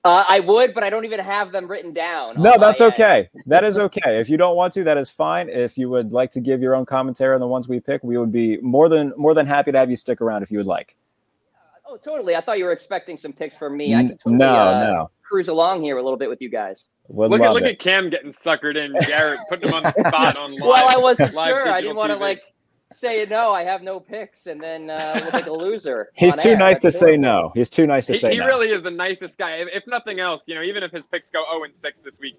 Uh, 0.04 0.22
I 0.28 0.40
would, 0.40 0.74
but 0.74 0.84
I 0.84 0.90
don't 0.90 1.06
even 1.06 1.20
have 1.20 1.50
them 1.50 1.66
written 1.66 1.94
down. 1.94 2.40
No, 2.40 2.52
that's 2.58 2.82
okay. 2.82 3.30
That 3.46 3.64
is 3.64 3.78
okay. 3.88 4.20
If 4.20 4.28
you 4.28 4.36
don't 4.36 4.54
want 4.54 4.74
to, 4.74 4.84
that 4.84 4.98
is 4.98 5.08
fine. 5.08 5.48
If 5.48 5.78
you 5.78 5.88
would 5.88 6.12
like 6.12 6.30
to 6.32 6.40
give 6.40 6.60
your 6.60 6.74
own 6.74 6.84
commentary 6.84 7.34
on 7.34 7.40
the 7.40 7.46
ones 7.46 7.68
we 7.68 7.80
pick, 7.80 8.04
we 8.04 8.18
would 8.18 8.30
be 8.30 8.58
more 8.58 8.90
than 8.90 9.14
more 9.16 9.32
than 9.32 9.46
happy 9.46 9.72
to 9.72 9.78
have 9.78 9.88
you 9.88 9.96
stick 9.96 10.20
around 10.20 10.42
if 10.42 10.50
you 10.50 10.58
would 10.58 10.66
like. 10.66 10.94
Oh, 11.86 11.96
totally. 11.96 12.36
I 12.36 12.42
thought 12.42 12.58
you 12.58 12.64
were 12.64 12.72
expecting 12.72 13.16
some 13.16 13.32
picks 13.32 13.56
from 13.56 13.76
me. 13.78 13.94
I 13.94 14.02
can 14.02 14.18
totally 14.18 14.36
no, 14.36 14.54
uh, 14.54 14.84
no. 14.84 15.10
cruise 15.22 15.48
along 15.48 15.82
here 15.82 15.96
a 15.96 16.02
little 16.02 16.18
bit 16.18 16.28
with 16.28 16.42
you 16.42 16.50
guys. 16.50 16.86
Would 17.08 17.30
look 17.30 17.40
at 17.40 17.52
look 17.52 17.62
it. 17.62 17.72
at 17.72 17.78
Cam 17.78 18.10
getting 18.10 18.32
suckered 18.32 18.76
in. 18.76 18.94
Garrett 19.06 19.40
putting 19.48 19.68
him 19.68 19.74
on 19.74 19.84
the 19.84 19.92
spot 19.92 20.36
on 20.38 20.52
live. 20.52 20.60
well, 20.60 20.84
I 20.88 20.98
wasn't 20.98 21.32
sure. 21.32 21.68
I 21.68 21.80
didn't 21.80 21.96
want 21.96 22.10
to 22.10 22.16
like 22.16 22.42
say 22.92 23.26
no, 23.28 23.52
I 23.52 23.64
have 23.64 23.82
no 23.82 24.00
picks, 24.00 24.46
and 24.46 24.60
then 24.60 24.90
uh, 24.90 25.20
we'll 25.22 25.32
take 25.32 25.46
a 25.46 25.52
loser. 25.52 26.10
He's 26.14 26.34
too 26.42 26.50
air. 26.50 26.56
nice 26.56 26.80
That's 26.80 26.98
to 26.98 27.06
say 27.06 27.16
no. 27.16 27.50
He's 27.54 27.70
too 27.70 27.86
nice 27.86 28.06
to 28.06 28.14
he, 28.14 28.18
say 28.18 28.32
he 28.32 28.38
no. 28.38 28.46
really 28.46 28.70
is 28.70 28.82
the 28.82 28.90
nicest 28.90 29.38
guy. 29.38 29.56
If, 29.56 29.68
if, 29.72 29.86
nothing 29.86 30.20
else, 30.20 30.44
you 30.46 30.54
know, 30.54 30.62
even 30.62 30.82
if 30.82 30.92
his 30.92 31.06
picks 31.06 31.30
go 31.30 31.44
0 31.50 31.64
and 31.64 31.76
6 31.76 32.00
this 32.02 32.18
week, 32.20 32.36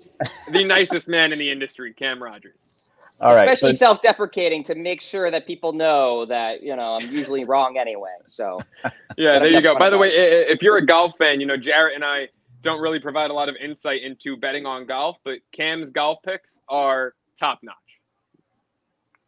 the 0.51 0.63
nicest 0.63 1.07
man 1.07 1.33
in 1.33 1.39
the 1.39 1.49
industry, 1.49 1.93
Cam 1.93 2.21
Rogers. 2.21 2.89
All 3.21 3.33
right, 3.33 3.47
Especially 3.47 3.73
so, 3.73 3.85
self-deprecating 3.85 4.65
to 4.65 4.75
make 4.75 4.99
sure 4.99 5.31
that 5.31 5.47
people 5.47 5.71
know 5.71 6.25
that 6.25 6.61
you 6.61 6.75
know 6.75 6.95
I'm 6.95 7.09
usually 7.09 7.45
wrong 7.45 7.77
anyway. 7.77 8.15
So 8.25 8.59
yeah, 9.17 9.39
there 9.39 9.47
you 9.47 9.61
go. 9.61 9.77
By 9.77 9.89
the 9.89 9.97
way, 9.97 10.09
if 10.09 10.61
you're 10.61 10.77
a 10.77 10.85
golf 10.85 11.13
fan, 11.17 11.39
you 11.39 11.45
know 11.45 11.55
Jarrett 11.55 11.95
and 11.95 12.03
I 12.03 12.27
don't 12.61 12.81
really 12.81 12.99
provide 12.99 13.31
a 13.31 13.33
lot 13.33 13.47
of 13.47 13.55
insight 13.55 14.03
into 14.03 14.35
betting 14.35 14.65
on 14.65 14.85
golf, 14.85 15.17
but 15.23 15.39
Cam's 15.53 15.91
golf 15.91 16.17
picks 16.23 16.59
are 16.67 17.13
top 17.39 17.59
notch. 17.63 17.75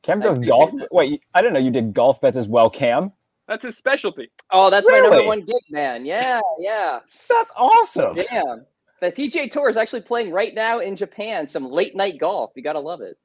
Cam 0.08 0.22
does 0.22 0.39
golf. 0.39 0.72
Wait, 0.91 1.22
I 1.34 1.41
didn't 1.41 1.53
know 1.53 1.60
you 1.60 1.70
did 1.70 1.93
golf 1.93 2.22
bets 2.22 2.38
as 2.38 2.47
well, 2.47 2.70
Cam. 2.70 3.12
That's 3.45 3.66
his 3.66 3.78
specialty. 3.78 4.32
Oh, 4.51 4.70
that's 4.70 4.88
really? 4.88 5.01
my 5.01 5.16
number 5.16 5.28
one 5.28 5.41
gig, 5.41 5.62
man. 5.70 6.05
Yeah, 6.05 6.39
yeah. 6.58 6.99
That's 7.30 7.51
awesome. 7.58 8.16
Yeah. 8.16 8.55
The 9.01 9.12
PGA 9.12 9.51
Tour 9.51 9.70
is 9.70 9.76
actually 9.76 10.01
playing 10.01 10.32
right 10.32 10.55
now 10.55 10.80
in 10.80 10.95
Japan. 10.95 11.47
Some 11.47 11.70
late 11.70 11.93
night 11.93 12.20
golf. 12.20 12.51
You 12.55 12.64
gotta 12.64 12.80
love 12.80 13.01
it. 13.01 13.18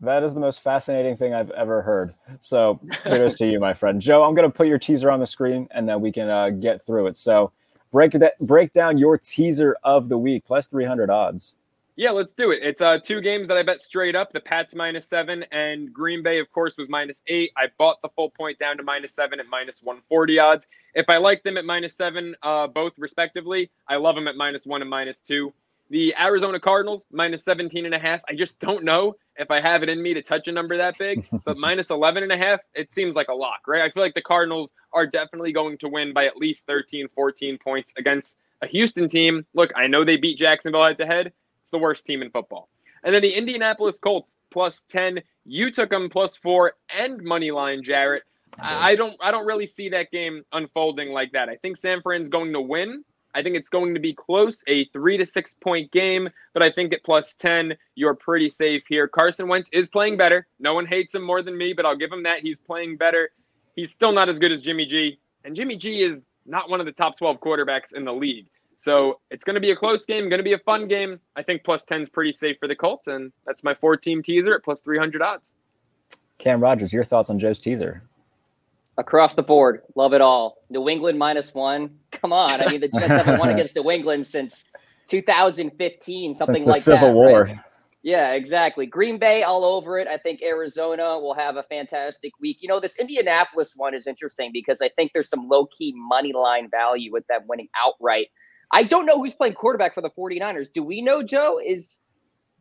That 0.00 0.24
is 0.24 0.32
the 0.32 0.40
most 0.40 0.62
fascinating 0.62 1.18
thing 1.18 1.34
I've 1.34 1.50
ever 1.50 1.82
heard. 1.82 2.10
So 2.40 2.80
kudos 3.02 3.34
to 3.34 3.46
you, 3.46 3.60
my 3.60 3.74
friend 3.74 4.00
Joe. 4.00 4.24
I'm 4.24 4.34
gonna 4.34 4.50
put 4.50 4.68
your 4.68 4.78
teaser 4.78 5.10
on 5.10 5.20
the 5.20 5.26
screen, 5.26 5.68
and 5.70 5.86
then 5.86 6.00
we 6.00 6.12
can 6.12 6.30
uh, 6.30 6.48
get 6.48 6.84
through 6.84 7.08
it. 7.08 7.18
So 7.18 7.52
break 7.92 8.12
that 8.12 8.38
break 8.46 8.72
down 8.72 8.96
your 8.96 9.18
teaser 9.18 9.76
of 9.84 10.08
the 10.08 10.16
week 10.16 10.44
plus 10.46 10.66
300 10.66 11.10
odds. 11.10 11.54
Yeah, 11.98 12.10
let's 12.10 12.34
do 12.34 12.50
it. 12.50 12.58
It's 12.62 12.82
uh, 12.82 12.98
two 12.98 13.22
games 13.22 13.48
that 13.48 13.56
I 13.56 13.62
bet 13.62 13.80
straight 13.80 14.14
up. 14.14 14.30
The 14.30 14.40
Pats 14.40 14.74
minus 14.74 15.06
seven 15.06 15.46
and 15.50 15.90
Green 15.90 16.22
Bay, 16.22 16.38
of 16.38 16.52
course, 16.52 16.76
was 16.76 16.90
minus 16.90 17.22
eight. 17.26 17.52
I 17.56 17.68
bought 17.78 18.02
the 18.02 18.10
full 18.10 18.28
point 18.28 18.58
down 18.58 18.76
to 18.76 18.82
minus 18.82 19.14
seven 19.14 19.40
at 19.40 19.46
minus 19.48 19.82
140 19.82 20.38
odds. 20.38 20.66
If 20.94 21.08
I 21.08 21.16
like 21.16 21.42
them 21.42 21.56
at 21.56 21.64
minus 21.64 21.94
seven, 21.94 22.36
uh, 22.42 22.66
both 22.66 22.92
respectively, 22.98 23.70
I 23.88 23.96
love 23.96 24.14
them 24.14 24.28
at 24.28 24.36
minus 24.36 24.66
one 24.66 24.82
and 24.82 24.90
minus 24.90 25.22
two. 25.22 25.54
The 25.88 26.14
Arizona 26.20 26.60
Cardinals 26.60 27.06
minus 27.10 27.42
17 27.44 27.86
and 27.86 27.94
a 27.94 27.98
half. 27.98 28.20
I 28.28 28.34
just 28.34 28.60
don't 28.60 28.84
know 28.84 29.16
if 29.36 29.50
I 29.50 29.62
have 29.62 29.82
it 29.82 29.88
in 29.88 30.02
me 30.02 30.12
to 30.12 30.20
touch 30.20 30.48
a 30.48 30.52
number 30.52 30.76
that 30.76 30.98
big, 30.98 31.26
but 31.46 31.56
minus 31.56 31.88
11 31.88 32.22
and 32.22 32.32
a 32.32 32.36
half, 32.36 32.60
it 32.74 32.92
seems 32.92 33.16
like 33.16 33.28
a 33.28 33.34
lock, 33.34 33.60
right? 33.66 33.80
I 33.80 33.90
feel 33.90 34.02
like 34.02 34.14
the 34.14 34.20
Cardinals 34.20 34.70
are 34.92 35.06
definitely 35.06 35.52
going 35.52 35.78
to 35.78 35.88
win 35.88 36.12
by 36.12 36.26
at 36.26 36.36
least 36.36 36.66
13, 36.66 37.08
14 37.14 37.56
points 37.56 37.94
against 37.96 38.36
a 38.60 38.66
Houston 38.66 39.08
team. 39.08 39.46
Look, 39.54 39.72
I 39.74 39.86
know 39.86 40.04
they 40.04 40.18
beat 40.18 40.38
Jacksonville 40.38 40.84
head 40.84 40.98
to 40.98 41.06
head 41.06 41.32
it's 41.66 41.72
the 41.72 41.78
worst 41.78 42.06
team 42.06 42.22
in 42.22 42.30
football. 42.30 42.68
And 43.02 43.12
then 43.12 43.22
the 43.22 43.34
Indianapolis 43.34 43.98
Colts 43.98 44.38
plus 44.52 44.84
10. 44.84 45.20
You 45.44 45.72
took 45.72 45.90
them 45.90 46.08
plus 46.08 46.36
four 46.36 46.74
and 46.96 47.20
money 47.20 47.50
line, 47.50 47.82
Jarrett. 47.82 48.22
I 48.58 48.94
don't 48.94 49.16
I 49.20 49.32
don't 49.32 49.46
really 49.46 49.66
see 49.66 49.88
that 49.88 50.12
game 50.12 50.44
unfolding 50.52 51.10
like 51.10 51.32
that. 51.32 51.48
I 51.48 51.56
think 51.56 51.76
San 51.76 52.02
Fran's 52.02 52.28
going 52.28 52.52
to 52.52 52.60
win. 52.60 53.04
I 53.34 53.42
think 53.42 53.56
it's 53.56 53.68
going 53.68 53.94
to 53.94 54.00
be 54.00 54.14
close, 54.14 54.62
a 54.68 54.84
three 54.86 55.18
to 55.18 55.26
six 55.26 55.54
point 55.54 55.90
game, 55.90 56.30
but 56.54 56.62
I 56.62 56.70
think 56.70 56.92
at 56.94 57.02
plus 57.04 57.34
10, 57.34 57.76
you're 57.96 58.14
pretty 58.14 58.48
safe 58.48 58.84
here. 58.88 59.08
Carson 59.08 59.48
Wentz 59.48 59.68
is 59.72 59.88
playing 59.88 60.16
better. 60.16 60.46
No 60.60 60.72
one 60.72 60.86
hates 60.86 61.14
him 61.14 61.22
more 61.22 61.42
than 61.42 61.58
me, 61.58 61.72
but 61.72 61.84
I'll 61.84 61.96
give 61.96 62.12
him 62.12 62.22
that. 62.22 62.40
He's 62.40 62.60
playing 62.60 62.96
better. 62.96 63.30
He's 63.74 63.90
still 63.90 64.12
not 64.12 64.28
as 64.28 64.38
good 64.38 64.52
as 64.52 64.62
Jimmy 64.62 64.86
G, 64.86 65.18
and 65.44 65.54
Jimmy 65.56 65.76
G 65.76 66.02
is 66.02 66.24
not 66.46 66.70
one 66.70 66.78
of 66.78 66.86
the 66.86 66.92
top 66.92 67.18
12 67.18 67.40
quarterbacks 67.40 67.92
in 67.92 68.04
the 68.04 68.14
league. 68.14 68.46
So 68.76 69.20
it's 69.30 69.44
going 69.44 69.54
to 69.54 69.60
be 69.60 69.70
a 69.70 69.76
close 69.76 70.04
game, 70.04 70.28
going 70.28 70.38
to 70.38 70.44
be 70.44 70.52
a 70.52 70.58
fun 70.58 70.86
game. 70.86 71.18
I 71.34 71.42
think 71.42 71.64
plus 71.64 71.84
10 71.84 72.02
is 72.02 72.08
pretty 72.08 72.32
safe 72.32 72.56
for 72.60 72.68
the 72.68 72.76
Colts, 72.76 73.06
and 73.06 73.32
that's 73.46 73.64
my 73.64 73.74
four 73.74 73.96
team 73.96 74.22
teaser 74.22 74.54
at 74.54 74.62
plus 74.62 74.80
300 74.80 75.22
odds. 75.22 75.52
Cam 76.38 76.60
Rogers, 76.60 76.92
your 76.92 77.04
thoughts 77.04 77.30
on 77.30 77.38
Joe's 77.38 77.58
teaser? 77.58 78.02
Across 78.98 79.34
the 79.34 79.42
board, 79.42 79.82
love 79.94 80.12
it 80.12 80.20
all. 80.20 80.58
New 80.70 80.88
England 80.88 81.18
minus 81.18 81.54
one. 81.54 81.98
Come 82.12 82.32
on. 82.32 82.60
I 82.60 82.70
mean, 82.70 82.80
the 82.80 82.88
Jets 82.88 83.06
haven't 83.06 83.38
won 83.38 83.48
against 83.54 83.76
New 83.76 83.90
England 83.90 84.26
since 84.26 84.64
2015, 85.08 86.34
something 86.34 86.54
like 86.54 86.64
that. 86.64 86.72
Since 86.74 86.84
the 86.84 86.90
like 86.90 87.00
Civil 87.00 87.08
that. 87.08 87.14
War. 87.14 87.44
right? 87.44 87.58
Yeah, 88.06 88.34
exactly. 88.34 88.86
Green 88.86 89.18
Bay 89.18 89.42
all 89.42 89.64
over 89.64 89.98
it. 89.98 90.06
I 90.06 90.16
think 90.16 90.40
Arizona 90.40 91.18
will 91.18 91.34
have 91.34 91.56
a 91.56 91.62
fantastic 91.64 92.32
week. 92.40 92.58
You 92.60 92.68
know, 92.68 92.78
this 92.78 93.00
Indianapolis 93.00 93.72
one 93.74 93.94
is 93.94 94.06
interesting 94.06 94.50
because 94.52 94.80
I 94.80 94.88
think 94.90 95.10
there's 95.12 95.28
some 95.28 95.48
low 95.48 95.66
key 95.66 95.92
money 95.96 96.32
line 96.32 96.70
value 96.70 97.10
with 97.12 97.26
them 97.26 97.42
winning 97.48 97.68
outright. 97.76 98.28
I 98.72 98.82
don't 98.82 99.06
know 99.06 99.18
who's 99.18 99.34
playing 99.34 99.54
quarterback 99.54 99.94
for 99.94 100.00
the 100.00 100.10
49ers. 100.10 100.72
Do 100.72 100.82
we 100.82 101.00
know, 101.02 101.22
Joe? 101.22 101.60
Is 101.64 102.00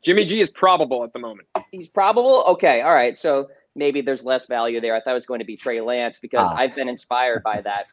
Jimmy 0.03 0.26
G 0.26 0.39
is 0.39 0.49
probable 0.49 1.03
at 1.03 1.14
the 1.14 1.20
moment. 1.20 1.47
he's 1.72 1.88
probable? 1.89 2.43
Okay, 2.49 2.82
all 2.82 2.93
right. 2.93 3.18
So 3.18 3.47
maybe 3.76 4.01
there's 4.01 4.24
less 4.24 4.45
value 4.45 4.80
there. 4.80 4.95
I 4.95 5.01
thought 5.01 5.12
it 5.12 5.16
was 5.16 5.26
going 5.26 5.39
to 5.39 5.45
be 5.45 5.58
Trey 5.58 5.82
Lance 5.82 6.20
because 6.20 6.47
Ah. 6.51 6.56
I've 6.58 6.76
been 6.76 6.88
inspired 6.89 7.41
by 7.43 7.62
that 7.62 7.86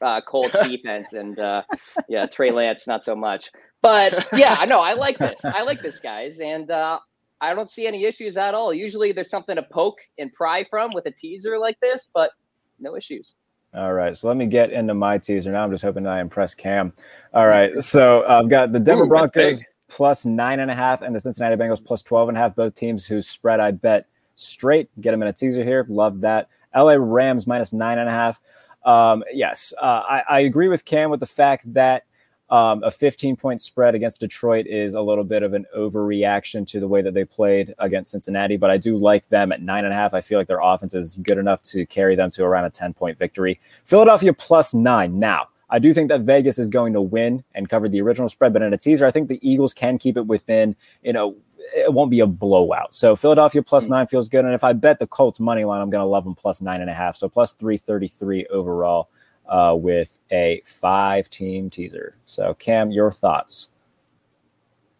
uh, 0.00 0.20
Colts 0.20 0.52
defense, 0.68 1.12
and 1.12 1.38
uh, 1.38 1.62
yeah, 2.08 2.26
Trey 2.26 2.50
Lance 2.52 2.86
not 2.86 3.02
so 3.02 3.16
much. 3.16 3.50
But 3.82 4.26
yeah, 4.32 4.64
no, 4.66 4.80
I 4.80 4.92
like 4.94 5.18
this. 5.18 5.44
I 5.44 5.62
like 5.62 5.82
this, 5.82 5.98
guys, 5.98 6.38
and 6.40 6.70
uh, 6.70 6.98
I 7.40 7.54
don't 7.54 7.70
see 7.70 7.86
any 7.86 8.04
issues 8.04 8.36
at 8.36 8.54
all. 8.54 8.72
Usually, 8.72 9.12
there's 9.12 9.30
something 9.30 9.56
to 9.56 9.62
poke 9.62 9.98
and 10.18 10.32
pry 10.32 10.64
from 10.70 10.92
with 10.94 11.06
a 11.06 11.10
teaser 11.10 11.58
like 11.58 11.78
this, 11.80 12.10
but 12.14 12.30
no 12.78 12.96
issues. 12.96 13.34
All 13.74 13.92
right, 13.92 14.16
so 14.16 14.28
let 14.28 14.36
me 14.36 14.46
get 14.46 14.72
into 14.72 14.94
my 14.94 15.18
teaser 15.18 15.52
now. 15.52 15.62
I'm 15.62 15.70
just 15.70 15.84
hoping 15.84 16.06
I 16.06 16.20
impress 16.20 16.54
Cam. 16.54 16.92
All 17.34 17.46
right, 17.46 17.82
so 17.82 18.24
I've 18.26 18.48
got 18.48 18.72
the 18.72 18.80
Denver 18.80 19.04
Ooh, 19.04 19.08
Broncos 19.08 19.62
plus 19.88 20.24
nine 20.24 20.60
and 20.60 20.70
a 20.70 20.74
half 20.74 21.02
and 21.02 21.14
the 21.14 21.20
Cincinnati 21.20 21.56
Bengals 21.56 21.84
plus 21.84 22.02
12 22.02 22.30
and 22.30 22.38
a 22.38 22.40
half. 22.40 22.56
Both 22.56 22.74
teams 22.74 23.04
whose 23.04 23.28
spread 23.28 23.60
I 23.60 23.72
bet 23.72 24.06
straight. 24.34 24.88
Get 25.00 25.10
them 25.10 25.22
in 25.22 25.28
a 25.28 25.32
teaser 25.32 25.64
here. 25.64 25.86
Love 25.88 26.20
that. 26.22 26.48
LA 26.74 26.96
Rams 26.98 27.46
minus 27.46 27.72
nine 27.72 27.98
and 27.98 28.08
a 28.08 28.12
half. 28.12 28.40
Um, 28.84 29.24
yes, 29.32 29.72
uh, 29.80 30.02
I, 30.08 30.22
I 30.28 30.40
agree 30.40 30.68
with 30.68 30.84
Cam 30.84 31.10
with 31.10 31.20
the 31.20 31.26
fact 31.26 31.72
that 31.74 32.04
um, 32.48 32.82
a 32.84 32.90
15 32.90 33.36
point 33.36 33.60
spread 33.60 33.94
against 33.94 34.20
Detroit 34.20 34.66
is 34.66 34.94
a 34.94 35.00
little 35.00 35.24
bit 35.24 35.42
of 35.42 35.52
an 35.52 35.66
overreaction 35.76 36.66
to 36.68 36.78
the 36.78 36.86
way 36.86 37.02
that 37.02 37.14
they 37.14 37.24
played 37.24 37.74
against 37.78 38.12
Cincinnati, 38.12 38.56
but 38.56 38.70
I 38.70 38.76
do 38.76 38.96
like 38.96 39.28
them 39.28 39.50
at 39.50 39.62
nine 39.62 39.84
and 39.84 39.92
a 39.92 39.96
half. 39.96 40.14
I 40.14 40.20
feel 40.20 40.38
like 40.38 40.46
their 40.46 40.60
offense 40.60 40.94
is 40.94 41.16
good 41.16 41.38
enough 41.38 41.62
to 41.64 41.84
carry 41.86 42.14
them 42.14 42.30
to 42.32 42.44
around 42.44 42.64
a 42.64 42.70
10 42.70 42.94
point 42.94 43.18
victory. 43.18 43.60
Philadelphia 43.84 44.32
plus 44.32 44.74
nine. 44.74 45.18
Now, 45.18 45.48
I 45.68 45.80
do 45.80 45.92
think 45.92 46.08
that 46.08 46.20
Vegas 46.20 46.60
is 46.60 46.68
going 46.68 46.92
to 46.92 47.00
win 47.00 47.42
and 47.54 47.68
cover 47.68 47.88
the 47.88 48.00
original 48.00 48.28
spread, 48.28 48.52
but 48.52 48.62
in 48.62 48.72
a 48.72 48.78
teaser, 48.78 49.06
I 49.06 49.10
think 49.10 49.28
the 49.28 49.40
Eagles 49.42 49.74
can 49.74 49.98
keep 49.98 50.16
it 50.16 50.26
within, 50.26 50.76
you 51.02 51.12
know, 51.12 51.36
it 51.74 51.92
won't 51.92 52.12
be 52.12 52.20
a 52.20 52.26
blowout. 52.28 52.94
So 52.94 53.16
Philadelphia 53.16 53.60
plus 53.60 53.88
nine 53.88 54.06
feels 54.06 54.28
good. 54.28 54.44
And 54.44 54.54
if 54.54 54.62
I 54.62 54.72
bet 54.72 55.00
the 55.00 55.06
Colts 55.08 55.40
money 55.40 55.64
line, 55.64 55.80
I'm 55.80 55.90
going 55.90 56.02
to 56.02 56.06
love 56.06 56.22
them 56.22 56.36
plus 56.36 56.60
nine 56.60 56.80
and 56.80 56.88
a 56.88 56.94
half. 56.94 57.16
So 57.16 57.28
plus 57.28 57.54
333 57.54 58.46
overall 58.46 59.08
uh, 59.48 59.74
with 59.78 60.18
a 60.30 60.62
five 60.64 61.28
team 61.30 61.70
teaser. 61.70 62.16
So, 62.24 62.54
Cam, 62.54 62.90
your 62.90 63.10
thoughts? 63.12 63.68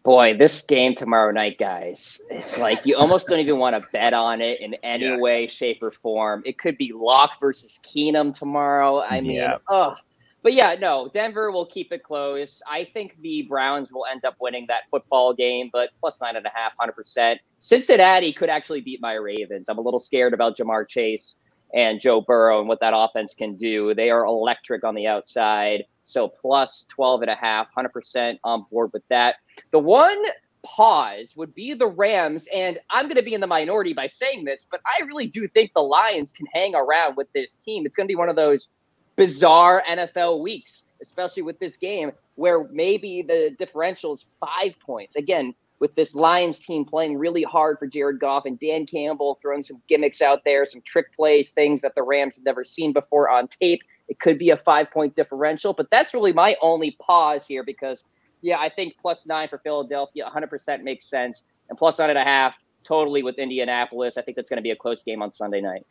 Boy, 0.03 0.37
this 0.37 0.61
game 0.61 0.95
tomorrow 0.95 1.31
night, 1.31 1.57
guys, 1.59 2.21
it's 2.29 2.57
like 2.57 2.85
you 2.85 2.95
almost 2.95 3.27
don't 3.27 3.39
even 3.39 3.57
want 3.59 3.75
to 3.75 3.85
bet 3.91 4.13
on 4.13 4.39
it 4.41 4.61
in 4.61 4.73
any 4.75 5.05
Yeah. 5.05 5.17
way, 5.17 5.47
shape, 5.47 5.83
or 5.83 5.91
form. 5.91 6.43
It 6.45 6.57
could 6.57 6.77
be 6.77 6.93
Lock 6.93 7.39
versus 7.41 7.77
Keenum 7.83 8.33
tomorrow. 8.33 9.01
I 9.01 9.19
mean, 9.19 9.31
Yeah. 9.31 9.57
oh, 9.67 9.95
but 10.43 10.53
yeah, 10.53 10.75
no, 10.79 11.09
Denver 11.13 11.51
will 11.51 11.65
keep 11.65 11.91
it 11.91 12.03
close. 12.03 12.61
I 12.71 12.85
think 12.93 13.17
the 13.21 13.41
Browns 13.49 13.91
will 13.91 14.05
end 14.05 14.23
up 14.23 14.35
winning 14.39 14.65
that 14.69 14.83
football 14.89 15.33
game, 15.33 15.69
but 15.73 15.89
plus 15.99 16.21
nine 16.21 16.37
and 16.37 16.45
a 16.45 16.51
half, 16.53 16.71
100%. 16.77 17.41
Cincinnati 17.59 18.31
could 18.31 18.47
actually 18.47 18.79
beat 18.79 19.01
my 19.01 19.15
Ravens. 19.15 19.67
I'm 19.67 19.77
a 19.77 19.81
little 19.81 19.99
scared 19.99 20.33
about 20.33 20.55
Ja'Marr 20.55 20.87
Chase 20.87 21.35
and 21.73 21.99
Joe 21.99 22.21
Burrow 22.21 22.59
and 22.59 22.67
what 22.67 22.79
that 22.79 22.93
offense 22.95 23.33
can 23.33 23.55
do. 23.55 23.93
They 23.93 24.09
are 24.09 24.25
electric 24.25 24.83
on 24.83 24.95
the 24.95 25.07
outside. 25.07 25.83
So 26.03 26.27
plus 26.27 26.85
12 26.89 27.23
and 27.23 27.31
a 27.31 27.35
half, 27.35 27.67
100% 27.77 28.39
on 28.43 28.65
board 28.71 28.91
with 28.93 29.03
that. 29.09 29.35
The 29.71 29.79
one 29.79 30.23
pause 30.63 31.35
would 31.35 31.53
be 31.53 31.73
the 31.73 31.87
Rams, 31.87 32.47
and 32.53 32.79
I'm 32.89 33.05
going 33.05 33.17
to 33.17 33.23
be 33.23 33.33
in 33.33 33.41
the 33.41 33.47
minority 33.47 33.93
by 33.93 34.07
saying 34.07 34.45
this, 34.45 34.65
but 34.69 34.81
I 34.85 35.03
really 35.03 35.27
do 35.27 35.47
think 35.47 35.71
the 35.73 35.81
Lions 35.81 36.31
can 36.31 36.45
hang 36.53 36.75
around 36.75 37.17
with 37.17 37.31
this 37.33 37.55
team. 37.55 37.85
It's 37.85 37.95
going 37.95 38.07
to 38.07 38.11
be 38.11 38.15
one 38.15 38.29
of 38.29 38.35
those 38.35 38.69
bizarre 39.15 39.83
NFL 39.89 40.41
weeks, 40.41 40.83
especially 41.01 41.43
with 41.43 41.59
this 41.59 41.75
game 41.77 42.11
where 42.35 42.67
maybe 42.71 43.21
the 43.21 43.55
differential 43.57 44.13
is 44.13 44.25
five 44.39 44.79
points. 44.79 45.15
Again, 45.15 45.53
with 45.79 45.93
this 45.95 46.15
Lions 46.15 46.59
team 46.59 46.85
playing 46.85 47.17
really 47.17 47.43
hard 47.43 47.77
for 47.77 47.87
Jared 47.87 48.19
Goff 48.19 48.45
and 48.45 48.59
Dan 48.59 48.85
Campbell 48.85 49.37
throwing 49.41 49.63
some 49.63 49.81
gimmicks 49.87 50.21
out 50.21 50.43
there, 50.43 50.65
some 50.65 50.81
trick 50.81 51.15
plays, 51.15 51.49
things 51.49 51.81
that 51.81 51.93
the 51.95 52.03
Rams 52.03 52.35
have 52.35 52.45
never 52.45 52.65
seen 52.65 52.93
before 52.93 53.29
on 53.29 53.47
tape. 53.47 53.81
It 54.07 54.19
could 54.19 54.37
be 54.39 54.49
a 54.49 54.57
five 54.57 54.89
point 54.91 55.15
differential, 55.15 55.73
but 55.73 55.89
that's 55.91 56.13
really 56.13 56.33
my 56.33 56.55
only 56.61 56.97
pause 56.99 57.45
here 57.45 57.63
because, 57.63 58.03
yeah, 58.41 58.57
I 58.57 58.69
think 58.69 58.95
plus 59.01 59.25
nine 59.27 59.49
for 59.49 59.59
Philadelphia 59.59 60.29
100% 60.33 60.83
makes 60.83 61.05
sense. 61.05 61.43
And 61.69 61.77
plus 61.77 61.99
nine 61.99 62.09
and 62.09 62.19
a 62.19 62.23
half, 62.23 62.55
totally 62.83 63.21
with 63.21 63.37
Indianapolis. 63.37 64.17
I 64.17 64.21
think 64.21 64.37
that's 64.37 64.49
going 64.49 64.57
to 64.57 64.63
be 64.63 64.71
a 64.71 64.75
close 64.75 65.03
game 65.03 65.21
on 65.21 65.33
Sunday 65.33 65.61
night. 65.61 65.85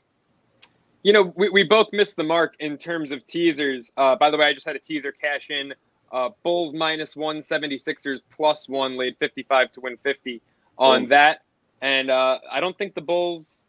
You 1.03 1.13
know, 1.13 1.33
we, 1.37 1.51
we 1.51 1.63
both 1.63 1.89
missed 1.93 2.17
the 2.17 2.25
mark 2.25 2.55
in 2.59 2.79
terms 2.79 3.13
of 3.13 3.25
teasers. 3.27 3.91
Uh, 3.97 4.17
by 4.17 4.31
the 4.31 4.37
way, 4.37 4.47
I 4.47 4.55
just 4.55 4.67
had 4.67 4.75
a 4.75 4.81
teaser 4.81 5.13
cash 5.13 5.51
in. 5.51 5.73
Uh, 6.13 6.31
Bulls 6.43 6.73
minus 6.73 7.15
176ers 7.15 8.21
plus 8.35 8.69
one 8.69 8.97
laid 8.97 9.17
55 9.19 9.73
to 9.73 9.81
win 9.81 9.97
50 10.03 10.41
on 10.79 11.05
Ooh. 11.05 11.07
that. 11.09 11.43
And 11.83 12.11
uh, 12.11 12.39
I 12.51 12.61
don't 12.61 12.77
think 12.77 12.95
the 12.95 13.01
Bulls, 13.01 13.61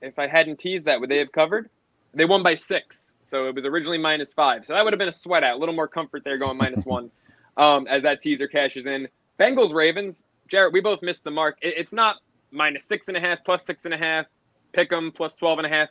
if 0.00 0.18
I 0.18 0.26
hadn't 0.26 0.58
teased 0.58 0.86
that, 0.86 1.00
would 1.00 1.10
they 1.10 1.18
have 1.18 1.32
covered? 1.32 1.68
They 2.14 2.24
won 2.24 2.42
by 2.42 2.54
six. 2.54 3.16
So 3.22 3.46
it 3.46 3.54
was 3.54 3.64
originally 3.64 3.98
minus 3.98 4.32
five. 4.32 4.66
So 4.66 4.72
that 4.74 4.82
would 4.82 4.92
have 4.92 4.98
been 4.98 5.08
a 5.08 5.12
sweat 5.12 5.44
out. 5.44 5.56
A 5.56 5.58
little 5.58 5.74
more 5.74 5.88
comfort 5.88 6.24
there 6.24 6.38
going 6.38 6.56
minus 6.56 6.84
one 6.86 7.10
um, 7.56 7.86
as 7.88 8.02
that 8.02 8.22
teaser 8.22 8.48
cashes 8.48 8.86
in. 8.86 9.08
Bengals 9.38 9.72
Ravens, 9.72 10.24
Jarrett, 10.48 10.72
we 10.72 10.80
both 10.80 11.02
missed 11.02 11.24
the 11.24 11.30
mark. 11.30 11.58
It, 11.62 11.74
it's 11.76 11.92
not 11.92 12.16
minus 12.50 12.86
six 12.86 13.08
and 13.08 13.16
a 13.16 13.20
half, 13.20 13.38
plus 13.44 13.64
six 13.64 13.84
and 13.84 13.94
a 13.94 13.98
half, 13.98 14.26
pick 14.72 14.92
'em 14.92 15.12
plus 15.12 15.34
12 15.34 15.60
and 15.60 15.66
a 15.66 15.70
half. 15.70 15.88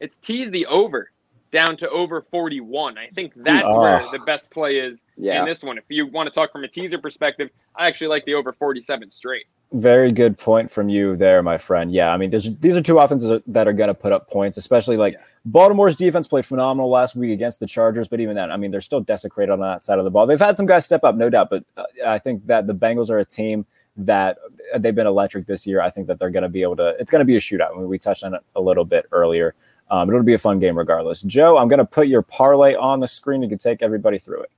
It's 0.00 0.16
tease 0.16 0.50
the 0.50 0.66
over 0.66 1.10
down 1.56 1.74
to 1.74 1.88
over 1.88 2.20
41. 2.30 2.98
I 2.98 3.08
think 3.14 3.32
that's 3.34 3.64
Oh. 3.66 3.80
where 3.80 4.02
the 4.12 4.18
best 4.26 4.50
play 4.50 4.76
is 4.76 5.04
Yeah. 5.16 5.40
in 5.40 5.48
this 5.48 5.64
one. 5.64 5.78
If 5.78 5.84
you 5.88 6.06
want 6.06 6.26
to 6.26 6.30
talk 6.30 6.52
from 6.52 6.64
a 6.64 6.68
teaser 6.68 6.98
perspective, 6.98 7.48
I 7.74 7.86
actually 7.86 8.08
like 8.08 8.26
the 8.26 8.34
over 8.34 8.52
47 8.52 9.10
straight. 9.10 9.46
Very 9.72 10.12
good 10.12 10.36
point 10.36 10.70
from 10.70 10.90
you 10.90 11.16
there, 11.16 11.42
my 11.42 11.56
friend. 11.56 11.90
Yeah, 11.90 12.12
I 12.12 12.18
mean, 12.18 12.28
there's, 12.28 12.50
these 12.58 12.76
are 12.76 12.82
two 12.82 12.98
offenses 12.98 13.40
that 13.46 13.66
are 13.66 13.72
going 13.72 13.88
to 13.88 13.94
put 13.94 14.12
up 14.12 14.28
points, 14.28 14.58
especially 14.58 14.98
like 14.98 15.14
Yeah. 15.14 15.20
Baltimore's 15.46 15.96
defense 15.96 16.28
played 16.28 16.44
phenomenal 16.44 16.90
last 16.90 17.16
week 17.16 17.30
against 17.32 17.58
the 17.60 17.66
Chargers, 17.66 18.06
but 18.06 18.20
even 18.20 18.36
then, 18.36 18.50
I 18.52 18.58
mean, 18.58 18.70
they're 18.70 18.82
still 18.82 19.00
desecrated 19.00 19.50
on 19.50 19.60
that 19.60 19.82
side 19.82 19.98
of 19.98 20.04
the 20.04 20.10
ball. 20.10 20.26
They've 20.26 20.38
had 20.38 20.58
some 20.58 20.66
guys 20.66 20.84
step 20.84 21.04
up, 21.04 21.14
no 21.16 21.30
doubt, 21.30 21.48
but 21.48 21.64
uh, 21.78 21.84
I 22.06 22.18
think 22.18 22.44
that 22.48 22.66
the 22.66 22.74
Bengals 22.74 23.08
are 23.08 23.18
a 23.18 23.24
team 23.24 23.64
that 23.96 24.36
they've 24.78 24.94
been 24.94 25.06
electric 25.06 25.46
this 25.46 25.66
year. 25.66 25.80
I 25.80 25.88
think 25.88 26.06
that 26.08 26.18
they're 26.18 26.28
going 26.30 26.42
to 26.42 26.50
be 26.50 26.60
able 26.60 26.76
to. 26.76 26.88
It's 27.00 27.10
going 27.10 27.20
to 27.20 27.24
be 27.24 27.36
a 27.36 27.40
shootout. 27.40 27.70
I 27.72 27.78
mean, 27.78 27.88
we 27.88 27.98
touched 27.98 28.24
on 28.24 28.34
it 28.34 28.42
a 28.54 28.60
little 28.60 28.84
bit 28.84 29.06
earlier. 29.10 29.54
Um, 29.90 30.08
it'll 30.08 30.22
be 30.22 30.34
a 30.34 30.38
fun 30.38 30.58
game 30.58 30.76
regardless. 30.76 31.22
Joe, 31.22 31.58
I'm 31.58 31.68
going 31.68 31.78
to 31.78 31.84
put 31.84 32.08
your 32.08 32.22
parlay 32.22 32.74
on 32.74 33.00
the 33.00 33.06
screen. 33.08 33.42
You 33.42 33.48
can 33.48 33.58
take 33.58 33.82
everybody 33.82 34.18
through 34.18 34.42
it. 34.42 34.50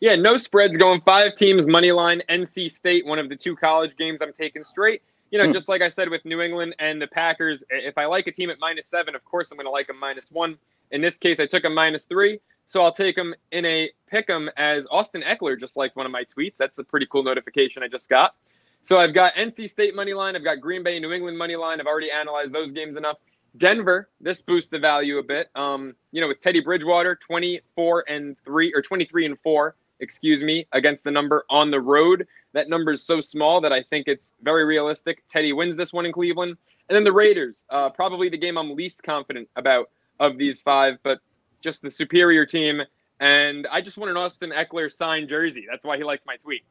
Yeah, 0.00 0.16
no 0.16 0.36
spreads 0.36 0.76
going 0.76 1.00
five 1.02 1.34
teams, 1.36 1.66
money 1.66 1.92
line, 1.92 2.22
NC 2.28 2.70
State, 2.70 3.06
one 3.06 3.18
of 3.18 3.28
the 3.28 3.36
two 3.36 3.54
college 3.56 3.96
games 3.96 4.20
I'm 4.20 4.32
taking 4.32 4.64
straight. 4.64 5.02
You 5.30 5.38
know, 5.38 5.46
Hmm. 5.46 5.52
just 5.52 5.68
like 5.68 5.80
I 5.80 5.88
said 5.88 6.10
with 6.10 6.24
New 6.24 6.40
England 6.42 6.74
and 6.78 7.00
the 7.00 7.06
Packers, 7.06 7.64
if 7.70 7.96
I 7.96 8.04
like 8.06 8.26
a 8.26 8.32
team 8.32 8.50
at 8.50 8.58
minus 8.60 8.86
seven, 8.88 9.14
of 9.14 9.24
course 9.24 9.50
I'm 9.50 9.56
going 9.56 9.66
to 9.66 9.70
like 9.70 9.88
a 9.88 9.94
minus 9.94 10.30
one. 10.30 10.58
In 10.90 11.00
this 11.00 11.16
case, 11.18 11.40
I 11.40 11.46
took 11.46 11.64
a 11.64 11.70
minus 11.70 12.04
three, 12.04 12.40
so 12.68 12.82
I'll 12.82 12.92
take 12.92 13.16
them 13.16 13.34
in 13.52 13.64
a 13.64 13.90
pick 14.08 14.28
'em 14.28 14.50
as 14.56 14.86
Austin 14.90 15.22
Ekeler, 15.22 15.58
just 15.58 15.76
like 15.76 15.94
one 15.96 16.04
of 16.04 16.12
my 16.12 16.24
tweets. 16.24 16.56
That's 16.56 16.78
a 16.78 16.84
pretty 16.84 17.06
cool 17.06 17.22
notification 17.22 17.82
I 17.82 17.88
just 17.88 18.10
got. 18.10 18.34
So 18.82 18.98
I've 18.98 19.14
got 19.14 19.34
NC 19.36 19.68
State 19.68 19.94
money 19.94 20.12
line, 20.12 20.34
I've 20.36 20.44
got 20.44 20.60
Green 20.60 20.82
Bay, 20.82 20.98
New 20.98 21.12
England 21.12 21.38
money 21.38 21.56
line. 21.56 21.80
I've 21.80 21.86
already 21.86 22.10
analyzed 22.10 22.52
those 22.52 22.72
games 22.72 22.96
enough. 22.96 23.18
Denver, 23.56 24.08
this 24.20 24.40
boosts 24.40 24.70
the 24.70 24.78
value 24.78 25.18
a 25.18 25.22
bit. 25.22 25.50
Um, 25.54 25.94
you 26.10 26.20
know, 26.20 26.28
with 26.28 26.40
Teddy 26.40 26.60
Bridgewater, 26.60 27.16
24 27.16 28.04
and 28.08 28.36
3 28.44 28.72
or 28.74 28.82
23 28.82 29.26
and 29.26 29.38
4, 29.40 29.76
excuse 30.00 30.42
me, 30.42 30.66
against 30.72 31.04
the 31.04 31.10
number 31.10 31.44
on 31.50 31.70
the 31.70 31.80
road. 31.80 32.26
That 32.54 32.68
number 32.68 32.92
is 32.92 33.04
so 33.04 33.20
small 33.20 33.60
that 33.60 33.72
I 33.72 33.82
think 33.82 34.08
it's 34.08 34.34
very 34.42 34.64
realistic. 34.64 35.22
Teddy 35.28 35.52
wins 35.52 35.76
this 35.76 35.92
one 35.92 36.06
in 36.06 36.12
Cleveland. 36.12 36.56
And 36.88 36.96
then 36.96 37.04
the 37.04 37.12
Raiders, 37.12 37.64
uh, 37.70 37.90
probably 37.90 38.28
the 38.28 38.38
game 38.38 38.58
I'm 38.58 38.74
least 38.74 39.02
confident 39.02 39.48
about 39.56 39.90
of 40.18 40.38
these 40.38 40.60
five, 40.60 40.98
but 41.02 41.18
just 41.60 41.82
the 41.82 41.90
superior 41.90 42.44
team. 42.44 42.82
And 43.20 43.66
I 43.68 43.80
just 43.80 43.98
want 43.98 44.10
an 44.10 44.16
Austin 44.16 44.50
Ekeler 44.50 44.90
signed 44.90 45.28
jersey. 45.28 45.66
That's 45.70 45.84
why 45.84 45.96
he 45.96 46.04
liked 46.04 46.26
my 46.26 46.36
tweet. 46.36 46.64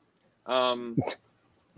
Um, 0.45 0.97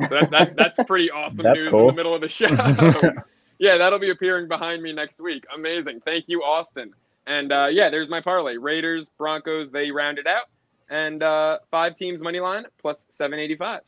so 0.08 0.20
that, 0.20 0.32
that, 0.32 0.56
that's 0.58 0.80
pretty 0.88 1.12
awesome 1.12 1.44
That's 1.44 1.62
news 1.62 1.72
in 1.72 1.88
the 1.88 1.94
middle 1.94 2.16
of 2.16 2.22
the 2.22 2.30
show. 2.30 2.48
yeah, 3.60 3.78
that'll 3.78 4.00
be 4.00 4.10
appearing 4.10 4.48
behind 4.48 4.82
me 4.82 4.92
next 4.94 5.20
week. 5.22 5.46
Amazing. 5.56 6.02
Thank 6.06 6.26
you, 6.28 6.44
Austin. 6.44 6.92
And 7.28 7.52
uh, 7.52 7.68
yeah, 7.72 7.90
there's 7.90 8.10
my 8.10 8.20
parlay. 8.22 8.58
Raiders, 8.58 9.10
Broncos, 9.10 9.72
they 9.72 9.92
rounded 9.92 10.28
out. 10.28 10.48
and 10.90 11.24
uh, 11.24 11.60
five 11.72 11.96
teams 11.96 12.22
money 12.22 12.40
line 12.40 12.66
plus 12.82 13.08
785. 13.12 13.82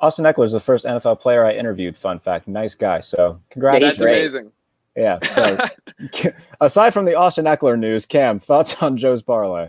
Austin 0.00 0.24
Ekeler 0.24 0.44
is 0.46 0.52
the 0.52 0.60
first 0.60 0.84
NFL 0.84 1.20
player 1.20 1.44
I 1.44 1.52
interviewed. 1.52 1.96
Fun 1.96 2.18
fact, 2.18 2.48
nice 2.48 2.74
guy. 2.74 3.00
So 3.00 3.40
congratulations. 3.50 3.98
Yeah, 4.96 5.18
That's 5.20 5.34
amazing. 5.34 5.68
Yeah. 6.14 6.22
So 6.22 6.30
aside 6.60 6.90
from 6.94 7.04
the 7.04 7.14
Austin 7.16 7.44
Ekeler 7.46 7.78
news, 7.78 8.06
Cam, 8.06 8.38
thoughts 8.38 8.82
on 8.82 8.96
Joe's 8.96 9.22
parlay? 9.22 9.68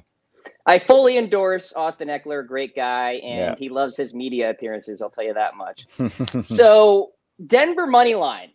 I 0.67 0.79
fully 0.79 1.17
endorse 1.17 1.73
Austin 1.73 2.07
Ekeler, 2.07 2.45
great 2.45 2.75
guy, 2.75 3.13
and 3.23 3.37
Yeah. 3.39 3.55
he 3.57 3.69
loves 3.69 3.95
his 3.97 4.13
media 4.13 4.49
appearances. 4.49 5.01
I'll 5.01 5.09
tell 5.11 5.23
you 5.23 5.33
that 5.35 5.55
much. 5.55 5.85
so 6.47 7.11
Denver 7.45 7.85
money 7.87 8.15
line. 8.15 8.49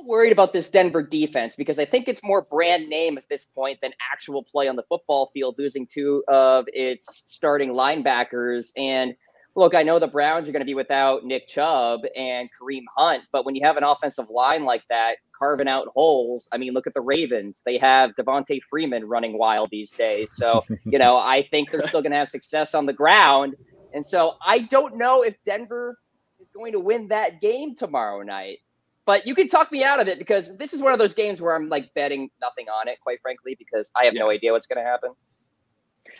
Little 0.00 0.12
worried 0.12 0.32
about 0.32 0.54
this 0.54 0.70
Denver 0.70 1.02
defense 1.02 1.56
because 1.56 1.78
I 1.78 1.84
think 1.84 2.08
it's 2.08 2.22
more 2.22 2.42
brand 2.42 2.86
name 2.86 3.18
at 3.18 3.24
this 3.28 3.44
point 3.44 3.80
than 3.82 3.92
actual 4.12 4.42
play 4.42 4.66
on 4.66 4.76
the 4.76 4.82
football 4.84 5.30
field, 5.34 5.56
losing 5.58 5.86
two 5.86 6.24
of 6.26 6.64
its 6.68 7.24
starting 7.26 7.70
linebackers. 7.70 8.70
And 8.78 9.14
look, 9.54 9.74
I 9.74 9.82
know 9.82 9.98
the 9.98 10.06
Browns 10.06 10.48
are 10.48 10.52
going 10.52 10.60
to 10.60 10.66
be 10.66 10.74
without 10.74 11.24
Nick 11.24 11.48
Chubb 11.48 12.00
and 12.16 12.48
Kareem 12.58 12.84
Hunt, 12.96 13.24
but 13.30 13.44
when 13.44 13.54
you 13.54 13.66
have 13.66 13.76
an 13.76 13.84
offensive 13.84 14.30
line 14.30 14.64
like 14.64 14.84
that 14.88 15.16
carving 15.38 15.68
out 15.68 15.88
holes, 15.88 16.48
I 16.50 16.56
mean, 16.56 16.72
look 16.72 16.86
at 16.86 16.94
the 16.94 17.02
Ravens. 17.02 17.60
They 17.66 17.76
have 17.76 18.12
Devonta 18.18 18.58
Freeman 18.70 19.04
running 19.06 19.36
wild 19.36 19.68
these 19.70 19.92
days. 19.92 20.32
So, 20.32 20.64
you 20.86 20.98
know, 20.98 21.18
I 21.18 21.46
think 21.50 21.70
they're 21.70 21.86
still 21.86 22.00
going 22.00 22.12
to 22.12 22.18
have 22.18 22.30
success 22.30 22.74
on 22.74 22.86
the 22.86 22.94
ground. 22.94 23.54
And 23.92 24.06
so 24.06 24.34
I 24.44 24.60
don't 24.60 24.96
know 24.96 25.22
if 25.22 25.34
Denver 25.44 25.98
is 26.40 26.48
going 26.50 26.72
to 26.72 26.80
win 26.80 27.08
that 27.08 27.42
game 27.42 27.74
tomorrow 27.74 28.22
night. 28.22 28.60
But 29.10 29.26
you 29.26 29.34
can 29.34 29.48
talk 29.48 29.72
me 29.72 29.82
out 29.82 29.98
of 29.98 30.06
it 30.06 30.20
because 30.20 30.56
this 30.56 30.72
is 30.72 30.80
one 30.82 30.92
of 30.92 31.00
those 31.00 31.14
games 31.14 31.40
where 31.40 31.56
I'm 31.56 31.68
like 31.68 31.92
betting 31.94 32.30
nothing 32.40 32.66
on 32.68 32.86
it, 32.86 33.00
quite 33.02 33.20
frankly, 33.20 33.56
because 33.58 33.90
I 34.00 34.04
have 34.04 34.14
no 34.14 34.30
idea 34.30 34.52
what's 34.52 34.68
going 34.68 34.76
to 34.80 34.88
happen. 34.88 35.10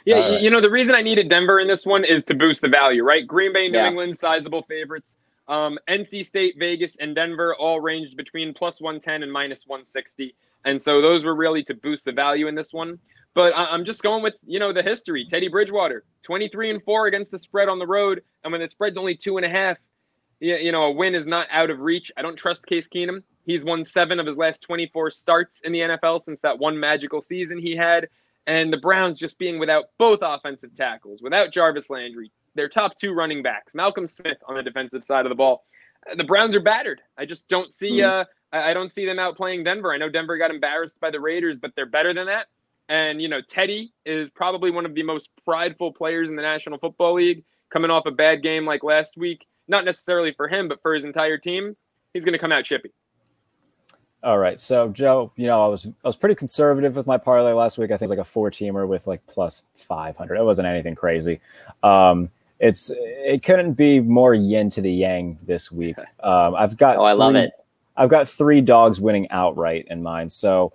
Yeah, 0.04 0.16
All 0.16 0.22
y- 0.22 0.28
right. 0.30 0.40
you 0.42 0.50
know 0.50 0.60
the 0.60 0.72
reason 0.72 0.96
I 0.96 1.00
needed 1.00 1.28
Denver 1.28 1.60
in 1.60 1.68
this 1.68 1.86
one 1.86 2.04
is 2.04 2.24
to 2.24 2.34
boost 2.34 2.62
the 2.62 2.68
value, 2.68 3.04
right? 3.04 3.24
Green 3.24 3.52
Bay, 3.52 3.68
New 3.68 3.78
Yeah. 3.78 3.86
England, 3.86 4.18
sizable 4.18 4.62
favorites. 4.64 5.18
Um, 5.46 5.78
NC 5.88 6.26
State, 6.26 6.56
Vegas, 6.58 6.96
and 6.96 7.14
Denver 7.14 7.54
all 7.54 7.80
ranged 7.80 8.16
between 8.16 8.52
plus 8.52 8.80
110 8.80 9.22
and 9.22 9.32
minus 9.32 9.68
160, 9.68 10.34
and 10.64 10.82
so 10.82 11.00
those 11.00 11.24
were 11.24 11.36
really 11.36 11.62
to 11.62 11.74
boost 11.74 12.06
the 12.06 12.12
value 12.12 12.48
in 12.48 12.56
this 12.56 12.72
one. 12.72 12.98
But 13.34 13.56
I- 13.56 13.66
I'm 13.72 13.84
just 13.84 14.02
going 14.02 14.24
with 14.24 14.34
you 14.44 14.58
know 14.58 14.72
the 14.72 14.82
history. 14.82 15.24
Teddy 15.30 15.46
Bridgewater, 15.46 16.02
23 16.22 16.70
and 16.70 16.82
four 16.82 17.06
against 17.06 17.30
the 17.30 17.38
spread 17.38 17.68
on 17.68 17.78
the 17.78 17.86
road, 17.86 18.24
and 18.42 18.50
when 18.50 18.60
the 18.60 18.68
spread's 18.68 18.98
only 18.98 19.14
two 19.14 19.36
and 19.36 19.46
a 19.46 19.48
half, 19.48 19.78
you, 20.40 20.56
you 20.56 20.72
know 20.72 20.84
a 20.84 20.90
win 20.90 21.14
is 21.14 21.26
not 21.26 21.46
out 21.50 21.70
of 21.70 21.80
reach. 21.80 22.10
I 22.16 22.22
don't 22.22 22.36
trust 22.36 22.66
Case 22.66 22.88
Keenum. 22.88 23.22
He's 23.46 23.64
won 23.64 23.84
seven 23.84 24.20
of 24.20 24.26
his 24.26 24.36
last 24.36 24.62
24 24.62 25.10
starts 25.10 25.60
in 25.62 25.72
the 25.72 25.80
NFL 25.80 26.20
since 26.22 26.40
that 26.40 26.58
one 26.58 26.78
magical 26.78 27.22
season 27.22 27.58
he 27.58 27.74
had 27.76 28.08
and 28.46 28.72
the 28.72 28.76
Browns 28.78 29.18
just 29.18 29.38
being 29.38 29.58
without 29.58 29.86
both 29.98 30.20
offensive 30.22 30.74
tackles, 30.74 31.22
without 31.22 31.52
Jarvis 31.52 31.90
Landry, 31.90 32.32
their 32.54 32.68
top 32.68 32.96
two 32.96 33.12
running 33.12 33.42
backs, 33.42 33.74
Malcolm 33.74 34.06
Smith 34.06 34.38
on 34.48 34.56
the 34.56 34.62
defensive 34.62 35.04
side 35.04 35.26
of 35.26 35.30
the 35.30 35.34
ball. 35.36 35.64
uh, 36.10 36.14
The 36.14 36.24
Browns 36.24 36.56
are 36.56 36.60
battered. 36.60 37.00
I 37.18 37.26
just 37.26 37.48
don't 37.48 37.72
see. 37.72 37.98
Mhm. 37.98 38.22
Uh, 38.22 38.24
I 38.52 38.70
I 38.70 38.74
don't 38.74 38.90
see 38.90 39.04
them 39.06 39.18
outplaying 39.18 39.64
Denver. 39.64 39.92
I 39.92 39.98
know 39.98 40.08
Denver 40.08 40.36
got 40.38 40.50
embarrassed 40.50 40.98
by 41.00 41.10
the 41.10 41.20
Raiders, 41.20 41.58
but 41.58 41.72
they're 41.76 41.86
better 41.86 42.12
than 42.14 42.26
that. 42.26 42.46
And 42.88 43.20
you 43.22 43.28
know, 43.28 43.40
Teddy 43.40 43.92
is 44.04 44.30
probably 44.30 44.70
one 44.70 44.84
of 44.86 44.94
the 44.94 45.02
most 45.04 45.30
prideful 45.44 45.92
players 45.92 46.28
in 46.30 46.36
the 46.36 46.42
National 46.42 46.78
Football 46.78 47.14
League, 47.14 47.44
coming 47.70 47.90
off 47.90 48.06
a 48.06 48.10
bad 48.10 48.42
game 48.42 48.64
like 48.64 48.82
last 48.82 49.16
week. 49.16 49.46
Not 49.68 49.84
necessarily 49.84 50.32
for 50.32 50.48
him, 50.48 50.68
but 50.68 50.80
for 50.82 50.94
his 50.94 51.04
entire 51.04 51.38
team, 51.38 51.76
he's 52.12 52.24
going 52.24 52.32
to 52.32 52.38
come 52.38 52.52
out 52.52 52.64
chippy. 52.64 52.90
All 54.22 54.38
right. 54.38 54.60
So 54.60 54.90
Joe, 54.90 55.32
you 55.36 55.46
know, 55.46 55.64
I 55.64 55.68
was 55.68 55.86
I 55.86 56.08
was 56.08 56.16
pretty 56.16 56.34
conservative 56.34 56.94
with 56.96 57.06
my 57.06 57.16
parlay 57.16 57.52
last 57.52 57.78
week. 57.78 57.90
I 57.90 57.94
think 57.94 58.02
it 58.02 58.04
was 58.04 58.10
like 58.10 58.18
a 58.18 58.24
four 58.24 58.50
teamer 58.50 58.86
with 58.86 59.06
like 59.06 59.26
plus 59.26 59.62
five 59.72 60.16
hundred. 60.16 60.36
It 60.36 60.44
wasn't 60.44 60.68
anything 60.68 60.94
crazy. 60.94 61.40
Um, 61.82 62.30
it's 62.58 62.92
it 62.94 63.42
couldn't 63.42 63.74
be 63.74 64.00
more 64.00 64.34
yin 64.34 64.68
to 64.70 64.82
the 64.82 64.92
yang 64.92 65.38
this 65.42 65.72
week. 65.72 65.96
Um, 66.22 66.54
I've 66.54 66.76
got 66.76 66.98
Oh, 66.98 67.04
I 67.04 67.14
love 67.14 67.34
it. 67.34 67.50
I've 67.96 68.10
got 68.10 68.28
three 68.28 68.60
dogs 68.60 69.00
winning 69.00 69.26
outright 69.30 69.86
in 69.88 70.02
mind. 70.02 70.30
So 70.30 70.70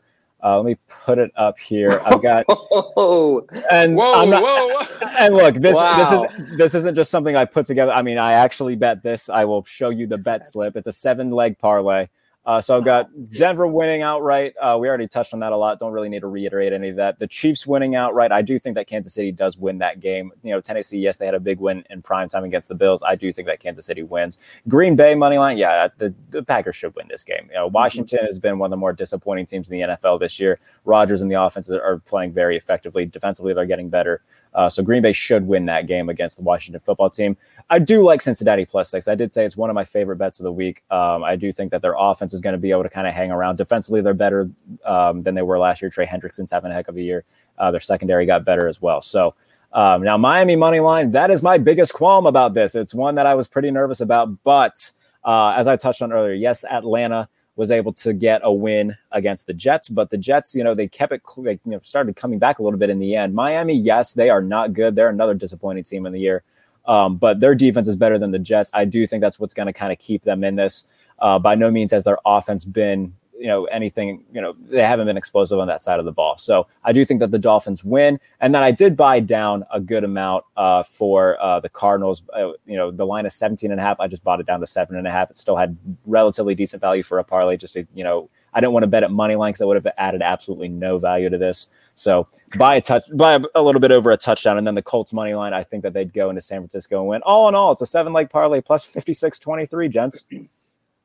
uh, 0.46 0.58
let 0.58 0.66
me 0.66 0.78
put 0.88 1.18
it 1.18 1.32
up 1.36 1.58
here. 1.60 2.02
I've 2.06 2.22
got 2.22 2.46
Oh, 2.50 3.46
and 3.72 3.96
Whoa, 3.96 4.14
I'm 4.14 4.30
not, 4.30 4.44
whoa, 4.44 4.68
whoa! 5.02 5.08
and 5.20 5.34
look, 5.34 5.56
this 5.56 5.76
Wow. 5.76 5.98
this 5.98 6.12
is 6.52 6.58
this 6.58 6.76
isn't 6.76 6.96
just 6.96 7.12
something 7.12 7.36
I 7.36 7.46
put 7.46 7.66
together. 7.66 7.92
I 7.92 8.04
mean, 8.04 8.20
I 8.20 8.34
actually 8.34 8.76
bet 8.76 9.02
this. 9.04 9.28
I 9.30 9.46
will 9.46 9.66
show 9.66 9.90
you 9.90 10.08
the 10.08 10.20
bet 10.20 10.46
slip. 10.46 10.76
It's 10.78 10.88
a 10.88 10.92
seven 10.94 11.32
leg 11.32 11.58
parlay. 11.58 12.08
Uh, 12.46 12.62
so 12.62 12.78
I've 12.78 12.86
got 12.86 13.10
Denver 13.32 13.68
winning 13.68 14.02
outright. 14.02 14.54
Uh, 14.62 14.78
we 14.80 14.88
already 14.88 15.08
touched 15.08 15.34
on 15.34 15.40
that 15.40 15.52
a 15.52 15.58
lot. 15.58 15.80
Don't 15.80 15.92
really 15.92 16.10
need 16.10 16.22
to 16.22 16.28
reiterate 16.28 16.74
any 16.74 16.90
of 16.90 16.96
that. 16.98 17.20
The 17.20 17.28
Chiefs 17.28 17.66
winning 17.66 17.96
outright. 17.96 18.32
I 18.32 18.42
do 18.42 18.60
think 18.60 18.76
that 18.76 18.88
Kansas 18.88 19.14
City 19.14 19.32
does 19.32 19.58
win 19.58 19.80
that 19.80 20.00
game. 20.00 20.32
You 20.44 20.52
know, 20.52 20.62
Tennessee, 20.62 21.00
yes, 21.00 21.18
they 21.18 21.26
had 21.26 21.36
a 21.36 21.40
big 21.40 21.60
win 21.60 21.84
in 21.90 22.02
prime 22.02 22.30
time 22.30 22.44
against 22.44 22.70
the 22.70 22.76
Bills. 22.76 23.02
I 23.04 23.16
do 23.16 23.34
think 23.34 23.48
that 23.48 23.60
Kansas 23.60 23.86
City 23.86 24.04
wins. 24.04 24.38
Green 24.68 24.96
Bay 24.96 25.16
money 25.16 25.38
line. 25.38 25.58
Yeah, 25.58 25.88
the, 25.98 26.14
the 26.30 26.44
Packers 26.44 26.76
should 26.76 26.96
win 26.96 27.08
this 27.08 27.24
game. 27.24 27.48
You 27.50 27.56
know, 27.56 27.68
Washington 27.68 28.20
has 28.26 28.40
been 28.40 28.60
one 28.60 28.68
of 28.68 28.72
the 28.72 28.78
more 28.78 28.94
disappointing 28.94 29.46
teams 29.48 29.70
in 29.70 29.80
the 29.80 29.96
NFL 29.96 30.20
this 30.20 30.40
year. 30.40 30.60
Rodgers 30.84 31.22
and 31.22 31.32
the 31.32 31.42
offense 31.42 31.70
are 31.70 32.00
playing 32.06 32.34
very 32.34 32.56
effectively. 32.56 33.06
Defensively, 33.06 33.54
they're 33.54 33.66
getting 33.66 33.90
better. 33.90 34.22
Uh, 34.54 34.70
so 34.70 34.82
Green 34.82 35.02
Bay 35.02 35.14
should 35.14 35.46
win 35.48 35.66
that 35.66 35.88
game 35.88 36.10
against 36.10 36.38
the 36.38 36.44
Washington 36.44 36.80
football 36.80 37.10
team. 37.10 37.36
I 37.70 37.80
do 37.80 38.04
like 38.04 38.22
Cincinnati 38.22 38.66
plus 38.66 38.90
six. 38.90 39.08
I 39.08 39.16
did 39.16 39.34
say 39.34 39.46
it's 39.46 39.58
one 39.58 39.70
of 39.70 39.74
my 39.74 39.84
favorite 39.84 40.18
bets 40.18 40.40
of 40.40 40.44
the 40.44 40.52
week. 40.52 40.84
Um, 40.92 41.24
I 41.24 41.36
do 41.36 41.52
think 41.52 41.72
that 41.72 41.82
their 41.82 41.96
offense 41.98 42.34
is 42.36 42.42
going 42.42 42.54
to 42.54 42.60
be 42.60 42.70
able 42.72 42.84
to 42.84 42.90
kind 42.90 43.08
of 43.08 43.14
hang 43.14 43.32
around. 43.32 43.56
Defensively, 43.56 44.02
they're 44.02 44.14
better 44.14 44.50
um, 44.86 45.24
than 45.24 45.34
they 45.34 45.42
were 45.42 45.58
last 45.58 45.82
year. 45.82 45.90
Trey 45.90 46.06
Hendrickson's 46.06 46.52
having 46.52 46.72
a 46.72 46.74
heck 46.76 46.88
of 46.88 46.98
a 46.98 47.02
year. 47.02 47.24
Uh, 47.58 47.72
their 47.72 47.80
secondary 47.80 48.26
got 48.26 48.46
better 48.46 48.68
as 48.68 48.82
well. 48.82 49.02
So 49.02 49.34
um, 49.74 50.04
now 50.04 50.18
Miami 50.18 50.56
money 50.56 50.80
line. 50.80 51.12
That 51.12 51.32
is 51.32 51.42
my 51.42 51.58
biggest 51.58 51.94
qualm 51.94 52.26
about 52.28 52.54
this. 52.54 52.76
It's 52.76 52.94
one 52.94 53.16
that 53.16 53.26
I 53.26 53.34
was 53.34 53.48
pretty 53.48 53.72
nervous 53.72 54.02
about, 54.02 54.44
but 54.44 54.92
uh, 55.24 55.54
as 55.58 55.68
I 55.68 55.76
touched 55.76 56.02
on 56.02 56.14
earlier, 56.14 56.34
yes, 56.34 56.64
Atlanta 56.64 57.28
was 57.56 57.72
able 57.72 57.94
to 57.94 58.14
get 58.14 58.42
a 58.44 58.52
win 58.52 58.96
against 59.12 59.48
the 59.48 59.54
Jets, 59.54 59.88
but 59.88 60.10
the 60.10 60.18
Jets, 60.18 60.56
you 60.56 60.64
know, 60.64 60.76
they 60.76 60.88
kept 60.88 61.14
it, 61.14 61.22
they, 61.38 61.52
you 61.52 61.72
know, 61.72 61.80
started 61.84 62.16
coming 62.16 62.38
back 62.38 62.60
a 62.60 62.64
little 62.64 62.78
bit 62.78 62.90
in 62.90 63.00
the 63.00 63.16
end. 63.16 63.34
Miami, 63.34 63.74
yes, 63.74 64.14
they 64.14 64.30
are 64.30 64.42
not 64.42 64.74
good. 64.74 64.96
They're 64.96 65.10
another 65.10 65.34
disappointing 65.34 65.86
team 65.86 66.06
in 66.06 66.14
the 66.14 66.20
year, 66.20 66.44
um, 66.86 67.16
but 67.16 67.40
their 67.40 67.56
defense 67.56 67.88
is 67.88 67.96
better 67.96 68.20
than 68.20 68.32
the 68.32 68.40
Jets. 68.40 68.72
I 68.74 68.86
do 68.86 69.08
think 69.08 69.22
that's 69.22 69.40
what's 69.40 69.54
going 69.54 69.68
to 69.68 69.74
kind 69.74 69.94
of 69.94 70.00
keep 70.00 70.24
them 70.24 70.44
in 70.44 70.56
this. 70.56 70.84
Uh, 71.20 71.40
by 71.40 71.56
no 71.56 71.72
means 71.72 71.92
has 71.92 72.04
their 72.04 72.18
offense 72.26 72.66
been, 72.66 73.14
you 73.38 73.48
know, 73.48 73.66
anything, 73.66 74.24
you 74.34 74.42
know, 74.42 74.56
they 74.70 74.82
haven't 74.82 75.08
been 75.08 75.18
explosive 75.18 75.60
on 75.60 75.68
that 75.68 75.82
side 75.82 76.00
of 76.00 76.06
the 76.06 76.12
ball. 76.12 76.38
So 76.38 76.68
I 76.84 76.94
do 76.94 77.06
think 77.06 77.20
that 77.20 77.32
the 77.32 77.40
Dolphins 77.40 77.84
win. 77.84 78.20
And 78.40 78.56
then 78.56 78.64
I 78.64 78.72
did 78.72 78.96
buy 78.96 79.20
down 79.20 79.66
a 79.72 79.80
good 79.80 80.04
amount 80.04 80.46
uh, 80.56 80.84
for 80.84 81.42
uh, 81.42 81.60
the 81.60 81.70
Cardinals. 81.70 82.24
Uh, 82.34 82.52
you 82.66 82.78
know, 82.78 82.92
the 82.92 83.06
line 83.06 83.26
is 83.26 83.36
17 83.36 83.72
and 83.72 83.80
a 83.80 83.84
half. 83.84 84.00
I 84.00 84.08
just 84.08 84.24
bought 84.24 84.40
it 84.40 84.46
down 84.46 84.60
to 84.62 84.68
seven 84.68 84.96
and 84.96 85.08
a 85.08 85.12
half. 85.12 85.30
It 85.30 85.38
still 85.38 85.58
had 85.58 85.78
relatively 86.06 86.56
decent 86.56 86.82
value 86.82 87.04
for 87.04 87.20
a 87.20 87.24
parlay. 87.24 87.58
Just 87.58 87.74
to, 87.74 87.86
you 87.94 88.04
know, 88.04 88.30
I 88.56 88.62
didn't 88.62 88.72
want 88.72 88.84
to 88.84 88.88
bet 88.88 89.04
at 89.04 89.12
money 89.12 89.36
line 89.36 89.52
because 89.52 89.62
I 89.62 89.66
would 89.66 89.76
have 89.76 89.94
added 89.98 90.22
absolutely 90.22 90.70
no 90.70 90.98
value 90.98 91.30
to 91.30 91.38
this. 91.38 91.68
So 91.94 92.28
buy 92.58 92.76
a 92.76 92.82
touch, 92.82 93.04
buy 93.14 93.40
a 93.54 93.62
little 93.62 93.82
bit 93.82 93.92
over 93.92 94.12
a 94.12 94.18
touchdown, 94.18 94.58
and 94.58 94.66
then 94.66 94.76
the 94.76 94.82
Colts 94.82 95.12
money 95.12 95.34
line. 95.34 95.54
I 95.54 95.64
think 95.64 95.84
that 95.84 95.94
they'd 95.94 96.14
go 96.14 96.30
into 96.30 96.42
San 96.42 96.62
Francisco 96.62 97.00
and 97.00 97.08
win. 97.08 97.22
All 97.24 97.50
in 97.50 97.56
all, 97.56 97.74
it's 97.74 97.82
a 97.82 97.86
seven 97.86 98.14
leg 98.14 98.30
parlay 98.30 98.62
plus 98.62 98.86
56 98.86 99.40
23, 99.40 99.90
gents. 99.90 100.26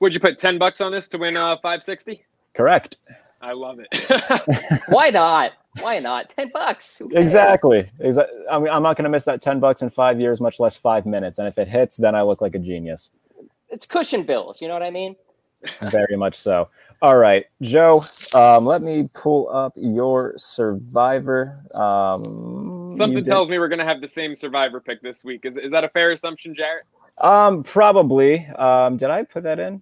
Would 0.00 0.14
you 0.14 0.20
put 0.20 0.38
10 0.38 0.58
bucks 0.58 0.80
on 0.80 0.92
this 0.92 1.08
to 1.08 1.18
win 1.18 1.36
uh, 1.36 1.56
560? 1.56 2.24
Correct. 2.54 2.96
I 3.42 3.52
love 3.52 3.78
it. 3.80 4.82
why 4.88 5.10
not? 5.10 5.52
Why 5.80 5.98
not? 5.98 6.30
Ten 6.30 6.50
bucks. 6.52 7.00
Exactly. 7.12 7.88
Exactly. 8.00 8.40
I 8.50 8.58
mean, 8.58 8.68
I'm 8.68 8.82
not 8.82 8.96
going 8.96 9.04
to 9.04 9.10
miss 9.10 9.24
that 9.24 9.40
10 9.40 9.60
bucks 9.60 9.82
in 9.82 9.90
five 9.90 10.20
years, 10.20 10.40
much 10.40 10.58
less 10.58 10.76
five 10.76 11.06
minutes. 11.06 11.38
And 11.38 11.46
if 11.46 11.56
it 11.58 11.68
hits, 11.68 11.96
then 11.96 12.14
I 12.14 12.22
look 12.22 12.40
like 12.40 12.54
a 12.54 12.58
genius. 12.58 13.10
It's 13.68 13.86
cushion 13.86 14.24
bills. 14.24 14.60
You 14.60 14.68
know 14.68 14.74
what 14.74 14.82
I 14.82 14.90
mean? 14.90 15.16
Very 15.90 16.16
much 16.16 16.34
so. 16.34 16.68
All 17.02 17.16
right, 17.16 17.46
Joe, 17.62 18.02
um, 18.34 18.66
let 18.66 18.82
me 18.82 19.08
pull 19.14 19.48
up 19.48 19.72
your 19.74 20.34
survivor. 20.36 21.58
Um, 21.74 22.94
Something 22.94 23.18
you 23.18 23.24
tells 23.24 23.48
me 23.48 23.58
we're 23.58 23.68
going 23.68 23.78
to 23.78 23.86
have 23.86 24.02
the 24.02 24.08
same 24.08 24.36
survivor 24.36 24.80
pick 24.80 25.00
this 25.00 25.24
week. 25.24 25.46
Is, 25.46 25.56
is 25.56 25.70
that 25.70 25.82
a 25.82 25.88
fair 25.88 26.12
assumption, 26.12 26.54
Jarrett? 26.54 26.84
Um, 27.18 27.62
probably. 27.62 28.46
Um, 28.48 28.98
did 28.98 29.08
I 29.08 29.22
put 29.22 29.44
that 29.44 29.58
in? 29.58 29.80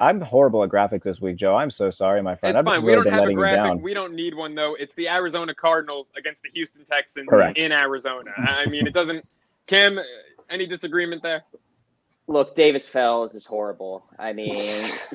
I'm 0.00 0.22
horrible 0.22 0.64
at 0.64 0.70
graphics 0.70 1.02
this 1.02 1.20
week, 1.20 1.36
Joe. 1.36 1.54
I'm 1.54 1.70
so 1.70 1.90
sorry, 1.90 2.22
my 2.22 2.34
friend. 2.34 2.56
It's 2.56 2.66
I've 2.66 2.74
fine. 2.74 2.82
We 2.82 2.92
don't 2.92 3.06
have 3.06 3.28
a 3.28 3.34
graphic. 3.34 3.82
We 3.82 3.92
don't 3.92 4.14
need 4.14 4.34
one, 4.34 4.54
though. 4.54 4.74
It's 4.74 4.94
the 4.94 5.08
Arizona 5.08 5.54
Cardinals 5.54 6.10
against 6.16 6.42
the 6.42 6.48
Houston 6.54 6.84
Texans 6.84 7.28
Correct. 7.28 7.58
in 7.58 7.70
Arizona. 7.70 8.30
I 8.38 8.66
mean, 8.66 8.86
it 8.86 8.94
doesn't. 8.94 9.26
Uh, 9.70 10.02
any 10.48 10.66
disagreement 10.66 11.22
there? 11.22 11.44
Look, 12.30 12.54
Davis 12.54 12.94
Mills 12.94 13.34
is 13.34 13.44
horrible. 13.44 14.04
I 14.16 14.32
mean, 14.32 14.54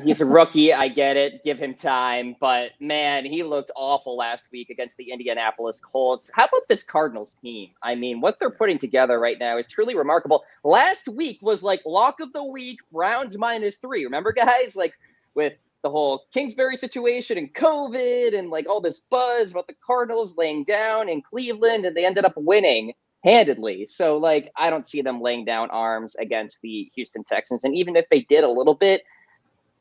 he's 0.03 0.19
a 0.19 0.25
rookie. 0.25 0.73
I 0.73 0.89
get 0.89 1.15
it. 1.15 1.45
Give 1.45 1.57
him 1.57 1.73
time. 1.73 2.35
But 2.41 2.71
man, 2.81 3.23
he 3.23 3.41
looked 3.41 3.71
awful 3.73 4.17
last 4.17 4.47
week 4.51 4.69
against 4.69 4.97
the 4.97 5.11
Indianapolis 5.11 5.79
Colts. 5.79 6.29
How 6.33 6.43
about 6.43 6.67
this 6.67 6.83
Cardinals 6.83 7.37
team? 7.41 7.69
I 7.81 7.95
mean, 7.95 8.19
what 8.19 8.37
they're 8.37 8.49
putting 8.49 8.77
together 8.77 9.17
right 9.17 9.39
now 9.39 9.57
is 9.57 9.65
truly 9.65 9.95
remarkable. 9.95 10.43
Last 10.65 11.07
week 11.07 11.39
was 11.41 11.63
like 11.63 11.79
lock 11.85 12.19
of 12.19 12.33
the 12.33 12.43
week, 12.43 12.79
Browns 12.91 13.37
minus 13.37 13.77
three. 13.77 14.03
Remember, 14.03 14.33
guys? 14.33 14.75
Like 14.75 14.91
with 15.35 15.53
the 15.83 15.89
whole 15.89 16.25
Kingsbury 16.33 16.75
situation 16.75 17.37
and 17.37 17.53
COVID 17.53 18.37
and 18.37 18.49
like 18.49 18.67
all 18.67 18.81
this 18.81 18.99
buzz 19.09 19.51
about 19.51 19.67
the 19.67 19.75
Cardinals 19.85 20.33
laying 20.35 20.65
down 20.65 21.07
in 21.07 21.21
Cleveland, 21.21 21.85
and 21.85 21.95
they 21.95 22.05
ended 22.05 22.25
up 22.25 22.33
winning 22.35 22.91
handedly. 23.25 23.85
So 23.85 24.17
like 24.17 24.51
I 24.55 24.69
don't 24.69 24.87
see 24.87 25.01
them 25.01 25.19
laying 25.19 25.43
down 25.43 25.69
arms 25.71 26.15
against 26.15 26.61
the 26.61 26.89
Houston 26.95 27.23
Texans. 27.23 27.65
And 27.65 27.75
even 27.75 27.95
if 27.95 28.05
they 28.09 28.21
did 28.21 28.43
a 28.43 28.49
little 28.49 28.75
bit, 28.75 29.03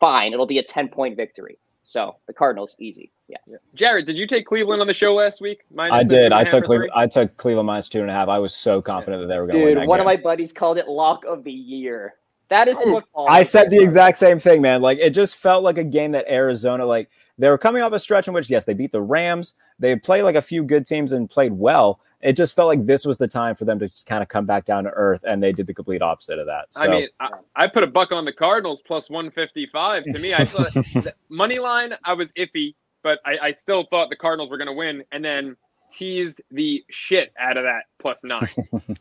fine. 0.01 0.33
It'll 0.33 0.47
be 0.47 0.59
a 0.59 0.63
10 0.63 0.89
point 0.89 1.17
victory. 1.17 1.59
So 1.85 2.17
the 2.27 2.33
Cardinals 2.33 2.75
easy. 2.79 3.13
Yeah. 3.29 3.37
yeah. 3.47 3.59
Jarrett, 3.75 4.07
did 4.07 4.17
you 4.17 4.27
take 4.27 4.47
Cleveland 4.47 4.81
on 4.81 4.87
the 4.87 4.95
show 4.95 5.15
last 5.15 5.43
week? 5.43 5.65
Minus 5.71 5.93
I 5.93 6.03
did. 6.03 6.33
I 6.33 6.43
took 6.45 6.65
Cleveland. 6.65 6.93
I 6.97 7.07
took 7.07 7.37
Cleveland 7.37 7.67
minus 7.67 7.91
two 7.91 8.01
and 8.01 8.11
a 8.11 8.13
half. 8.15 8.29
I 8.29 8.39
was 8.39 8.55
so 8.55 8.81
confident 8.81 9.23
that 9.23 9.27
they 9.27 9.39
were 9.39 9.47
going 9.47 9.61
to 9.61 9.65
win. 9.67 9.79
Dude, 9.79 9.89
one 9.89 9.99
game. 9.99 10.07
of 10.07 10.07
my 10.07 10.17
buddies 10.17 10.51
called 10.51 10.79
it 10.79 10.89
lock 10.89 11.27
of 11.27 11.45
the 11.45 11.53
year. 11.53 12.15
That 12.49 12.69
is 12.69 12.77
football. 12.77 13.27
I 13.29 13.43
said 13.43 13.69
the 13.69 13.83
exact 13.83 14.17
same 14.17 14.39
thing, 14.39 14.63
man. 14.63 14.81
Like 14.81 14.99
it 14.99 15.11
just 15.11 15.37
felt 15.37 15.63
like 15.63 15.77
a 15.77 15.85
game 15.85 16.13
that 16.13 16.27
Arizona, 16.31 16.87
like 16.87 17.11
they 17.37 17.49
were 17.49 17.59
coming 17.59 17.83
off 17.83 17.93
a 17.93 17.99
stretch 17.99 18.29
in 18.29 18.35
which, 18.35 18.49
yes, 18.49 18.65
they 18.65 18.75
beat 18.75 18.93
the 18.93 19.03
Rams. 19.03 19.55
They 19.79 19.97
played 19.97 20.23
like 20.23 20.37
a 20.37 20.43
few 20.43 20.63
good 20.63 20.87
teams 20.87 21.13
and 21.13 21.29
played 21.29 21.53
well 21.53 22.01
it 22.25 22.37
just 22.37 22.57
felt 22.57 22.69
like 22.69 22.87
this 22.87 23.05
was 23.05 23.19
the 23.19 23.29
time 23.29 23.55
for 23.55 23.67
them 23.67 23.79
to 23.79 23.87
just 23.87 24.07
kind 24.07 24.23
of 24.23 24.29
come 24.29 24.47
back 24.47 24.65
down 24.65 24.85
to 24.85 24.91
earth, 24.91 25.25
and 25.29 25.43
they 25.43 25.53
did 25.53 25.67
the 25.67 25.75
complete 25.75 26.01
opposite 26.01 26.39
of 26.39 26.47
that. 26.47 26.69
So, 26.71 26.83
I 26.83 26.89
mean, 26.89 27.09
I, 27.21 27.29
I, 27.55 27.67
put 27.67 27.83
a 27.83 27.87
buck 27.87 28.13
on 28.13 28.25
the 28.25 28.33
Cardinals 28.33 28.81
plus 28.81 29.11
one 29.11 29.31
fifty 29.31 29.69
five. 29.71 30.05
To 30.05 30.19
me, 30.19 30.33
I 30.33 30.45
thought 30.47 30.73
money 31.29 31.59
line 31.59 31.95
I 32.05 32.15
was 32.15 32.33
iffy, 32.33 32.75
but 33.03 33.19
I, 33.27 33.37
I 33.43 33.53
still 33.53 33.85
thought 33.85 34.09
the 34.09 34.17
Cardinals 34.17 34.49
were 34.51 34.57
going 34.57 34.69
to 34.69 34.73
win, 34.73 35.05
and 35.13 35.23
then 35.23 35.55
teased 35.93 36.41
the 36.51 36.83
shit 36.89 37.33
out 37.39 37.59
of 37.59 37.65
that 37.65 37.83
plus 37.99 38.25
nine. 38.25 38.49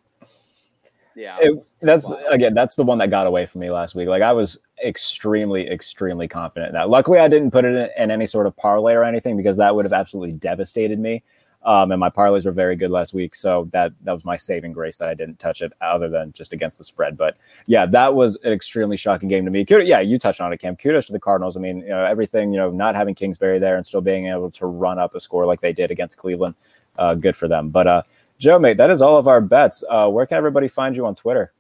yeah, 1.16 1.38
it, 1.40 1.66
that's 1.82 2.10
wow. 2.10 2.20
again, 2.30 2.54
that's 2.54 2.76
the 2.76 2.84
one 2.84 2.98
that 2.98 3.10
got 3.10 3.26
away 3.26 3.46
from 3.46 3.62
me 3.62 3.72
last 3.72 3.96
week. 3.96 4.10
Like 4.10 4.22
I 4.22 4.34
was 4.34 4.60
extremely, 4.86 5.70
extremely 5.70 6.28
confident 6.28 6.72
in 6.72 6.74
that. 6.74 6.90
Luckily, 6.90 7.20
I 7.20 7.30
didn't 7.30 7.52
put 7.52 7.64
it 7.64 7.74
in, 7.74 8.04
in 8.04 8.12
any 8.12 8.28
sort 8.28 8.48
of 8.48 8.58
parlay 8.58 8.96
or 8.96 9.06
anything 9.06 9.38
because 9.38 9.56
that 9.58 9.74
would 9.74 9.86
have 9.86 9.94
absolutely 9.94 10.36
devastated 10.36 11.00
me. 11.00 11.24
Um, 11.66 11.92
and 11.92 12.00
my 12.00 12.10
parlays 12.10 12.46
were 12.46 12.52
very 12.52 12.76
good 12.76 12.92
last 12.92 13.14
week, 13.14 13.36
so 13.36 13.70
that 13.72 13.94
that 14.04 14.12
was 14.12 14.26
my 14.26 14.36
saving 14.36 14.74
grace 14.74 14.98
that 14.98 15.08
I 15.08 15.14
didn't 15.14 15.40
touch 15.40 15.62
it, 15.62 15.72
other 15.80 16.10
than 16.10 16.34
just 16.34 16.52
against 16.52 16.78
the 16.78 16.84
spread. 16.84 17.18
But 17.18 17.38
yeah, 17.68 17.86
that 17.86 18.16
was 18.16 18.38
an 18.44 18.52
extremely 18.52 18.98
shocking 18.98 19.30
game 19.30 19.46
to 19.46 19.52
me. 19.52 19.66
Yeah, 19.68 20.02
you 20.02 20.20
touched 20.20 20.42
on 20.42 20.52
it, 20.52 20.58
Cam. 20.58 20.76
Kudos 20.76 21.06
to 21.06 21.14
the 21.14 21.20
Cardinals. 21.20 21.56
I 21.56 21.62
mean, 21.62 21.80
you 21.80 21.90
know, 21.90 22.04
everything, 22.04 22.52
you 22.52 22.60
know, 22.60 22.70
not 22.70 22.96
having 22.96 23.16
Kingsbury 23.16 23.60
there 23.60 23.78
and 23.78 23.86
still 23.86 24.02
being 24.02 24.28
able 24.28 24.52
to 24.52 24.66
run 24.66 25.00
up 25.00 25.16
a 25.16 25.20
score 25.20 25.46
like 25.46 25.62
they 25.62 25.74
did 25.74 25.90
against 25.90 26.18
Cleveland, 26.18 26.56
uh, 26.98 27.14
good 27.14 27.38
for 27.38 27.48
them. 27.48 27.70
But 27.70 27.88
uh, 27.88 28.04
Joe, 28.40 28.60
mate, 28.60 28.78
that 28.78 28.90
is 28.90 29.02
all 29.02 29.18
of 29.18 29.28
our 29.28 29.40
bets. 29.40 29.84
Uh, 29.90 30.10
where 30.10 30.26
can 30.26 30.38
everybody 30.38 30.68
find 30.68 30.96
you 30.96 31.06
on 31.06 31.16
Twitter? 31.16 31.54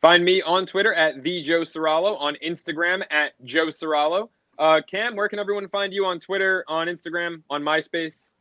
Find 0.00 0.24
me 0.24 0.42
on 0.42 0.66
Twitter 0.66 0.92
at 0.92 1.22
the 1.22 1.40
Joe 1.40 1.60
Ciralo, 1.60 2.20
on 2.20 2.36
Instagram 2.44 3.04
at 3.10 3.32
Joe 3.44 3.68
Ciralo. 3.68 4.28
Uh, 4.58 4.80
Cam, 4.86 5.16
where 5.16 5.28
can 5.28 5.38
everyone 5.38 5.68
find 5.68 5.92
you 5.92 6.04
on 6.04 6.20
Twitter, 6.20 6.64
on 6.68 6.88
Instagram, 6.88 7.42
on 7.48 7.62
MySpace? 7.62 8.32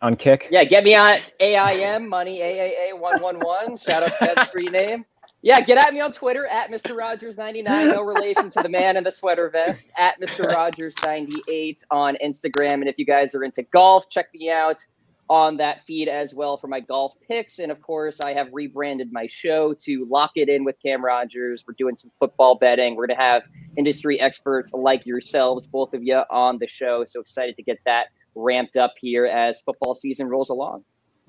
On 0.00 0.16
Kick? 0.16 0.48
Yeah, 0.50 0.64
get 0.64 0.84
me 0.84 0.94
on 0.94 1.18
AIM 1.40 2.08
Money 2.08 2.40
AAA 2.40 2.98
one 2.98 3.20
one 3.20 3.38
one. 3.40 3.76
Shout 3.76 4.02
out 4.02 4.18
to 4.18 4.34
that 4.34 4.52
free 4.52 4.68
name. 4.68 5.04
Yeah, 5.40 5.60
get 5.60 5.84
at 5.84 5.94
me 5.94 6.00
on 6.00 6.12
Twitter 6.12 6.46
at 6.46 6.68
Mr. 6.70 6.96
Rogers99. 6.96 7.64
No 7.64 8.02
relation 8.02 8.50
to 8.50 8.60
the 8.60 8.68
man 8.68 8.96
in 8.96 9.04
the 9.04 9.12
sweater 9.12 9.48
vest. 9.50 9.90
At 9.96 10.20
Mr. 10.20 10.52
Rogers98 10.52 11.84
on 11.92 12.16
Instagram. 12.24 12.74
And 12.74 12.88
if 12.88 12.98
you 12.98 13.04
guys 13.04 13.36
are 13.36 13.44
into 13.44 13.62
golf, 13.62 14.08
check 14.08 14.34
me 14.34 14.50
out 14.50 14.84
on 15.30 15.56
that 15.58 15.84
feed 15.86 16.08
as 16.08 16.34
well 16.34 16.56
for 16.56 16.66
my 16.66 16.80
golf 16.80 17.12
picks. 17.26 17.60
And 17.60 17.70
of 17.70 17.80
course, 17.82 18.20
I 18.20 18.32
have 18.32 18.48
rebranded 18.52 19.12
my 19.12 19.28
show 19.28 19.74
to 19.74 20.06
Lock 20.06 20.32
It 20.34 20.48
In 20.48 20.64
with 20.64 20.76
Cam 20.82 21.04
Rogers. 21.04 21.64
We're 21.68 21.74
doing 21.74 21.96
some 21.96 22.10
football 22.18 22.56
betting. 22.56 22.96
We're 22.96 23.06
going 23.06 23.16
to 23.16 23.22
have 23.22 23.42
industry 23.76 24.18
experts 24.20 24.72
like 24.72 25.06
yourselves, 25.06 25.66
both 25.66 25.94
of 25.94 26.02
you, 26.02 26.22
on 26.30 26.58
the 26.58 26.66
show. 26.66 27.04
So 27.06 27.20
excited 27.20 27.56
to 27.56 27.62
get 27.62 27.78
that 27.84 28.08
ramped 28.34 28.76
up 28.76 28.94
here 29.00 29.26
as 29.26 29.60
football 29.60 29.94
season 29.94 30.28
rolls 30.28 30.50
along. 30.50 30.84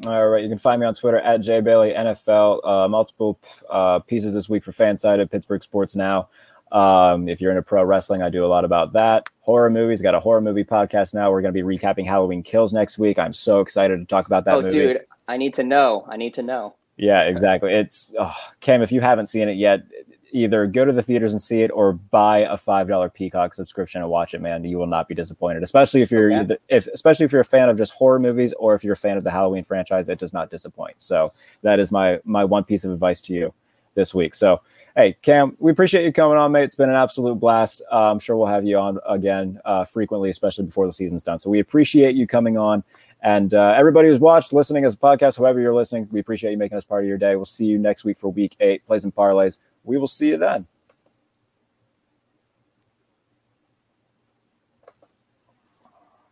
All 0.07 0.29
right, 0.29 0.41
you 0.41 0.49
can 0.49 0.57
find 0.57 0.79
me 0.79 0.87
on 0.87 0.93
Twitter 0.93 1.19
at 1.19 1.41
Jay 1.41 1.59
Bailey 1.59 1.91
NFL. 1.91 2.65
Uh, 2.65 2.87
multiple 2.87 3.37
uh, 3.69 3.99
pieces 3.99 4.33
this 4.33 4.47
week 4.47 4.63
for 4.63 4.71
Fansided, 4.71 5.29
Pittsburgh 5.29 5.61
Sports 5.61 5.95
Now. 5.95 6.29
Um, 6.71 7.27
if 7.27 7.41
you're 7.41 7.51
into 7.51 7.63
pro 7.63 7.83
wrestling, 7.83 8.21
I 8.21 8.29
do 8.29 8.45
a 8.45 8.47
lot 8.47 8.63
about 8.63 8.93
that. 8.93 9.27
Horror 9.41 9.69
movies, 9.69 10.01
got 10.01 10.15
a 10.15 10.19
horror 10.19 10.39
movie 10.39 10.63
podcast 10.63 11.13
now. 11.13 11.31
We're 11.31 11.41
going 11.41 11.53
to 11.53 11.63
be 11.63 11.77
recapping 11.77 12.05
Halloween 12.05 12.43
Kills 12.43 12.73
next 12.73 12.97
week. 12.97 13.19
I'm 13.19 13.33
so 13.33 13.59
excited 13.59 13.97
to 13.99 14.05
talk 14.05 14.27
about 14.27 14.45
that. 14.45 14.55
Oh, 14.55 14.61
movie. 14.61 14.75
dude, 14.75 15.01
I 15.27 15.35
need 15.35 15.53
to 15.55 15.63
know. 15.63 16.05
I 16.07 16.15
need 16.15 16.33
to 16.35 16.43
know. 16.43 16.75
Yeah, 16.95 17.23
exactly. 17.23 17.73
It's 17.73 18.07
oh, 18.19 18.35
Cam. 18.59 18.81
If 18.81 18.91
you 18.91 19.01
haven't 19.01 19.27
seen 19.27 19.49
it 19.49 19.57
yet, 19.57 19.83
either 20.31 20.67
go 20.67 20.85
to 20.85 20.91
the 20.91 21.01
theaters 21.01 21.31
and 21.31 21.41
see 21.41 21.61
it 21.61 21.71
or 21.71 21.93
buy 21.93 22.39
a 22.39 22.57
five 22.57 22.87
dollar 22.87 23.09
Peacock 23.09 23.53
subscription 23.53 24.01
and 24.01 24.09
watch 24.09 24.33
it, 24.33 24.41
man. 24.41 24.63
You 24.63 24.77
will 24.77 24.87
not 24.87 25.07
be 25.07 25.15
disappointed. 25.15 25.63
Especially 25.63 26.01
if 26.01 26.11
you're 26.11 26.31
okay. 26.31 26.41
either, 26.41 26.57
if 26.67 26.87
especially 26.87 27.25
if 27.25 27.31
you're 27.31 27.41
a 27.41 27.45
fan 27.45 27.69
of 27.69 27.77
just 27.77 27.93
horror 27.93 28.19
movies 28.19 28.53
or 28.59 28.75
if 28.75 28.83
you're 28.83 28.93
a 28.93 28.97
fan 28.97 29.17
of 29.17 29.23
the 29.23 29.31
Halloween 29.31 29.63
franchise, 29.63 30.09
it 30.09 30.19
does 30.19 30.33
not 30.33 30.49
disappoint. 30.49 30.95
So 30.97 31.33
that 31.61 31.79
is 31.79 31.91
my 31.91 32.19
my 32.23 32.43
one 32.45 32.63
piece 32.63 32.83
of 32.85 32.91
advice 32.91 33.21
to 33.21 33.33
you 33.33 33.53
this 33.95 34.13
week. 34.13 34.35
So 34.35 34.61
hey, 34.95 35.15
Cam, 35.21 35.55
we 35.59 35.71
appreciate 35.71 36.03
you 36.03 36.11
coming 36.11 36.37
on, 36.37 36.51
mate. 36.51 36.63
It's 36.63 36.75
been 36.75 36.89
an 36.89 36.95
absolute 36.95 37.35
blast. 37.35 37.81
Uh, 37.91 38.11
I'm 38.11 38.19
sure 38.19 38.35
we'll 38.35 38.47
have 38.47 38.65
you 38.65 38.77
on 38.77 38.99
again 39.07 39.59
uh, 39.65 39.85
frequently, 39.85 40.29
especially 40.29 40.65
before 40.65 40.87
the 40.87 40.93
season's 40.93 41.23
done. 41.23 41.39
So 41.39 41.49
we 41.49 41.59
appreciate 41.59 42.15
you 42.15 42.27
coming 42.27 42.57
on. 42.57 42.83
And 43.21 43.53
uh, 43.53 43.73
everybody 43.75 44.07
who's 44.07 44.19
watched, 44.19 44.53
listening 44.53 44.85
as 44.85 44.93
a 44.93 44.97
podcast, 44.97 45.37
whoever 45.37 45.59
you're 45.59 45.75
listening, 45.75 46.07
we 46.11 46.19
appreciate 46.19 46.51
you 46.51 46.57
making 46.57 46.77
us 46.77 46.85
part 46.85 47.03
of 47.03 47.07
your 47.07 47.17
day. 47.17 47.35
We'll 47.35 47.45
see 47.45 47.65
you 47.65 47.77
next 47.77 48.05
week 48.05 48.17
for 48.17 48.29
week 48.29 48.55
eight, 48.59 48.85
plays 48.85 49.03
and 49.03 49.13
parlays. 49.13 49.59
We 49.89 49.97
will 49.97 50.07
see 50.07 50.27
you 50.27 50.37
then. 50.37 50.67